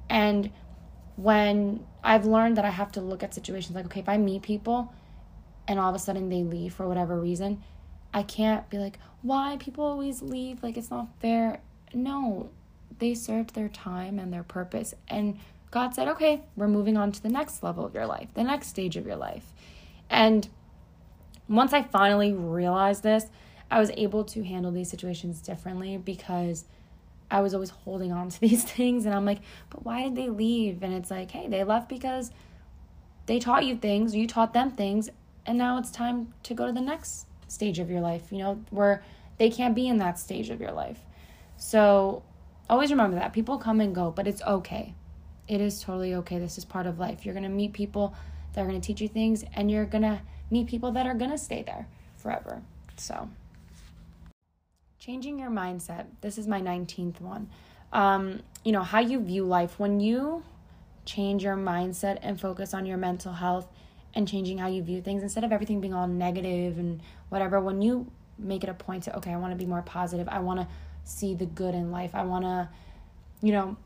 And 0.09 0.51
when 1.15 1.86
I've 2.03 2.25
learned 2.25 2.57
that 2.57 2.65
I 2.65 2.69
have 2.69 2.91
to 2.93 3.01
look 3.01 3.23
at 3.23 3.34
situations 3.34 3.75
like, 3.75 3.86
okay, 3.86 4.01
if 4.01 4.09
I 4.09 4.17
meet 4.17 4.43
people 4.43 4.93
and 5.67 5.80
all 5.80 5.89
of 5.89 5.95
a 5.95 5.99
sudden 5.99 6.30
they 6.30 6.43
leave 6.43 6.73
for 6.73 6.88
whatever 6.88 7.19
reason, 7.19 7.63
I 8.13 8.23
can't 8.23 8.69
be 8.69 8.78
like, 8.78 8.99
why 9.21 9.57
people 9.59 9.84
always 9.84 10.21
leave? 10.21 10.61
Like, 10.61 10.78
it's 10.78 10.91
not 10.91 11.07
fair. 11.19 11.59
No, 11.93 12.49
they 12.99 13.13
served 13.13 13.55
their 13.55 13.69
time 13.69 14.19
and 14.19 14.32
their 14.32 14.43
purpose. 14.43 14.93
And 15.07 15.39
God 15.72 15.93
said, 15.93 16.07
okay, 16.07 16.41
we're 16.55 16.68
moving 16.68 16.97
on 16.97 17.11
to 17.11 17.22
the 17.22 17.30
next 17.30 17.61
level 17.61 17.86
of 17.86 17.93
your 17.93 18.05
life, 18.05 18.30
the 18.34 18.43
next 18.43 18.68
stage 18.68 18.95
of 18.95 19.05
your 19.05 19.18
life. 19.18 19.53
And 20.09 20.47
once 21.49 21.74
I 21.74 21.84
finally 21.84 22.34
realized 22.34 23.03
this, 23.03 23.26
I 23.70 23.80
was 23.80 23.91
able 23.97 24.24
to 24.26 24.43
handle 24.43 24.72
these 24.72 24.89
situations 24.89 25.41
differently 25.41 25.97
because 25.97 26.65
I 27.30 27.41
was 27.41 27.53
always 27.53 27.70
holding 27.70 28.11
on 28.11 28.30
to 28.30 28.39
these 28.41 28.63
things 28.63 29.05
and 29.05 29.13
I'm 29.13 29.26
like, 29.26 29.39
but 29.70 29.84
why 29.86 30.03
did 30.03 30.15
they 30.15 30.30
leave? 30.30 30.84
And 30.84 30.93
it's 30.93 31.11
like, 31.11 31.32
hey, 31.32 31.47
they 31.47 31.63
left 31.63 31.89
because 31.89 32.32
they 33.26 33.39
taught 33.39 33.65
you 33.65 33.76
things, 33.76 34.15
you 34.15 34.26
taught 34.26 34.53
them 34.53 34.72
things, 34.72 35.09
and 35.45 35.57
now 35.57 35.78
it's 35.78 35.91
time 35.91 36.34
to 36.43 36.53
go 36.53 36.65
to 36.65 36.72
the 36.72 36.82
next 36.82 37.26
stage 37.47 37.80
of 37.80 37.89
your 37.89 38.01
life, 38.01 38.32
you 38.32 38.38
know, 38.38 38.61
where 38.70 39.03
they 39.38 39.49
can't 39.49 39.76
be 39.76 39.88
in 39.88 39.97
that 39.97 40.18
stage 40.18 40.49
of 40.49 40.61
your 40.61 40.72
life. 40.72 40.99
So 41.57 42.24
always 42.70 42.91
remember 42.91 43.18
that 43.18 43.34
people 43.34 43.57
come 43.57 43.82
and 43.82 43.93
go, 43.93 44.11
but 44.11 44.28
it's 44.28 44.41
okay. 44.43 44.93
It 45.47 45.61
is 45.61 45.81
totally 45.81 46.13
okay. 46.15 46.39
This 46.39 46.57
is 46.57 46.65
part 46.65 46.85
of 46.85 46.99
life. 46.99 47.25
You're 47.25 47.33
going 47.33 47.43
to 47.43 47.49
meet 47.49 47.73
people 47.73 48.13
that 48.53 48.61
are 48.61 48.67
going 48.67 48.79
to 48.79 48.85
teach 48.85 49.01
you 49.01 49.07
things, 49.07 49.43
and 49.53 49.71
you're 49.71 49.85
going 49.85 50.01
to 50.03 50.21
meet 50.51 50.67
people 50.67 50.91
that 50.93 51.05
are 51.05 51.13
going 51.13 51.31
to 51.31 51.37
stay 51.37 51.63
there 51.63 51.87
forever. 52.17 52.61
So. 52.97 53.29
Changing 54.99 55.39
your 55.39 55.49
mindset. 55.49 56.07
This 56.21 56.37
is 56.37 56.47
my 56.47 56.59
19th 56.59 57.21
one. 57.21 57.49
Um, 57.93 58.41
you 58.65 58.71
know, 58.71 58.83
how 58.83 58.99
you 58.99 59.19
view 59.21 59.45
life. 59.45 59.79
When 59.79 59.99
you 59.99 60.43
change 61.05 61.43
your 61.43 61.55
mindset 61.55 62.19
and 62.21 62.39
focus 62.39 62.73
on 62.73 62.85
your 62.85 62.97
mental 62.97 63.31
health 63.31 63.67
and 64.13 64.27
changing 64.27 64.57
how 64.57 64.67
you 64.67 64.83
view 64.83 65.01
things 65.01 65.23
instead 65.23 65.43
of 65.43 65.51
everything 65.53 65.79
being 65.79 65.93
all 65.93 66.07
negative 66.07 66.77
and 66.77 67.01
whatever, 67.29 67.61
when 67.61 67.81
you 67.81 68.11
make 68.37 68.63
it 68.63 68.69
a 68.69 68.73
point 68.73 69.03
to, 69.03 69.15
okay, 69.17 69.31
I 69.31 69.37
want 69.37 69.53
to 69.53 69.57
be 69.57 69.65
more 69.65 69.81
positive, 69.81 70.27
I 70.27 70.39
want 70.39 70.59
to 70.59 70.67
see 71.05 71.33
the 71.33 71.45
good 71.45 71.73
in 71.73 71.91
life, 71.91 72.13
I 72.13 72.23
want 72.23 72.43
to, 72.43 72.69
you 73.41 73.53
know, 73.53 73.77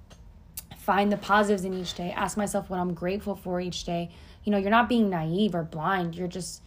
find 0.81 1.11
the 1.11 1.17
positives 1.17 1.63
in 1.63 1.75
each 1.75 1.93
day, 1.93 2.11
ask 2.11 2.35
myself 2.37 2.69
what 2.69 2.79
I'm 2.79 2.95
grateful 2.95 3.35
for 3.35 3.61
each 3.61 3.83
day. 3.83 4.09
You 4.43 4.51
know, 4.51 4.57
you're 4.57 4.71
not 4.71 4.89
being 4.89 5.11
naive 5.11 5.53
or 5.53 5.63
blind, 5.63 6.15
you're 6.15 6.27
just 6.27 6.63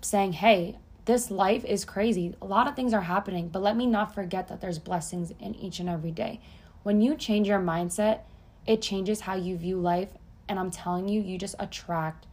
saying, 0.00 0.32
hey, 0.32 0.78
this 1.04 1.30
life 1.30 1.62
is 1.66 1.84
crazy. 1.84 2.34
A 2.40 2.46
lot 2.46 2.66
of 2.66 2.74
things 2.74 2.94
are 2.94 3.02
happening, 3.02 3.48
but 3.48 3.60
let 3.60 3.76
me 3.76 3.86
not 3.86 4.14
forget 4.14 4.48
that 4.48 4.62
there's 4.62 4.78
blessings 4.78 5.30
in 5.38 5.54
each 5.56 5.78
and 5.78 5.90
every 5.90 6.10
day. 6.10 6.40
When 6.84 7.02
you 7.02 7.14
change 7.14 7.48
your 7.48 7.60
mindset, 7.60 8.20
it 8.66 8.80
changes 8.80 9.20
how 9.20 9.34
you 9.34 9.58
view 9.58 9.78
life. 9.78 10.10
And 10.48 10.58
I'm 10.58 10.70
telling 10.70 11.08
you, 11.08 11.20
you 11.20 11.36
just 11.36 11.54
attract 11.58 12.26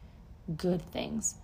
good 0.55 0.81
things. 0.81 1.35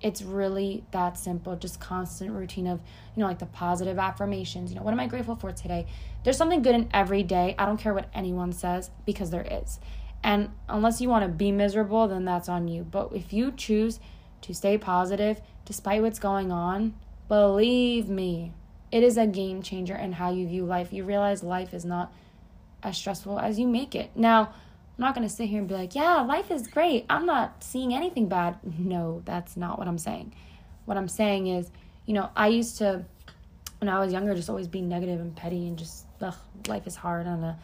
It's 0.00 0.22
really 0.22 0.84
that 0.92 1.18
simple, 1.18 1.56
just 1.56 1.80
constant 1.80 2.30
routine 2.30 2.66
of, 2.66 2.80
you 3.16 3.20
know, 3.20 3.26
like 3.26 3.40
the 3.40 3.46
positive 3.46 3.98
affirmations. 3.98 4.70
You 4.70 4.76
know, 4.76 4.82
what 4.82 4.92
am 4.92 5.00
I 5.00 5.06
grateful 5.06 5.34
for 5.34 5.50
today? 5.52 5.86
There's 6.22 6.36
something 6.36 6.62
good 6.62 6.74
in 6.74 6.88
every 6.92 7.22
day. 7.22 7.54
I 7.58 7.66
don't 7.66 7.78
care 7.78 7.94
what 7.94 8.08
anyone 8.14 8.52
says 8.52 8.90
because 9.04 9.30
there 9.30 9.46
is. 9.50 9.80
And 10.22 10.50
unless 10.68 11.00
you 11.00 11.08
want 11.08 11.24
to 11.24 11.28
be 11.28 11.52
miserable, 11.52 12.08
then 12.08 12.24
that's 12.24 12.48
on 12.48 12.68
you. 12.68 12.84
But 12.84 13.12
if 13.12 13.32
you 13.32 13.52
choose 13.52 13.98
to 14.42 14.54
stay 14.54 14.78
positive, 14.78 15.40
despite 15.64 16.02
what's 16.02 16.18
going 16.18 16.52
on, 16.52 16.94
believe 17.28 18.08
me, 18.08 18.52
it 18.90 19.02
is 19.02 19.16
a 19.16 19.26
game 19.26 19.62
changer 19.62 19.96
in 19.96 20.12
how 20.12 20.32
you 20.32 20.46
view 20.46 20.64
life. 20.64 20.92
You 20.92 21.04
realize 21.04 21.42
life 21.42 21.74
is 21.74 21.84
not 21.84 22.12
as 22.82 22.96
stressful 22.96 23.38
as 23.38 23.58
you 23.58 23.66
make 23.66 23.94
it. 23.94 24.10
Now, 24.14 24.52
I'm 24.98 25.02
not 25.02 25.14
going 25.14 25.26
to 25.26 25.32
sit 25.32 25.48
here 25.48 25.60
and 25.60 25.68
be 25.68 25.74
like, 25.74 25.94
yeah, 25.94 26.22
life 26.22 26.50
is 26.50 26.66
great. 26.66 27.06
I'm 27.08 27.24
not 27.24 27.62
seeing 27.62 27.94
anything 27.94 28.28
bad. 28.28 28.58
No, 28.78 29.22
that's 29.24 29.56
not 29.56 29.78
what 29.78 29.86
I'm 29.86 29.96
saying. 29.96 30.34
What 30.86 30.96
I'm 30.96 31.06
saying 31.06 31.46
is, 31.46 31.70
you 32.04 32.14
know, 32.14 32.30
I 32.34 32.48
used 32.48 32.78
to, 32.78 33.04
when 33.78 33.88
I 33.88 34.00
was 34.00 34.12
younger, 34.12 34.34
just 34.34 34.50
always 34.50 34.66
be 34.66 34.82
negative 34.82 35.20
and 35.20 35.36
petty 35.36 35.68
and 35.68 35.78
just, 35.78 36.04
ugh, 36.20 36.34
life 36.66 36.88
is 36.88 36.96
hard. 36.96 37.28
And, 37.28 37.54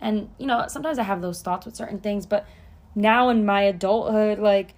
and, 0.00 0.30
you 0.38 0.46
know, 0.46 0.66
sometimes 0.68 1.00
I 1.00 1.02
have 1.02 1.20
those 1.20 1.42
thoughts 1.42 1.66
with 1.66 1.74
certain 1.74 1.98
things, 1.98 2.26
but 2.26 2.46
now 2.94 3.30
in 3.30 3.44
my 3.44 3.62
adulthood, 3.62 4.38
like, 4.38 4.74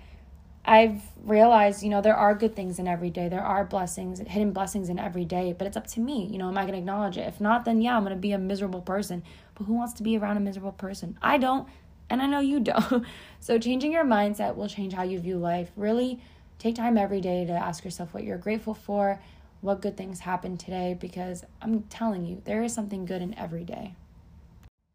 I've 0.64 1.02
realized, 1.24 1.82
you 1.82 1.90
know, 1.90 2.00
there 2.00 2.16
are 2.16 2.34
good 2.34 2.56
things 2.56 2.78
in 2.78 2.86
every 2.86 3.10
day. 3.10 3.28
There 3.28 3.44
are 3.44 3.64
blessings, 3.64 4.20
hidden 4.20 4.52
blessings 4.52 4.88
in 4.88 4.98
every 4.98 5.24
day, 5.24 5.54
but 5.56 5.66
it's 5.66 5.76
up 5.76 5.86
to 5.88 6.00
me. 6.00 6.28
You 6.30 6.38
know, 6.38 6.48
am 6.48 6.56
I 6.56 6.62
going 6.62 6.72
to 6.72 6.78
acknowledge 6.78 7.18
it? 7.18 7.26
If 7.26 7.40
not, 7.40 7.64
then 7.66 7.82
yeah, 7.82 7.96
I'm 7.96 8.04
going 8.04 8.14
to 8.14 8.20
be 8.20 8.32
a 8.32 8.38
miserable 8.38 8.80
person. 8.80 9.22
But 9.54 9.64
who 9.64 9.74
wants 9.74 9.94
to 9.94 10.02
be 10.02 10.16
around 10.16 10.36
a 10.36 10.40
miserable 10.40 10.72
person? 10.72 11.18
I 11.20 11.38
don't, 11.38 11.66
and 12.10 12.20
I 12.20 12.26
know 12.26 12.40
you 12.40 12.60
don't. 12.60 13.06
so 13.40 13.58
changing 13.58 13.92
your 13.92 14.04
mindset 14.04 14.56
will 14.56 14.68
change 14.68 14.92
how 14.92 15.04
you 15.04 15.18
view 15.18 15.38
life. 15.38 15.70
Really 15.76 16.20
take 16.58 16.74
time 16.74 16.98
every 16.98 17.20
day 17.20 17.46
to 17.46 17.52
ask 17.52 17.84
yourself 17.84 18.12
what 18.12 18.24
you're 18.24 18.36
grateful 18.36 18.74
for, 18.74 19.22
what 19.60 19.80
good 19.80 19.96
things 19.96 20.20
happened 20.20 20.60
today, 20.60 20.96
because 21.00 21.44
I'm 21.62 21.84
telling 21.84 22.26
you, 22.26 22.42
there 22.44 22.62
is 22.62 22.74
something 22.74 23.06
good 23.06 23.22
in 23.22 23.38
every 23.38 23.64
day. 23.64 23.94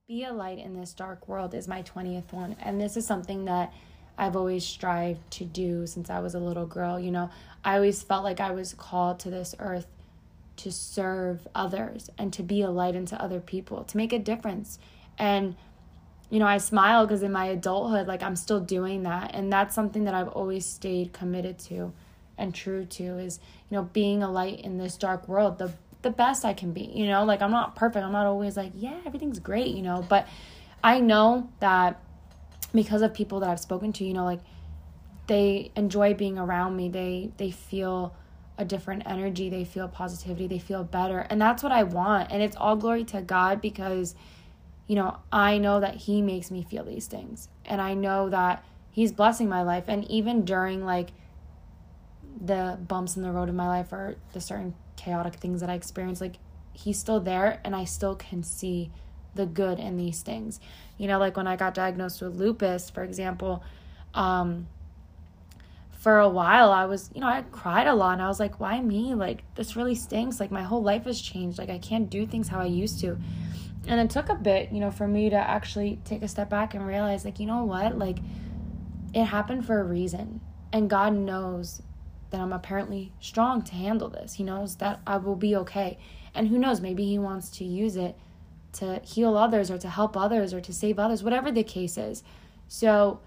Be 0.07 0.23
a 0.25 0.33
light 0.33 0.59
in 0.59 0.79
this 0.79 0.93
dark 0.93 1.27
world 1.27 1.55
is 1.55 1.67
my 1.67 1.81
20th 1.81 2.31
one. 2.31 2.55
And 2.61 2.79
this 2.79 2.95
is 2.95 3.07
something 3.07 3.45
that 3.45 3.73
I've 4.17 4.35
always 4.35 4.63
strived 4.63 5.31
to 5.31 5.45
do 5.45 5.87
since 5.87 6.09
I 6.09 6.19
was 6.19 6.35
a 6.35 6.39
little 6.39 6.67
girl. 6.67 6.99
You 6.99 7.11
know, 7.11 7.29
I 7.63 7.75
always 7.75 8.03
felt 8.03 8.23
like 8.23 8.39
I 8.39 8.51
was 8.51 8.73
called 8.73 9.19
to 9.21 9.29
this 9.29 9.55
earth 9.57 9.87
to 10.57 10.71
serve 10.71 11.47
others 11.55 12.09
and 12.17 12.31
to 12.33 12.43
be 12.43 12.61
a 12.61 12.69
light 12.69 12.95
into 12.95 13.21
other 13.21 13.39
people, 13.39 13.83
to 13.85 13.97
make 13.97 14.13
a 14.13 14.19
difference. 14.19 14.79
And, 15.17 15.55
you 16.29 16.39
know, 16.39 16.47
I 16.47 16.57
smile 16.57 17.05
because 17.05 17.23
in 17.23 17.31
my 17.31 17.45
adulthood, 17.45 18.07
like 18.07 18.23
I'm 18.23 18.35
still 18.35 18.59
doing 18.59 19.03
that. 19.03 19.31
And 19.33 19.51
that's 19.51 19.75
something 19.75 20.05
that 20.05 20.13
I've 20.13 20.29
always 20.29 20.65
stayed 20.65 21.13
committed 21.13 21.59
to 21.59 21.93
and 22.37 22.53
true 22.53 22.85
to 22.85 23.17
is, 23.17 23.39
you 23.69 23.77
know, 23.77 23.83
being 23.83 24.23
a 24.23 24.31
light 24.31 24.59
in 24.61 24.77
this 24.77 24.97
dark 24.97 25.27
world, 25.27 25.57
the 25.57 25.73
the 26.01 26.11
best 26.11 26.45
I 26.45 26.53
can 26.53 26.71
be. 26.71 26.91
You 26.93 27.07
know, 27.07 27.25
like 27.25 27.41
I'm 27.41 27.51
not 27.51 27.75
perfect. 27.75 28.05
I'm 28.05 28.11
not 28.11 28.25
always 28.25 28.57
like, 28.57 28.71
yeah, 28.75 28.99
everything's 29.05 29.39
great, 29.39 29.75
you 29.75 29.81
know, 29.81 30.05
but 30.07 30.27
I 30.83 30.99
know 30.99 31.49
that 31.59 31.99
because 32.73 33.01
of 33.01 33.13
people 33.13 33.39
that 33.39 33.49
I've 33.49 33.59
spoken 33.59 33.93
to, 33.93 34.03
you 34.03 34.13
know, 34.13 34.25
like 34.25 34.41
they 35.27 35.71
enjoy 35.75 36.13
being 36.13 36.37
around 36.37 36.75
me. 36.75 36.89
They 36.89 37.31
they 37.37 37.51
feel 37.51 38.15
a 38.57 38.65
different 38.65 39.03
energy, 39.05 39.49
they 39.49 39.65
feel 39.65 39.87
positivity, 39.87 40.47
they 40.47 40.59
feel 40.59 40.83
better. 40.83 41.19
And 41.19 41.41
that's 41.41 41.61
what 41.61 41.71
I 41.71 41.83
want. 41.83 42.31
And 42.31 42.41
it's 42.41 42.55
all 42.55 42.75
glory 42.75 43.03
to 43.05 43.21
God 43.21 43.61
because 43.61 44.15
you 44.87 44.95
know, 44.95 45.17
I 45.31 45.57
know 45.57 45.79
that 45.79 45.95
he 45.95 46.21
makes 46.21 46.51
me 46.51 46.63
feel 46.63 46.83
these 46.83 47.07
things. 47.07 47.49
And 47.65 47.81
I 47.81 47.93
know 47.93 48.29
that 48.29 48.63
he's 48.91 49.11
blessing 49.11 49.49
my 49.49 49.61
life 49.61 49.85
and 49.87 50.09
even 50.09 50.45
during 50.45 50.85
like 50.85 51.09
the 52.39 52.77
bumps 52.87 53.15
in 53.15 53.23
the 53.23 53.31
road 53.31 53.49
of 53.49 53.55
my 53.55 53.67
life 53.67 53.91
or 53.91 54.15
the 54.33 54.41
certain 54.41 54.75
chaotic 54.95 55.35
things 55.35 55.61
that 55.61 55.69
I 55.69 55.73
experience, 55.73 56.21
like 56.21 56.35
he's 56.73 56.99
still 56.99 57.19
there 57.19 57.59
and 57.63 57.75
I 57.75 57.85
still 57.85 58.15
can 58.15 58.43
see 58.43 58.91
the 59.33 59.45
good 59.45 59.79
in 59.79 59.97
these 59.97 60.21
things. 60.21 60.59
You 60.97 61.07
know, 61.07 61.19
like 61.19 61.35
when 61.35 61.47
I 61.47 61.55
got 61.55 61.73
diagnosed 61.73 62.21
with 62.21 62.35
lupus, 62.35 62.89
for 62.89 63.03
example, 63.03 63.63
um, 64.13 64.67
for 66.05 66.19
a 66.19 66.29
while 66.29 66.71
I 66.71 66.85
was, 66.85 67.09
you 67.15 67.21
know, 67.21 67.27
I 67.27 67.41
cried 67.51 67.87
a 67.87 67.95
lot 67.95 68.13
and 68.13 68.21
I 68.21 68.27
was 68.27 68.39
like, 68.39 68.59
why 68.59 68.79
me? 68.79 69.15
Like, 69.15 69.43
this 69.55 69.75
really 69.75 69.95
stinks. 69.95 70.39
Like, 70.39 70.51
my 70.51 70.61
whole 70.61 70.83
life 70.83 71.05
has 71.05 71.19
changed. 71.19 71.57
Like, 71.57 71.71
I 71.71 71.79
can't 71.79 72.11
do 72.11 72.27
things 72.27 72.47
how 72.47 72.59
I 72.59 72.65
used 72.65 72.99
to. 73.01 73.17
And 73.87 73.99
it 73.99 74.09
took 74.09 74.29
a 74.29 74.35
bit, 74.35 74.71
you 74.71 74.79
know, 74.79 74.91
for 74.91 75.07
me 75.07 75.29
to 75.29 75.35
actually 75.35 75.99
take 76.05 76.23
a 76.23 76.27
step 76.27 76.49
back 76.49 76.73
and 76.73 76.85
realize, 76.85 77.23
like, 77.23 77.39
you 77.39 77.45
know 77.45 77.63
what? 77.63 77.97
Like, 77.97 78.17
it 79.13 79.25
happened 79.25 79.65
for 79.65 79.79
a 79.79 79.83
reason. 79.83 80.41
And 80.73 80.89
God 80.89 81.13
knows 81.13 81.81
that 82.31 82.41
I'm 82.41 82.51
apparently 82.51 83.13
strong 83.19 83.61
to 83.63 83.75
handle 83.75 84.09
this. 84.09 84.33
He 84.33 84.43
knows 84.43 84.75
that 84.77 85.01
I 85.05 85.17
will 85.17 85.35
be 85.35 85.55
okay. 85.57 85.97
And 86.33 86.47
who 86.47 86.57
knows, 86.57 86.81
maybe 86.81 87.05
He 87.05 87.19
wants 87.19 87.49
to 87.51 87.63
use 87.63 87.95
it 87.95 88.17
to 88.73 88.99
heal 89.05 89.37
others 89.37 89.71
or 89.71 89.77
to 89.77 89.89
help 89.89 90.17
others 90.17 90.53
or 90.53 90.59
to 90.61 90.73
save 90.73 90.99
others, 90.99 91.23
whatever 91.23 91.51
the 91.51 91.63
case 91.63 91.97
is. 91.97 92.23
So 92.67 93.21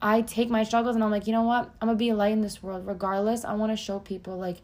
I 0.00 0.22
take 0.22 0.48
my 0.48 0.64
struggles 0.64 0.94
and 0.94 1.04
I'm 1.04 1.10
like, 1.10 1.26
you 1.26 1.32
know 1.32 1.42
what? 1.42 1.70
I'm 1.80 1.88
gonna 1.88 1.96
be 1.96 2.08
a 2.08 2.14
light 2.14 2.32
in 2.32 2.40
this 2.40 2.62
world. 2.62 2.86
Regardless, 2.86 3.44
I 3.44 3.52
wanna 3.54 3.76
show 3.76 3.98
people 3.98 4.38
like 4.38 4.62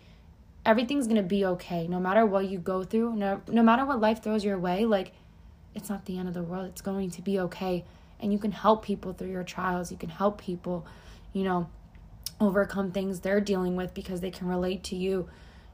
everything's 0.69 1.07
gonna 1.07 1.23
be 1.23 1.47
okay. 1.47 1.89
No 1.89 1.99
matter 1.99 2.27
what 2.27 2.49
you 2.49 2.59
go 2.59 2.85
through, 2.85 3.17
no 3.17 3.41
no 3.49 3.63
matter 3.63 3.87
what 3.87 4.01
life 4.01 4.23
throws 4.23 4.45
your 4.45 4.59
way, 4.59 4.85
like 4.85 5.13
it's 5.75 5.89
not 5.89 6.05
the 6.05 6.19
end 6.19 6.29
of 6.29 6.35
the 6.35 6.43
world. 6.43 6.67
It's 6.67 6.83
going 6.83 7.11
to 7.13 7.23
be 7.23 7.41
okay. 7.41 7.85
And 8.21 8.33
you 8.33 8.39
can 8.39 8.53
help 8.53 8.85
people 8.85 9.15
through 9.15 9.31
your 9.31 9.45
trials. 9.45 9.91
You 9.91 9.97
can 9.97 10.11
help 10.11 10.41
people, 10.41 10.87
you 11.33 11.45
know, 11.45 11.71
overcome 12.41 12.93
things 12.93 13.21
they're 13.21 13.41
dealing 13.41 13.77
with 13.77 13.95
because 13.95 14.21
they 14.21 14.31
can 14.31 14.47
relate 14.47 14.85
to 14.85 14.97
you. 14.97 15.29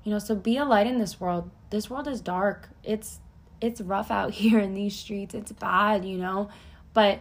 You 0.05 0.12
know, 0.12 0.18
so 0.18 0.36
be 0.36 0.59
a 0.59 0.64
light 0.64 0.86
in 0.86 0.99
this 0.99 1.20
world. 1.20 1.51
This 1.70 1.90
world 1.90 2.07
is 2.07 2.20
dark. 2.20 2.68
It's 2.84 3.18
it's 3.61 3.80
rough 3.80 4.12
out 4.12 4.30
here 4.42 4.61
in 4.61 4.74
these 4.74 4.95
streets. 4.95 5.34
It's 5.34 5.51
bad, 5.51 6.05
you 6.05 6.18
know, 6.18 6.51
but 6.92 7.20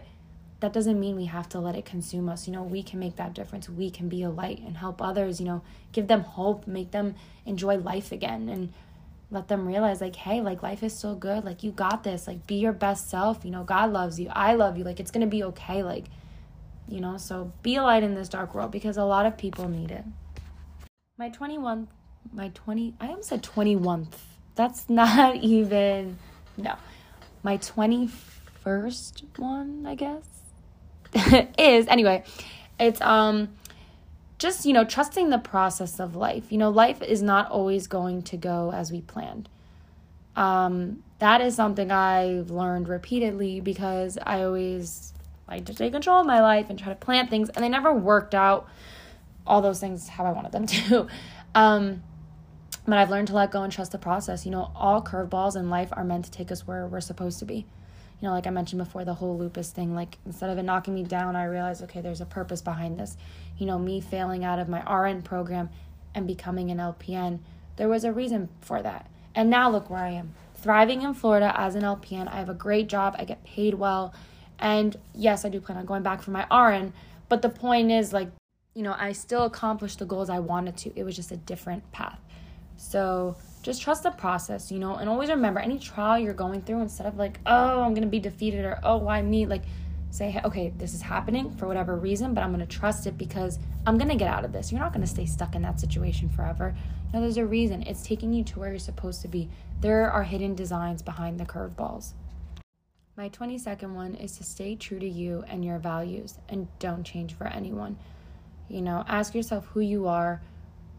that 0.64 0.72
doesn't 0.72 0.98
mean 0.98 1.14
we 1.14 1.26
have 1.26 1.48
to 1.50 1.60
let 1.60 1.76
it 1.76 1.84
consume 1.84 2.28
us. 2.28 2.46
You 2.46 2.54
know, 2.54 2.62
we 2.62 2.82
can 2.82 2.98
make 2.98 3.16
that 3.16 3.34
difference. 3.34 3.68
We 3.68 3.90
can 3.90 4.08
be 4.08 4.22
a 4.22 4.30
light 4.30 4.60
and 4.60 4.78
help 4.78 5.02
others, 5.02 5.38
you 5.38 5.46
know, 5.46 5.62
give 5.92 6.06
them 6.06 6.22
hope, 6.22 6.66
make 6.66 6.90
them 6.90 7.14
enjoy 7.44 7.76
life 7.76 8.12
again 8.12 8.48
and 8.48 8.72
let 9.30 9.48
them 9.48 9.66
realize 9.66 10.00
like, 10.00 10.16
hey, 10.16 10.40
like 10.40 10.62
life 10.62 10.82
is 10.82 10.96
so 10.96 11.14
good. 11.14 11.44
Like 11.44 11.62
you 11.62 11.70
got 11.70 12.02
this. 12.02 12.26
Like 12.26 12.46
be 12.46 12.54
your 12.54 12.72
best 12.72 13.10
self. 13.10 13.44
You 13.44 13.50
know, 13.50 13.62
God 13.62 13.92
loves 13.92 14.18
you. 14.18 14.30
I 14.32 14.54
love 14.54 14.78
you. 14.78 14.84
Like 14.84 15.00
it's 15.00 15.10
going 15.10 15.20
to 15.20 15.30
be 15.30 15.44
okay. 15.44 15.82
Like, 15.82 16.06
you 16.88 17.00
know, 17.00 17.18
so 17.18 17.52
be 17.62 17.76
a 17.76 17.82
light 17.82 18.02
in 18.02 18.14
this 18.14 18.30
dark 18.30 18.54
world 18.54 18.70
because 18.70 18.96
a 18.96 19.04
lot 19.04 19.26
of 19.26 19.36
people 19.36 19.68
need 19.68 19.90
it. 19.90 20.04
My 21.18 21.28
21 21.28 21.88
my 22.32 22.48
20 22.54 22.94
I 23.00 23.08
almost 23.08 23.28
said 23.28 23.42
21th 23.42 24.14
that's 24.54 24.88
not 24.88 25.36
even 25.36 26.18
no. 26.56 26.76
My 27.42 27.58
21st 27.58 29.38
one, 29.38 29.84
I 29.86 29.94
guess, 29.94 30.24
is 31.58 31.86
anyway, 31.88 32.24
it's 32.78 33.00
um 33.00 33.48
just, 34.38 34.66
you 34.66 34.72
know, 34.72 34.84
trusting 34.84 35.30
the 35.30 35.38
process 35.38 36.00
of 36.00 36.16
life. 36.16 36.50
You 36.50 36.58
know, 36.58 36.70
life 36.70 37.02
is 37.02 37.22
not 37.22 37.50
always 37.50 37.86
going 37.86 38.22
to 38.22 38.36
go 38.36 38.72
as 38.72 38.90
we 38.90 39.00
planned. 39.00 39.48
Um 40.36 41.02
that 41.20 41.40
is 41.40 41.54
something 41.54 41.90
I've 41.90 42.50
learned 42.50 42.88
repeatedly 42.88 43.60
because 43.60 44.18
I 44.24 44.42
always 44.42 45.14
like 45.48 45.66
to 45.66 45.74
take 45.74 45.92
control 45.92 46.20
of 46.20 46.26
my 46.26 46.40
life 46.40 46.68
and 46.68 46.78
try 46.78 46.88
to 46.88 46.96
plan 46.96 47.28
things 47.28 47.48
and 47.50 47.64
they 47.64 47.68
never 47.68 47.92
worked 47.92 48.34
out 48.34 48.68
all 49.46 49.62
those 49.62 49.78
things 49.78 50.08
how 50.08 50.24
I 50.24 50.32
wanted 50.32 50.52
them 50.52 50.66
to. 50.66 51.06
Um 51.54 52.02
but 52.86 52.98
I've 52.98 53.08
learned 53.08 53.28
to 53.28 53.34
let 53.34 53.50
go 53.50 53.62
and 53.62 53.72
trust 53.72 53.92
the 53.92 53.98
process. 53.98 54.44
You 54.44 54.52
know, 54.52 54.70
all 54.74 55.00
curveballs 55.00 55.56
in 55.56 55.70
life 55.70 55.88
are 55.92 56.04
meant 56.04 56.26
to 56.26 56.30
take 56.30 56.52
us 56.52 56.66
where 56.66 56.86
we're 56.86 57.00
supposed 57.00 57.38
to 57.38 57.46
be. 57.46 57.66
You 58.24 58.30
know, 58.30 58.36
like 58.36 58.46
I 58.46 58.50
mentioned 58.50 58.82
before, 58.82 59.04
the 59.04 59.12
whole 59.12 59.36
lupus 59.36 59.70
thing, 59.70 59.94
like 59.94 60.16
instead 60.24 60.48
of 60.48 60.56
it 60.56 60.62
knocking 60.62 60.94
me 60.94 61.02
down, 61.02 61.36
I 61.36 61.44
realized, 61.44 61.82
okay, 61.82 62.00
there's 62.00 62.22
a 62.22 62.24
purpose 62.24 62.62
behind 62.62 62.98
this. 62.98 63.18
You 63.58 63.66
know, 63.66 63.78
me 63.78 64.00
failing 64.00 64.46
out 64.46 64.58
of 64.58 64.66
my 64.66 64.80
RN 64.90 65.20
program 65.20 65.68
and 66.14 66.26
becoming 66.26 66.70
an 66.70 66.78
LPN, 66.78 67.40
there 67.76 67.86
was 67.86 68.02
a 68.02 68.12
reason 68.12 68.48
for 68.62 68.80
that. 68.80 69.10
And 69.34 69.50
now 69.50 69.68
look 69.68 69.90
where 69.90 70.04
I 70.04 70.12
am, 70.12 70.32
thriving 70.54 71.02
in 71.02 71.12
Florida 71.12 71.52
as 71.54 71.74
an 71.74 71.82
LPN. 71.82 72.26
I 72.32 72.36
have 72.36 72.48
a 72.48 72.54
great 72.54 72.88
job, 72.88 73.14
I 73.18 73.26
get 73.26 73.44
paid 73.44 73.74
well. 73.74 74.14
And 74.58 74.96
yes, 75.14 75.44
I 75.44 75.50
do 75.50 75.60
plan 75.60 75.76
on 75.76 75.84
going 75.84 76.02
back 76.02 76.22
for 76.22 76.30
my 76.30 76.46
RN, 76.50 76.94
but 77.28 77.42
the 77.42 77.50
point 77.50 77.90
is, 77.90 78.14
like, 78.14 78.30
you 78.72 78.80
know, 78.80 78.96
I 78.98 79.12
still 79.12 79.44
accomplished 79.44 79.98
the 79.98 80.06
goals 80.06 80.30
I 80.30 80.38
wanted 80.38 80.78
to. 80.78 80.98
It 80.98 81.04
was 81.04 81.14
just 81.14 81.30
a 81.30 81.36
different 81.36 81.92
path. 81.92 82.20
So 82.78 83.36
just 83.64 83.80
trust 83.80 84.02
the 84.02 84.10
process, 84.10 84.70
you 84.70 84.78
know, 84.78 84.96
and 84.96 85.08
always 85.08 85.30
remember 85.30 85.58
any 85.58 85.78
trial 85.78 86.18
you're 86.18 86.34
going 86.34 86.60
through, 86.60 86.82
instead 86.82 87.06
of 87.06 87.16
like, 87.16 87.40
oh, 87.46 87.82
I'm 87.82 87.94
gonna 87.94 88.06
be 88.06 88.20
defeated 88.20 88.64
or 88.64 88.78
oh, 88.82 88.98
why 88.98 89.22
me? 89.22 89.46
Like, 89.46 89.62
say, 90.10 90.38
okay, 90.44 90.72
this 90.76 90.92
is 90.92 91.00
happening 91.00 91.50
for 91.56 91.66
whatever 91.66 91.96
reason, 91.96 92.34
but 92.34 92.44
I'm 92.44 92.52
gonna 92.52 92.66
trust 92.66 93.06
it 93.06 93.16
because 93.16 93.58
I'm 93.86 93.96
gonna 93.96 94.16
get 94.16 94.28
out 94.28 94.44
of 94.44 94.52
this. 94.52 94.70
You're 94.70 94.82
not 94.82 94.92
gonna 94.92 95.06
stay 95.06 95.24
stuck 95.24 95.54
in 95.54 95.62
that 95.62 95.80
situation 95.80 96.28
forever. 96.28 96.74
You 97.06 97.12
know, 97.14 97.20
there's 97.22 97.38
a 97.38 97.46
reason. 97.46 97.82
It's 97.84 98.06
taking 98.06 98.34
you 98.34 98.44
to 98.44 98.60
where 98.60 98.68
you're 98.68 98.78
supposed 98.78 99.22
to 99.22 99.28
be. 99.28 99.48
There 99.80 100.10
are 100.10 100.22
hidden 100.22 100.54
designs 100.54 101.00
behind 101.00 101.40
the 101.40 101.46
curveballs. 101.46 102.12
My 103.16 103.30
22nd 103.30 103.94
one 103.94 104.14
is 104.14 104.36
to 104.36 104.44
stay 104.44 104.76
true 104.76 104.98
to 104.98 105.08
you 105.08 105.42
and 105.48 105.64
your 105.64 105.78
values 105.78 106.38
and 106.50 106.68
don't 106.80 107.04
change 107.04 107.32
for 107.32 107.46
anyone. 107.46 107.96
You 108.68 108.82
know, 108.82 109.04
ask 109.08 109.34
yourself 109.34 109.66
who 109.72 109.80
you 109.80 110.06
are, 110.06 110.42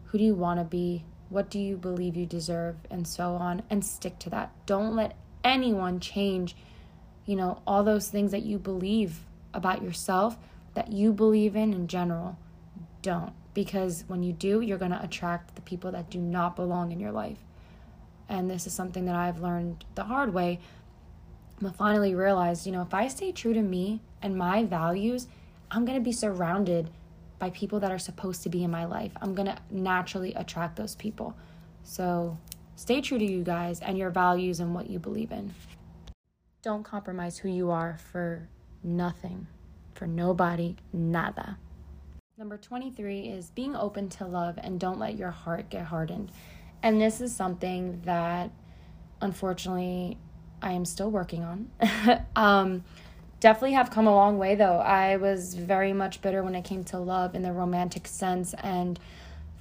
who 0.06 0.18
do 0.18 0.24
you 0.24 0.34
want 0.34 0.58
to 0.58 0.64
be, 0.64 1.04
what 1.28 1.50
do 1.50 1.58
you 1.58 1.76
believe 1.76 2.16
you 2.16 2.26
deserve? 2.26 2.76
And 2.90 3.06
so 3.06 3.34
on. 3.34 3.62
And 3.70 3.84
stick 3.84 4.18
to 4.20 4.30
that. 4.30 4.52
Don't 4.66 4.94
let 4.94 5.16
anyone 5.44 6.00
change, 6.00 6.56
you 7.24 7.36
know, 7.36 7.62
all 7.66 7.84
those 7.84 8.08
things 8.08 8.32
that 8.32 8.42
you 8.42 8.58
believe 8.58 9.20
about 9.54 9.82
yourself, 9.82 10.36
that 10.74 10.92
you 10.92 11.12
believe 11.12 11.56
in 11.56 11.72
in 11.72 11.88
general. 11.88 12.38
Don't. 13.02 13.32
Because 13.54 14.04
when 14.06 14.22
you 14.22 14.32
do, 14.32 14.60
you're 14.60 14.78
going 14.78 14.90
to 14.90 15.02
attract 15.02 15.54
the 15.54 15.62
people 15.62 15.92
that 15.92 16.10
do 16.10 16.18
not 16.18 16.56
belong 16.56 16.92
in 16.92 17.00
your 17.00 17.12
life. 17.12 17.38
And 18.28 18.50
this 18.50 18.66
is 18.66 18.72
something 18.72 19.06
that 19.06 19.14
I've 19.14 19.40
learned 19.40 19.84
the 19.94 20.04
hard 20.04 20.34
way. 20.34 20.60
I 21.64 21.70
finally 21.70 22.14
realized, 22.14 22.66
you 22.66 22.72
know, 22.72 22.82
if 22.82 22.92
I 22.92 23.08
stay 23.08 23.32
true 23.32 23.54
to 23.54 23.62
me 23.62 24.00
and 24.20 24.36
my 24.36 24.64
values, 24.64 25.26
I'm 25.70 25.84
going 25.84 25.96
to 25.96 26.04
be 26.04 26.12
surrounded 26.12 26.90
by 27.38 27.50
people 27.50 27.80
that 27.80 27.92
are 27.92 27.98
supposed 27.98 28.42
to 28.42 28.48
be 28.48 28.64
in 28.64 28.70
my 28.70 28.84
life. 28.84 29.12
I'm 29.20 29.34
going 29.34 29.46
to 29.46 29.58
naturally 29.70 30.32
attract 30.34 30.76
those 30.76 30.94
people. 30.94 31.36
So 31.82 32.38
stay 32.76 33.00
true 33.00 33.18
to 33.18 33.24
you 33.24 33.42
guys 33.42 33.80
and 33.80 33.98
your 33.98 34.10
values 34.10 34.60
and 34.60 34.74
what 34.74 34.88
you 34.88 34.98
believe 34.98 35.32
in. 35.32 35.54
Don't 36.62 36.82
compromise 36.82 37.38
who 37.38 37.48
you 37.48 37.70
are 37.70 37.98
for 38.10 38.48
nothing, 38.82 39.46
for 39.94 40.06
nobody, 40.06 40.76
nada. 40.92 41.58
Number 42.38 42.58
23 42.58 43.20
is 43.20 43.50
being 43.50 43.74
open 43.76 44.08
to 44.10 44.26
love 44.26 44.58
and 44.58 44.78
don't 44.78 44.98
let 44.98 45.16
your 45.16 45.30
heart 45.30 45.70
get 45.70 45.86
hardened. 45.86 46.30
And 46.82 47.00
this 47.00 47.20
is 47.20 47.34
something 47.34 48.02
that 48.04 48.50
unfortunately 49.20 50.18
I 50.60 50.72
am 50.72 50.84
still 50.84 51.10
working 51.10 51.44
on. 51.44 51.70
um, 52.36 52.84
definitely 53.46 53.74
have 53.74 53.92
come 53.92 54.08
a 54.08 54.12
long 54.12 54.38
way 54.38 54.56
though. 54.56 54.78
I 54.78 55.18
was 55.18 55.54
very 55.54 55.92
much 55.92 56.20
bitter 56.20 56.42
when 56.42 56.56
it 56.56 56.64
came 56.64 56.82
to 56.86 56.98
love 56.98 57.36
in 57.36 57.42
the 57.42 57.52
romantic 57.52 58.08
sense. 58.08 58.54
And 58.54 58.98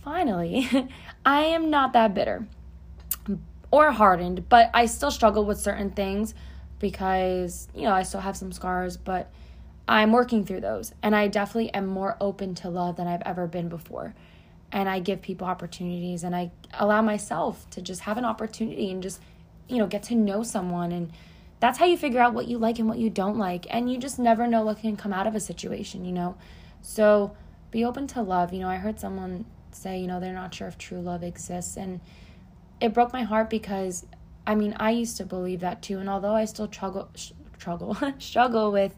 finally, 0.04 0.68
I 1.26 1.42
am 1.44 1.70
not 1.70 1.94
that 1.94 2.16
bitter 2.16 2.48
or 3.70 3.92
hardened, 3.92 4.50
but 4.50 4.72
I 4.74 4.88
still 4.88 5.12
struggle 5.12 5.46
with 5.46 5.60
certain 5.60 5.92
things 5.92 6.34
because, 6.80 7.68
you 7.76 7.84
know, 7.84 7.94
I 7.94 8.02
still 8.02 8.22
have 8.22 8.36
some 8.36 8.52
scars, 8.52 8.98
but 8.98 9.32
I'm 9.88 10.12
working 10.12 10.48
through 10.48 10.62
those. 10.62 10.92
And 11.04 11.16
I 11.16 11.28
definitely 11.28 11.72
am 11.76 11.86
more 11.86 12.18
open 12.20 12.56
to 12.56 12.70
love 12.72 12.96
than 12.96 13.06
I've 13.06 13.22
ever 13.22 13.46
been 13.46 13.70
before. 13.70 14.16
And 14.72 14.90
I 14.90 15.00
give 15.00 15.22
people 15.22 15.46
opportunities 15.46 16.24
and 16.24 16.36
I 16.36 16.50
allow 16.74 17.04
myself 17.04 17.70
to 17.70 17.84
just 17.84 18.02
have 18.02 18.18
an 18.18 18.26
opportunity 18.26 18.90
and 18.90 19.04
just, 19.04 19.22
you 19.70 19.78
know, 19.78 19.86
get 19.86 20.02
to 20.04 20.16
know 20.16 20.42
someone. 20.42 20.92
And 20.92 21.12
that's 21.60 21.80
how 21.80 21.86
you 21.86 21.98
figure 21.98 22.20
out 22.20 22.34
what 22.34 22.48
you 22.48 22.58
like 22.58 22.80
and 22.80 22.88
what 22.88 22.98
you 22.98 23.10
don't 23.10 23.38
like. 23.38 23.66
And 23.70 23.92
you 23.92 23.98
just 23.98 24.20
never 24.20 24.48
know 24.48 24.64
what 24.64 24.80
can 24.80 24.98
come 24.98 25.14
out 25.14 25.28
of 25.28 25.36
a 25.36 25.40
situation, 25.40 26.06
you 26.06 26.12
know? 26.12 26.36
So 26.82 27.36
be 27.72 27.84
open 27.86 28.08
to 28.08 28.22
love. 28.22 28.54
You 28.54 28.60
know, 28.60 28.70
I 28.70 28.78
heard 28.78 29.00
someone 29.00 29.46
say, 29.72 30.00
you 30.00 30.08
know, 30.08 30.20
they're 30.20 30.34
not 30.34 30.54
sure 30.54 30.68
if 30.68 30.78
true 30.78 31.00
love 31.00 31.24
exists. 31.24 31.78
And 31.78 32.02
it 32.80 32.94
broke 32.94 33.14
my 33.14 33.24
heart 33.24 33.50
because 33.50 34.06
I 34.48 34.56
mean, 34.56 34.76
I 34.80 34.92
used 34.92 35.18
to 35.18 35.26
believe 35.26 35.62
that 35.62 35.82
too. 35.82 36.00
And 36.00 36.10
although 36.10 36.36
I 36.36 36.46
still 36.46 36.68
struggle, 36.68 37.10
struggle, 37.58 37.98
struggle 38.20 38.72
with 38.72 38.96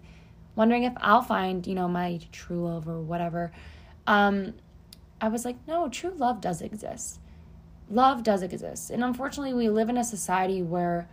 wondering 0.56 0.84
if 0.84 0.94
I'll 0.98 1.22
find, 1.22 1.66
you 1.66 1.76
know, 1.76 1.88
my 1.88 2.20
true 2.32 2.66
love 2.66 2.88
or 2.88 3.00
whatever, 3.00 3.52
um, 4.06 4.56
I 5.22 5.30
was 5.30 5.46
like, 5.46 5.56
no, 5.68 5.88
true 5.90 6.14
love 6.16 6.42
does 6.42 6.62
exist. 6.62 7.20
Love 7.90 8.24
does 8.24 8.44
exist. 8.44 8.90
And 8.90 9.04
unfortunately, 9.04 9.54
we 9.54 9.70
live 9.70 9.90
in 9.90 9.98
a 9.98 10.04
society 10.04 10.62
where 10.62 11.08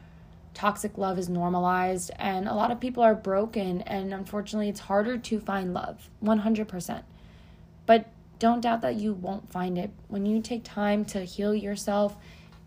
toxic 0.54 0.96
love 0.96 1.18
is 1.18 1.28
normalized 1.28 2.10
and 2.18 2.48
a 2.48 2.54
lot 2.54 2.70
of 2.70 2.80
people 2.80 3.02
are 3.02 3.14
broken. 3.14 3.82
And 3.82 4.14
unfortunately, 4.14 4.68
it's 4.68 4.80
harder 4.80 5.18
to 5.18 5.40
find 5.40 5.74
love 5.74 6.08
100%. 6.22 7.02
But 7.86 8.06
don't 8.38 8.60
doubt 8.60 8.80
that 8.82 8.96
you 8.96 9.12
won't 9.12 9.50
find 9.50 9.76
it. 9.76 9.90
When 10.08 10.24
you 10.26 10.40
take 10.40 10.64
time 10.64 11.04
to 11.06 11.24
heal 11.24 11.54
yourself, 11.54 12.16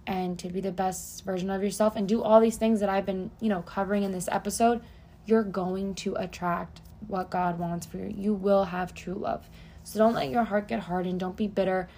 and 0.08 0.40
to 0.40 0.48
be 0.48 0.62
the 0.62 0.72
best 0.72 1.26
version 1.26 1.50
of 1.50 1.62
yourself 1.62 1.96
and 1.98 2.08
do 2.08 2.24
all 2.24 2.40
these 2.40 2.56
things 2.56 2.80
that 2.80 2.88
I've 2.88 3.06
been, 3.06 3.30
you 3.42 3.50
know, 3.50 3.62
covering 3.62 4.04
in 4.04 4.14
this 4.14 4.30
episode, 4.32 4.82
you're 5.26 5.44
going 5.44 5.96
to 5.96 6.16
attract 6.16 6.80
what 7.06 7.30
God 7.30 7.60
wants 7.60 7.86
for 7.86 7.98
you. 7.98 8.14
You 8.18 8.34
will 8.34 8.64
have 8.64 8.94
true 8.94 9.16
love. 9.16 9.50
So 9.84 10.00
don't 10.00 10.14
let 10.14 10.30
your 10.30 10.46
heart 10.46 10.70
get 10.70 10.80
hardened. 10.80 11.20
Don't 11.20 11.36
be 11.36 11.48
bitter. 11.48 11.90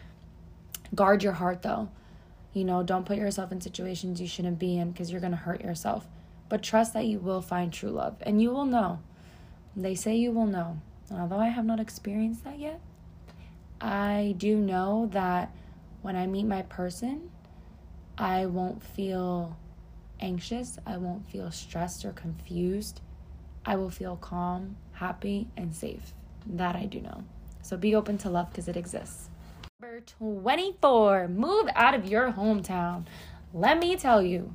Guard 0.94 1.24
your 1.24 1.34
heart 1.34 1.62
though. 1.62 1.90
You 2.54 2.64
know, 2.64 2.84
don't 2.84 3.06
put 3.06 3.18
yourself 3.18 3.52
in 3.52 3.62
situations 3.62 4.20
you 4.20 4.28
shouldn't 4.28 4.60
be 4.60 4.78
in 4.78 4.92
because 4.92 5.12
you're 5.12 5.22
going 5.22 5.32
to 5.32 5.38
hurt 5.38 5.62
yourself. 5.62 6.08
But 6.50 6.64
trust 6.64 6.94
that 6.94 7.06
you 7.06 7.20
will 7.20 7.42
find 7.42 7.72
true 7.72 7.92
love 7.92 8.16
and 8.22 8.42
you 8.42 8.50
will 8.50 8.66
know. 8.66 9.00
They 9.76 9.96
say 9.96 10.16
you 10.16 10.32
will 10.32 10.48
know. 10.48 10.82
And 11.10 11.20
although 11.20 11.40
I 11.40 11.50
have 11.50 11.66
not 11.66 11.80
experienced 11.80 12.44
that 12.44 12.60
yet, 12.60 12.82
I 13.80 14.36
do 14.38 14.58
know 14.58 15.10
that 15.14 15.52
when 16.02 16.16
I 16.16 16.28
meet 16.28 16.46
my 16.46 16.64
person, 16.64 17.30
I 18.18 18.46
won't 18.48 18.84
feel 18.84 19.56
anxious. 20.20 20.78
I 20.86 20.98
won't 20.98 21.30
feel 21.30 21.52
stressed 21.52 22.04
or 22.04 22.12
confused. 22.12 23.02
I 23.66 23.76
will 23.76 23.90
feel 23.90 24.16
calm, 24.18 24.76
happy, 24.94 25.48
and 25.56 25.74
safe. 25.76 26.14
That 26.46 26.76
I 26.76 26.86
do 26.86 27.00
know. 27.00 27.24
So 27.62 27.78
be 27.78 27.96
open 27.96 28.18
to 28.20 28.30
love 28.30 28.50
because 28.50 28.68
it 28.68 28.78
exists. 28.78 29.30
Number 29.82 30.02
24, 30.02 31.30
move 31.30 31.70
out 31.74 31.94
of 31.94 32.06
your 32.06 32.34
hometown. 32.34 33.06
Let 33.54 33.80
me 33.80 33.96
tell 33.96 34.22
you, 34.22 34.54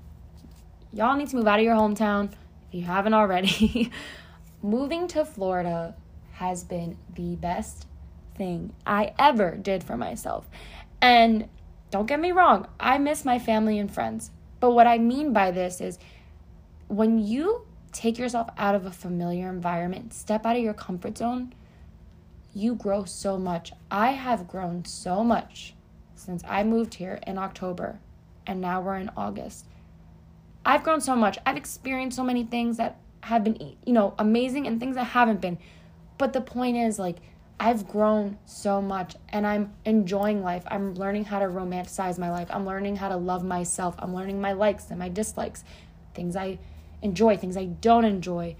y'all 0.92 1.16
need 1.16 1.30
to 1.30 1.36
move 1.36 1.46
out 1.46 1.60
of 1.60 1.64
your 1.64 1.76
hometown 1.76 2.30
if 2.68 2.74
you 2.74 2.82
haven't 2.82 3.14
already. 3.14 3.90
Moving 4.62 5.08
to 5.08 5.24
Florida 5.24 5.94
has 6.32 6.62
been 6.62 6.98
the 7.14 7.36
best 7.36 7.86
thing 8.36 8.74
I 8.86 9.14
ever 9.18 9.56
did 9.56 9.82
for 9.82 9.96
myself. 9.96 10.46
And 11.00 11.48
don't 11.90 12.04
get 12.04 12.20
me 12.20 12.32
wrong, 12.32 12.68
I 12.78 12.98
miss 12.98 13.24
my 13.24 13.38
family 13.38 13.78
and 13.78 13.90
friends. 13.90 14.30
But 14.60 14.72
what 14.72 14.86
I 14.86 14.98
mean 14.98 15.32
by 15.32 15.52
this 15.52 15.80
is 15.80 15.98
when 16.88 17.18
you 17.18 17.66
take 17.92 18.18
yourself 18.18 18.50
out 18.58 18.74
of 18.74 18.84
a 18.84 18.90
familiar 18.90 19.48
environment, 19.48 20.12
step 20.12 20.44
out 20.44 20.56
of 20.56 20.62
your 20.62 20.74
comfort 20.74 21.16
zone, 21.16 21.54
you 22.54 22.74
grow 22.74 23.04
so 23.04 23.36
much. 23.36 23.72
I 23.90 24.12
have 24.12 24.48
grown 24.48 24.84
so 24.84 25.22
much 25.22 25.74
since 26.14 26.42
I 26.48 26.62
moved 26.62 26.94
here 26.94 27.18
in 27.26 27.36
October 27.36 27.98
and 28.46 28.60
now 28.60 28.80
we're 28.80 28.96
in 28.96 29.10
August. 29.16 29.66
I've 30.64 30.84
grown 30.84 31.00
so 31.00 31.14
much. 31.14 31.38
I've 31.44 31.56
experienced 31.56 32.16
so 32.16 32.24
many 32.24 32.44
things 32.44 32.76
that 32.78 32.98
have 33.22 33.44
been, 33.44 33.76
you 33.84 33.92
know, 33.92 34.14
amazing 34.18 34.66
and 34.66 34.80
things 34.80 34.96
that 34.96 35.04
haven't 35.04 35.40
been. 35.40 35.58
But 36.16 36.32
the 36.32 36.40
point 36.40 36.76
is, 36.76 36.98
like, 36.98 37.16
I've 37.58 37.86
grown 37.86 38.38
so 38.44 38.80
much 38.82 39.16
and 39.28 39.46
I'm 39.46 39.72
enjoying 39.84 40.42
life. 40.42 40.64
I'm 40.68 40.94
learning 40.94 41.24
how 41.24 41.38
to 41.38 41.46
romanticize 41.46 42.18
my 42.18 42.30
life. 42.30 42.48
I'm 42.50 42.66
learning 42.66 42.96
how 42.96 43.08
to 43.08 43.16
love 43.16 43.44
myself. 43.44 43.94
I'm 43.98 44.14
learning 44.14 44.40
my 44.40 44.52
likes 44.52 44.90
and 44.90 44.98
my 44.98 45.08
dislikes, 45.08 45.64
things 46.14 46.36
I 46.36 46.58
enjoy, 47.02 47.36
things 47.36 47.56
I 47.56 47.66
don't 47.66 48.04
enjoy. 48.04 48.56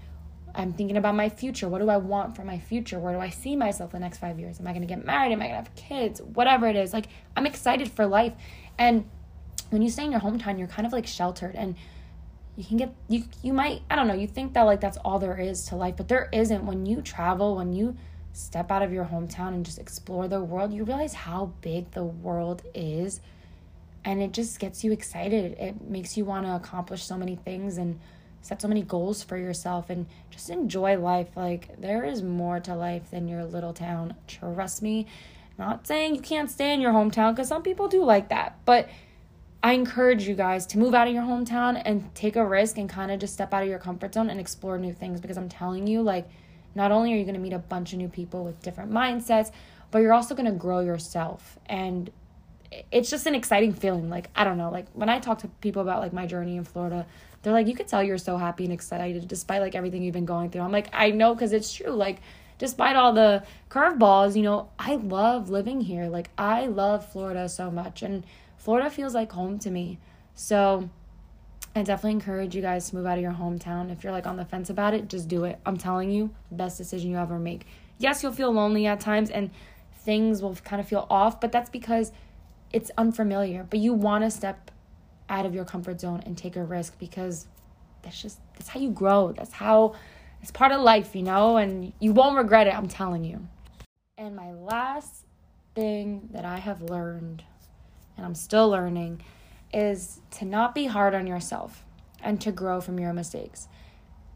I'm 0.55 0.73
thinking 0.73 0.97
about 0.97 1.15
my 1.15 1.29
future. 1.29 1.67
What 1.67 1.79
do 1.79 1.89
I 1.89 1.97
want 1.97 2.35
for 2.35 2.43
my 2.43 2.59
future? 2.59 2.99
Where 2.99 3.13
do 3.13 3.19
I 3.19 3.29
see 3.29 3.55
myself 3.55 3.91
the 3.91 3.99
next 3.99 4.19
five 4.19 4.39
years? 4.39 4.59
Am 4.59 4.67
I 4.67 4.71
going 4.71 4.81
to 4.81 4.87
get 4.87 5.05
married? 5.05 5.31
Am 5.31 5.41
I 5.41 5.47
going 5.47 5.63
to 5.63 5.69
have 5.69 5.75
kids? 5.75 6.21
Whatever 6.21 6.67
it 6.67 6.75
is. 6.75 6.93
Like, 6.93 7.07
I'm 7.35 7.45
excited 7.45 7.91
for 7.91 8.05
life. 8.05 8.33
And 8.77 9.09
when 9.69 9.81
you 9.81 9.89
stay 9.89 10.05
in 10.05 10.11
your 10.11 10.21
hometown, 10.21 10.57
you're 10.57 10.67
kind 10.67 10.85
of 10.85 10.93
like 10.93 11.07
sheltered 11.07 11.55
and 11.55 11.75
you 12.55 12.63
can 12.63 12.77
get 12.77 12.93
you 13.09 13.25
you 13.43 13.51
might 13.51 13.81
I 13.89 13.95
don't 13.95 14.07
know, 14.07 14.13
you 14.13 14.27
think 14.27 14.53
that 14.53 14.61
like 14.61 14.79
that's 14.79 14.97
all 14.97 15.19
there 15.19 15.37
is 15.37 15.65
to 15.67 15.75
life, 15.75 15.95
but 15.97 16.07
there 16.07 16.29
isn't 16.31 16.65
when 16.65 16.85
you 16.85 17.01
travel, 17.01 17.57
when 17.57 17.73
you 17.73 17.97
step 18.33 18.71
out 18.71 18.81
of 18.81 18.91
your 18.91 19.05
hometown 19.05 19.49
and 19.49 19.65
just 19.65 19.79
explore 19.79 20.27
the 20.27 20.41
world, 20.41 20.73
you 20.73 20.83
realize 20.83 21.13
how 21.13 21.53
big 21.61 21.91
the 21.91 22.03
world 22.03 22.63
is. 22.73 23.21
And 24.03 24.21
it 24.21 24.33
just 24.33 24.59
gets 24.59 24.83
you 24.83 24.91
excited. 24.91 25.57
It 25.57 25.81
makes 25.81 26.15
you 26.15 26.25
want 26.25 26.45
to 26.45 26.55
accomplish 26.55 27.03
so 27.03 27.17
many 27.17 27.35
things 27.37 27.77
and 27.77 27.99
set 28.45 28.61
so 28.61 28.67
many 28.67 28.83
goals 28.83 29.23
for 29.23 29.37
yourself 29.37 29.89
and 29.89 30.05
just 30.29 30.51
enjoy 30.51 30.99
life. 30.99 31.29
Like, 31.35 31.81
there 31.81 32.05
is 32.05 32.21
more 32.21 32.59
to 32.59 32.75
life 32.75 33.09
than 33.09 33.27
your 33.27 33.43
little 33.43 33.73
town. 33.73 34.13
Trust 34.27 34.83
me. 34.83 35.07
Not 35.57 35.87
saying 35.87 36.13
you 36.13 36.21
can't 36.21 36.51
stay 36.51 36.71
in 36.71 36.79
your 36.79 36.91
hometown 36.91 37.31
because 37.33 37.47
some 37.47 37.63
people 37.63 37.87
do 37.87 38.03
like 38.03 38.29
that. 38.29 38.59
But 38.63 38.87
I 39.63 39.71
encourage 39.71 40.27
you 40.27 40.35
guys 40.35 40.67
to 40.67 40.77
move 40.77 40.93
out 40.93 41.07
of 41.07 41.13
your 41.13 41.23
hometown 41.23 41.81
and 41.83 42.13
take 42.13 42.35
a 42.35 42.45
risk 42.45 42.77
and 42.77 42.87
kind 42.87 43.09
of 43.11 43.19
just 43.19 43.33
step 43.33 43.51
out 43.51 43.63
of 43.63 43.69
your 43.69 43.79
comfort 43.79 44.13
zone 44.13 44.29
and 44.29 44.39
explore 44.39 44.77
new 44.77 44.93
things 44.93 45.19
because 45.19 45.37
I'm 45.37 45.49
telling 45.49 45.87
you, 45.87 46.03
like, 46.03 46.29
not 46.75 46.91
only 46.91 47.13
are 47.13 47.17
you 47.17 47.23
going 47.23 47.33
to 47.33 47.41
meet 47.41 47.53
a 47.53 47.57
bunch 47.57 47.93
of 47.93 47.97
new 47.97 48.09
people 48.09 48.43
with 48.43 48.61
different 48.61 48.91
mindsets, 48.91 49.51
but 49.89 49.99
you're 49.99 50.13
also 50.13 50.35
going 50.35 50.45
to 50.45 50.51
grow 50.51 50.81
yourself. 50.81 51.57
And 51.65 52.11
it's 52.91 53.09
just 53.09 53.25
an 53.25 53.33
exciting 53.33 53.73
feeling. 53.73 54.09
Like, 54.09 54.29
I 54.35 54.43
don't 54.43 54.57
know, 54.57 54.69
like 54.69 54.85
when 54.93 55.09
I 55.09 55.19
talk 55.19 55.39
to 55.39 55.47
people 55.61 55.81
about 55.81 56.01
like 56.01 56.13
my 56.13 56.27
journey 56.27 56.57
in 56.57 56.63
Florida, 56.63 57.07
they're 57.45 57.53
like, 57.53 57.67
you 57.67 57.75
could 57.75 57.87
tell 57.87 58.03
you're 58.03 58.17
so 58.17 58.37
happy 58.37 58.63
and 58.63 58.73
excited 58.73 59.27
despite 59.27 59.61
like 59.61 59.75
everything 59.75 60.01
you've 60.01 60.15
been 60.15 60.25
going 60.25 60.49
through. 60.49 60.61
I'm 60.61 60.71
like, 60.71 60.89
I 60.91 61.11
know 61.11 61.35
because 61.35 61.53
it's 61.53 61.71
true. 61.71 61.91
Like, 61.91 62.17
despite 62.57 62.95
all 62.95 63.13
the 63.13 63.43
curveballs, 63.69 64.35
you 64.35 64.41
know, 64.41 64.69
I 64.79 64.95
love 64.95 65.51
living 65.51 65.79
here. 65.79 66.07
Like, 66.07 66.31
I 66.39 66.65
love 66.65 67.07
Florida 67.11 67.47
so 67.47 67.69
much. 67.69 68.01
And 68.01 68.25
Florida 68.57 68.89
feels 68.89 69.13
like 69.13 69.31
home 69.31 69.59
to 69.59 69.69
me. 69.69 69.99
So, 70.33 70.89
I 71.75 71.83
definitely 71.83 72.13
encourage 72.13 72.55
you 72.55 72.63
guys 72.63 72.89
to 72.89 72.95
move 72.95 73.05
out 73.05 73.19
of 73.19 73.21
your 73.21 73.33
hometown. 73.33 73.91
If 73.91 74.03
you're 74.03 74.13
like 74.13 74.25
on 74.25 74.37
the 74.37 74.45
fence 74.45 74.71
about 74.71 74.95
it, 74.95 75.07
just 75.07 75.27
do 75.27 75.43
it. 75.43 75.59
I'm 75.67 75.77
telling 75.77 76.09
you, 76.09 76.31
best 76.49 76.79
decision 76.79 77.11
you 77.11 77.17
ever 77.17 77.37
make. 77.37 77.67
Yes, 77.99 78.23
you'll 78.23 78.31
feel 78.31 78.51
lonely 78.51 78.87
at 78.87 78.99
times 78.99 79.29
and 79.29 79.51
things 79.99 80.41
will 80.41 80.55
kind 80.55 80.79
of 80.79 80.87
feel 80.87 81.05
off, 81.11 81.39
but 81.39 81.51
that's 81.51 81.69
because 81.69 82.11
it's 82.73 82.89
unfamiliar. 82.97 83.67
But 83.69 83.79
you 83.79 83.93
want 83.93 84.23
to 84.23 84.31
step 84.31 84.71
out 85.29 85.45
of 85.45 85.53
your 85.53 85.65
comfort 85.65 85.99
zone 85.99 86.21
and 86.25 86.37
take 86.37 86.55
a 86.55 86.63
risk 86.63 86.97
because 86.99 87.47
that's 88.01 88.21
just 88.21 88.39
that's 88.53 88.69
how 88.69 88.79
you 88.79 88.91
grow. 88.91 89.31
That's 89.31 89.51
how 89.51 89.95
it's 90.41 90.51
part 90.51 90.71
of 90.71 90.81
life, 90.81 91.15
you 91.15 91.23
know, 91.23 91.57
and 91.57 91.91
you 91.99 92.13
won't 92.13 92.37
regret 92.37 92.67
it, 92.67 92.75
I'm 92.75 92.87
telling 92.87 93.23
you. 93.23 93.47
And 94.17 94.35
my 94.35 94.53
last 94.53 95.25
thing 95.73 96.29
that 96.31 96.45
I 96.45 96.57
have 96.57 96.81
learned 96.81 97.43
and 98.15 98.25
I'm 98.25 98.35
still 98.35 98.69
learning 98.69 99.21
is 99.73 100.21
to 100.31 100.45
not 100.45 100.73
be 100.73 100.85
hard 100.85 101.13
on 101.13 101.27
yourself 101.27 101.83
and 102.21 102.39
to 102.41 102.51
grow 102.51 102.79
from 102.79 102.99
your 102.99 103.11
mistakes. 103.11 103.67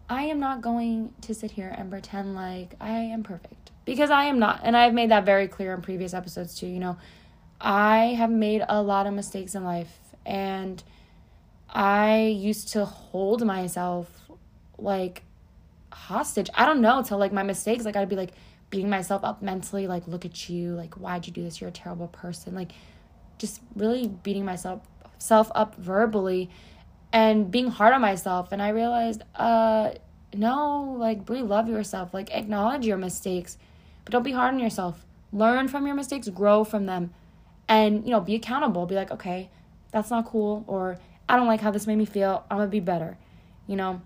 I 0.09 0.23
am 0.23 0.39
not 0.39 0.61
going 0.61 1.13
to 1.21 1.35
sit 1.35 1.51
here 1.51 1.73
and 1.77 1.89
pretend 1.89 2.33
like 2.33 2.73
I 2.81 2.89
am 2.89 3.23
perfect 3.23 3.71
because 3.85 4.09
I 4.09 4.25
am 4.25 4.39
not. 4.39 4.61
And 4.63 4.75
I've 4.75 4.93
made 4.93 5.11
that 5.11 5.25
very 5.25 5.47
clear 5.47 5.73
in 5.73 5.81
previous 5.81 6.13
episodes 6.13 6.55
too. 6.55 6.67
You 6.67 6.79
know, 6.79 6.97
I 7.61 8.15
have 8.17 8.31
made 8.31 8.63
a 8.67 8.81
lot 8.81 9.05
of 9.05 9.13
mistakes 9.13 9.53
in 9.53 9.63
life 9.63 9.99
and 10.25 10.83
I 11.69 12.19
used 12.19 12.69
to 12.69 12.85
hold 12.85 13.45
myself 13.45 14.29
like 14.77 15.23
hostage. 15.91 16.49
I 16.53 16.65
don't 16.65 16.81
know, 16.81 17.03
to 17.03 17.17
like 17.17 17.33
my 17.33 17.43
mistakes. 17.43 17.85
Like 17.85 17.95
I'd 17.95 18.09
be 18.09 18.15
like, 18.15 18.31
beating 18.69 18.89
myself 18.89 19.23
up 19.23 19.41
mentally, 19.41 19.87
like, 19.87 20.07
look 20.07 20.25
at 20.25 20.49
you, 20.49 20.75
like, 20.75 20.95
why'd 20.95 21.25
you 21.25 21.33
do 21.33 21.43
this? 21.43 21.59
You're 21.59 21.69
a 21.69 21.73
terrible 21.73 22.07
person. 22.07 22.53
Like, 22.53 22.71
just 23.37 23.61
really 23.75 24.07
beating 24.07 24.45
myself 24.45 24.81
self 25.17 25.51
up 25.53 25.75
verbally 25.75 26.49
and 27.11 27.49
being 27.51 27.67
hard 27.67 27.93
on 27.93 28.01
myself. 28.01 28.51
And 28.51 28.61
I 28.61 28.69
realized, 28.69 29.23
uh, 29.35 29.91
no, 30.33 30.95
like, 30.97 31.25
Brie, 31.25 31.41
love 31.41 31.67
yourself. 31.67 32.13
Like, 32.13 32.31
acknowledge 32.31 32.85
your 32.85 32.97
mistakes, 32.97 33.57
but 34.05 34.11
don't 34.11 34.23
be 34.23 34.31
hard 34.31 34.53
on 34.53 34.59
yourself. 34.59 35.05
Learn 35.31 35.67
from 35.67 35.85
your 35.85 35.95
mistakes, 35.95 36.29
grow 36.29 36.63
from 36.63 36.85
them, 36.85 37.13
and, 37.67 38.05
you 38.05 38.11
know, 38.11 38.21
be 38.21 38.35
accountable. 38.35 38.85
Be 38.85 38.95
like, 38.95 39.11
okay, 39.11 39.49
that's 39.91 40.09
not 40.09 40.25
cool, 40.25 40.63
or 40.67 40.97
I 41.27 41.35
don't 41.35 41.47
like 41.47 41.61
how 41.61 41.71
this 41.71 41.87
made 41.87 41.97
me 41.97 42.05
feel. 42.05 42.45
I'm 42.49 42.57
gonna 42.57 42.69
be 42.69 42.79
better. 42.79 43.17
You 43.67 43.75
know, 43.75 44.01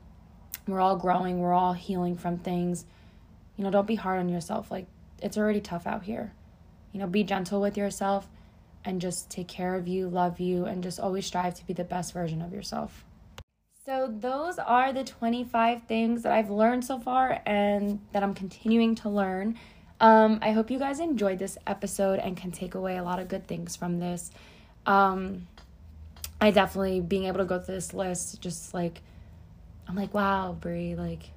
we're 0.67 0.81
all 0.81 0.97
growing, 0.97 1.39
we're 1.39 1.53
all 1.53 1.73
healing 1.73 2.17
from 2.17 2.38
things. 2.38 2.86
You 3.57 3.63
know, 3.63 3.71
don't 3.71 3.88
be 3.88 3.95
hard 3.95 4.19
on 4.19 4.29
yourself. 4.29 4.71
Like, 4.71 4.88
it's 5.21 5.38
already 5.38 5.61
tough 5.61 5.86
out 5.86 6.03
here. 6.03 6.34
You 6.91 6.99
know, 6.99 7.07
be 7.07 7.23
gentle 7.23 7.61
with 7.61 7.77
yourself 7.77 8.27
and 8.86 8.99
just 9.01 9.29
take 9.29 9.47
care 9.47 9.75
of 9.75 9.88
you, 9.88 10.09
love 10.09 10.39
you, 10.39 10.65
and 10.65 10.84
just 10.84 10.99
always 10.99 11.25
strive 11.25 11.55
to 11.55 11.65
be 11.65 11.73
the 11.73 11.84
best 11.84 12.13
version 12.13 12.41
of 12.41 12.53
yourself. 12.53 13.05
So, 13.86 14.13
those 14.13 14.59
are 14.59 14.93
the 14.93 15.03
25 15.03 15.84
things 15.84 16.23
that 16.23 16.31
I've 16.31 16.49
learned 16.49 16.86
so 16.86 16.99
far 16.99 17.41
and 17.45 17.99
that 18.13 18.23
I'm 18.23 18.34
continuing 18.34 18.95
to 18.95 19.09
learn. 19.09 19.57
Um, 19.99 20.39
I 20.41 20.51
hope 20.51 20.71
you 20.71 20.79
guys 20.79 20.99
enjoyed 20.99 21.39
this 21.39 21.57
episode 21.67 22.19
and 22.19 22.36
can 22.36 22.51
take 22.51 22.75
away 22.75 22.97
a 22.97 23.03
lot 23.03 23.19
of 23.19 23.27
good 23.27 23.47
things 23.47 23.75
from 23.75 23.99
this. 23.99 24.31
Um, 24.86 25.47
I 26.44 26.52
definitely, 26.52 27.00
being 27.00 27.24
able 27.24 27.38
to 27.38 27.46
go 27.46 27.58
through 27.58 27.76
this 27.76 27.94
list, 27.94 28.41
just 28.41 28.74
like, 28.74 29.02
I'm 29.88 29.96
like, 29.96 30.14
wow, 30.14 30.58
Brie, 30.60 30.94
like, 30.94 31.30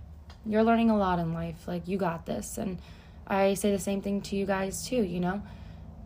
you're 0.44 0.64
learning 0.64 0.90
a 0.90 0.98
lot 0.98 1.20
in 1.20 1.32
life. 1.32 1.68
Like, 1.68 1.86
you 1.86 1.96
got 1.96 2.26
this. 2.26 2.58
And 2.58 2.80
I 3.24 3.54
say 3.54 3.70
the 3.70 3.78
same 3.78 4.02
thing 4.02 4.20
to 4.22 4.34
you 4.34 4.46
guys, 4.46 4.84
too, 4.84 5.04
you 5.04 5.20
know? 5.20 5.44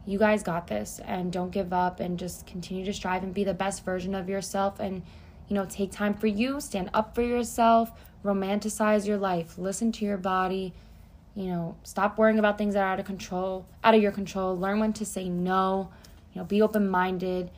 You 0.04 0.18
guys 0.18 0.42
got 0.42 0.66
this. 0.66 1.00
And 1.06 1.32
don't 1.32 1.50
give 1.50 1.72
up 1.72 1.98
and 1.98 2.18
just 2.18 2.46
continue 2.46 2.84
to 2.84 2.92
strive 2.92 3.22
and 3.22 3.32
be 3.32 3.42
the 3.42 3.54
best 3.54 3.86
version 3.86 4.14
of 4.14 4.28
yourself. 4.28 4.78
And, 4.80 5.00
you 5.48 5.54
know, 5.54 5.64
take 5.64 5.92
time 5.92 6.12
for 6.12 6.26
you, 6.26 6.60
stand 6.60 6.90
up 6.92 7.14
for 7.14 7.22
yourself, 7.22 7.92
romanticize 8.22 9.06
your 9.06 9.16
life, 9.16 9.56
listen 9.56 9.92
to 9.92 10.04
your 10.04 10.18
body. 10.18 10.74
You 11.34 11.46
know, 11.46 11.76
stop 11.84 12.18
worrying 12.18 12.38
about 12.38 12.58
things 12.58 12.74
that 12.74 12.82
are 12.82 12.92
out 12.92 13.00
of 13.00 13.06
control, 13.06 13.64
out 13.82 13.94
of 13.94 14.02
your 14.02 14.12
control. 14.12 14.58
Learn 14.58 14.78
when 14.78 14.92
to 14.92 15.06
say 15.06 15.30
no. 15.30 15.90
You 16.34 16.42
know, 16.42 16.44
be 16.44 16.60
open 16.60 16.90
minded. 16.90 17.50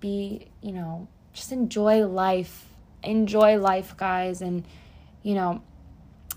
Be, 0.00 0.48
you 0.62 0.72
know, 0.72 1.08
just 1.32 1.52
enjoy 1.52 2.06
life. 2.06 2.66
Enjoy 3.02 3.58
life, 3.58 3.96
guys. 3.96 4.40
And, 4.40 4.64
you 5.22 5.34
know, 5.34 5.62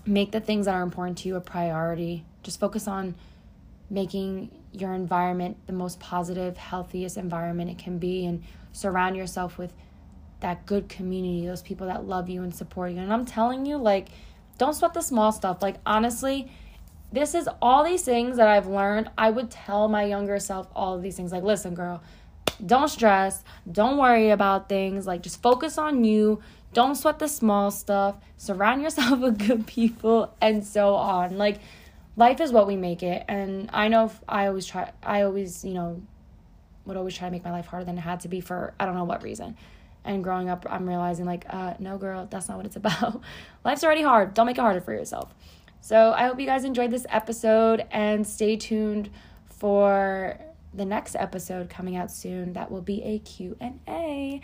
make 0.06 0.32
the 0.32 0.40
things 0.40 0.66
that 0.66 0.74
are 0.74 0.82
important 0.82 1.18
to 1.18 1.28
you 1.28 1.36
a 1.36 1.40
priority. 1.40 2.24
Just 2.42 2.60
focus 2.60 2.88
on 2.88 3.14
making 3.90 4.50
your 4.72 4.94
environment 4.94 5.56
the 5.66 5.72
most 5.72 6.00
positive, 6.00 6.56
healthiest 6.56 7.16
environment 7.16 7.70
it 7.70 7.78
can 7.78 7.98
be, 7.98 8.24
and 8.24 8.42
surround 8.72 9.16
yourself 9.16 9.58
with 9.58 9.72
that 10.40 10.66
good 10.66 10.88
community, 10.88 11.46
those 11.46 11.62
people 11.62 11.86
that 11.86 12.06
love 12.06 12.28
you 12.28 12.42
and 12.42 12.54
support 12.54 12.90
you. 12.92 12.98
And 12.98 13.12
I'm 13.12 13.24
telling 13.24 13.66
you, 13.66 13.76
like, 13.76 14.08
don't 14.58 14.74
sweat 14.74 14.94
the 14.94 15.02
small 15.02 15.30
stuff. 15.30 15.62
Like, 15.62 15.76
honestly, 15.84 16.50
this 17.12 17.34
is 17.34 17.48
all 17.60 17.84
these 17.84 18.02
things 18.02 18.38
that 18.38 18.48
I've 18.48 18.66
learned. 18.66 19.10
I 19.18 19.30
would 19.30 19.50
tell 19.50 19.88
my 19.88 20.04
younger 20.04 20.38
self 20.38 20.68
all 20.74 20.94
of 20.94 21.02
these 21.02 21.16
things. 21.16 21.30
Like, 21.30 21.42
listen, 21.42 21.74
girl, 21.74 22.02
don't 22.64 22.88
stress. 22.88 23.42
Don't 23.70 23.96
worry 23.96 24.30
about 24.30 24.68
things. 24.68 25.06
Like, 25.06 25.22
just 25.22 25.42
focus 25.42 25.78
on 25.78 26.04
you. 26.04 26.40
Don't 26.72 26.94
sweat 26.94 27.18
the 27.18 27.28
small 27.28 27.70
stuff. 27.70 28.16
Surround 28.36 28.82
yourself 28.82 29.18
with 29.20 29.46
good 29.46 29.66
people 29.66 30.34
and 30.40 30.64
so 30.64 30.94
on. 30.94 31.36
Like 31.36 31.58
life 32.16 32.40
is 32.40 32.52
what 32.52 32.66
we 32.66 32.76
make 32.76 33.02
it. 33.02 33.24
And 33.28 33.68
I 33.72 33.88
know 33.88 34.10
I 34.28 34.46
always 34.46 34.66
try 34.66 34.92
I 35.02 35.22
always, 35.22 35.64
you 35.64 35.74
know, 35.74 36.00
would 36.86 36.96
always 36.96 37.14
try 37.14 37.28
to 37.28 37.32
make 37.32 37.44
my 37.44 37.50
life 37.50 37.66
harder 37.66 37.84
than 37.84 37.98
it 37.98 38.00
had 38.00 38.20
to 38.20 38.28
be 38.28 38.40
for 38.40 38.74
I 38.80 38.86
don't 38.86 38.94
know 38.94 39.04
what 39.04 39.22
reason. 39.22 39.56
And 40.04 40.24
growing 40.24 40.48
up, 40.48 40.66
I'm 40.68 40.88
realizing 40.88 41.26
like, 41.26 41.46
uh, 41.48 41.74
no, 41.78 41.96
girl, 41.96 42.26
that's 42.28 42.48
not 42.48 42.56
what 42.56 42.66
it's 42.66 42.76
about. 42.84 43.20
Life's 43.64 43.84
already 43.84 44.02
hard. 44.02 44.34
Don't 44.34 44.46
make 44.46 44.58
it 44.58 44.62
harder 44.62 44.80
for 44.80 44.92
yourself. 44.92 45.32
So 45.80 46.12
I 46.12 46.26
hope 46.26 46.40
you 46.40 46.46
guys 46.46 46.64
enjoyed 46.64 46.90
this 46.90 47.06
episode 47.08 47.86
and 47.90 48.26
stay 48.26 48.56
tuned 48.56 49.10
for 49.48 50.38
the 50.74 50.84
next 50.84 51.16
episode 51.16 51.68
coming 51.68 51.96
out 51.96 52.10
soon. 52.10 52.52
That 52.52 52.70
will 52.70 52.82
be 52.82 53.02
a 53.02 53.18
Q&A. 53.20 54.40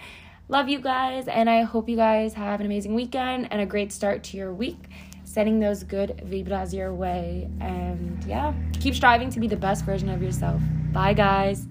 Love 0.49 0.69
you 0.69 0.79
guys, 0.79 1.29
and 1.29 1.51
I 1.51 1.63
hope 1.63 1.89
you 1.89 1.97
guys 1.97 2.33
have 2.35 2.61
an 2.61 2.67
amazing 2.67 2.95
weekend 2.95 3.49
and 3.51 3.61
a 3.61 3.67
great 3.67 3.93
start 3.93 4.23
to 4.25 4.37
your 4.37 4.53
week. 4.55 4.89
Sending 5.25 5.61
those 5.61 5.83
good 5.83 6.23
vibras 6.25 6.73
your 6.73 6.95
way. 6.95 7.51
And 7.61 8.25
yeah, 8.25 8.55
keep 8.81 8.95
striving 8.95 9.29
to 9.31 9.41
be 9.41 9.47
the 9.47 9.57
best 9.57 9.85
version 9.85 10.09
of 10.09 10.23
yourself. 10.23 10.63
Bye, 10.93 11.13
guys. 11.13 11.67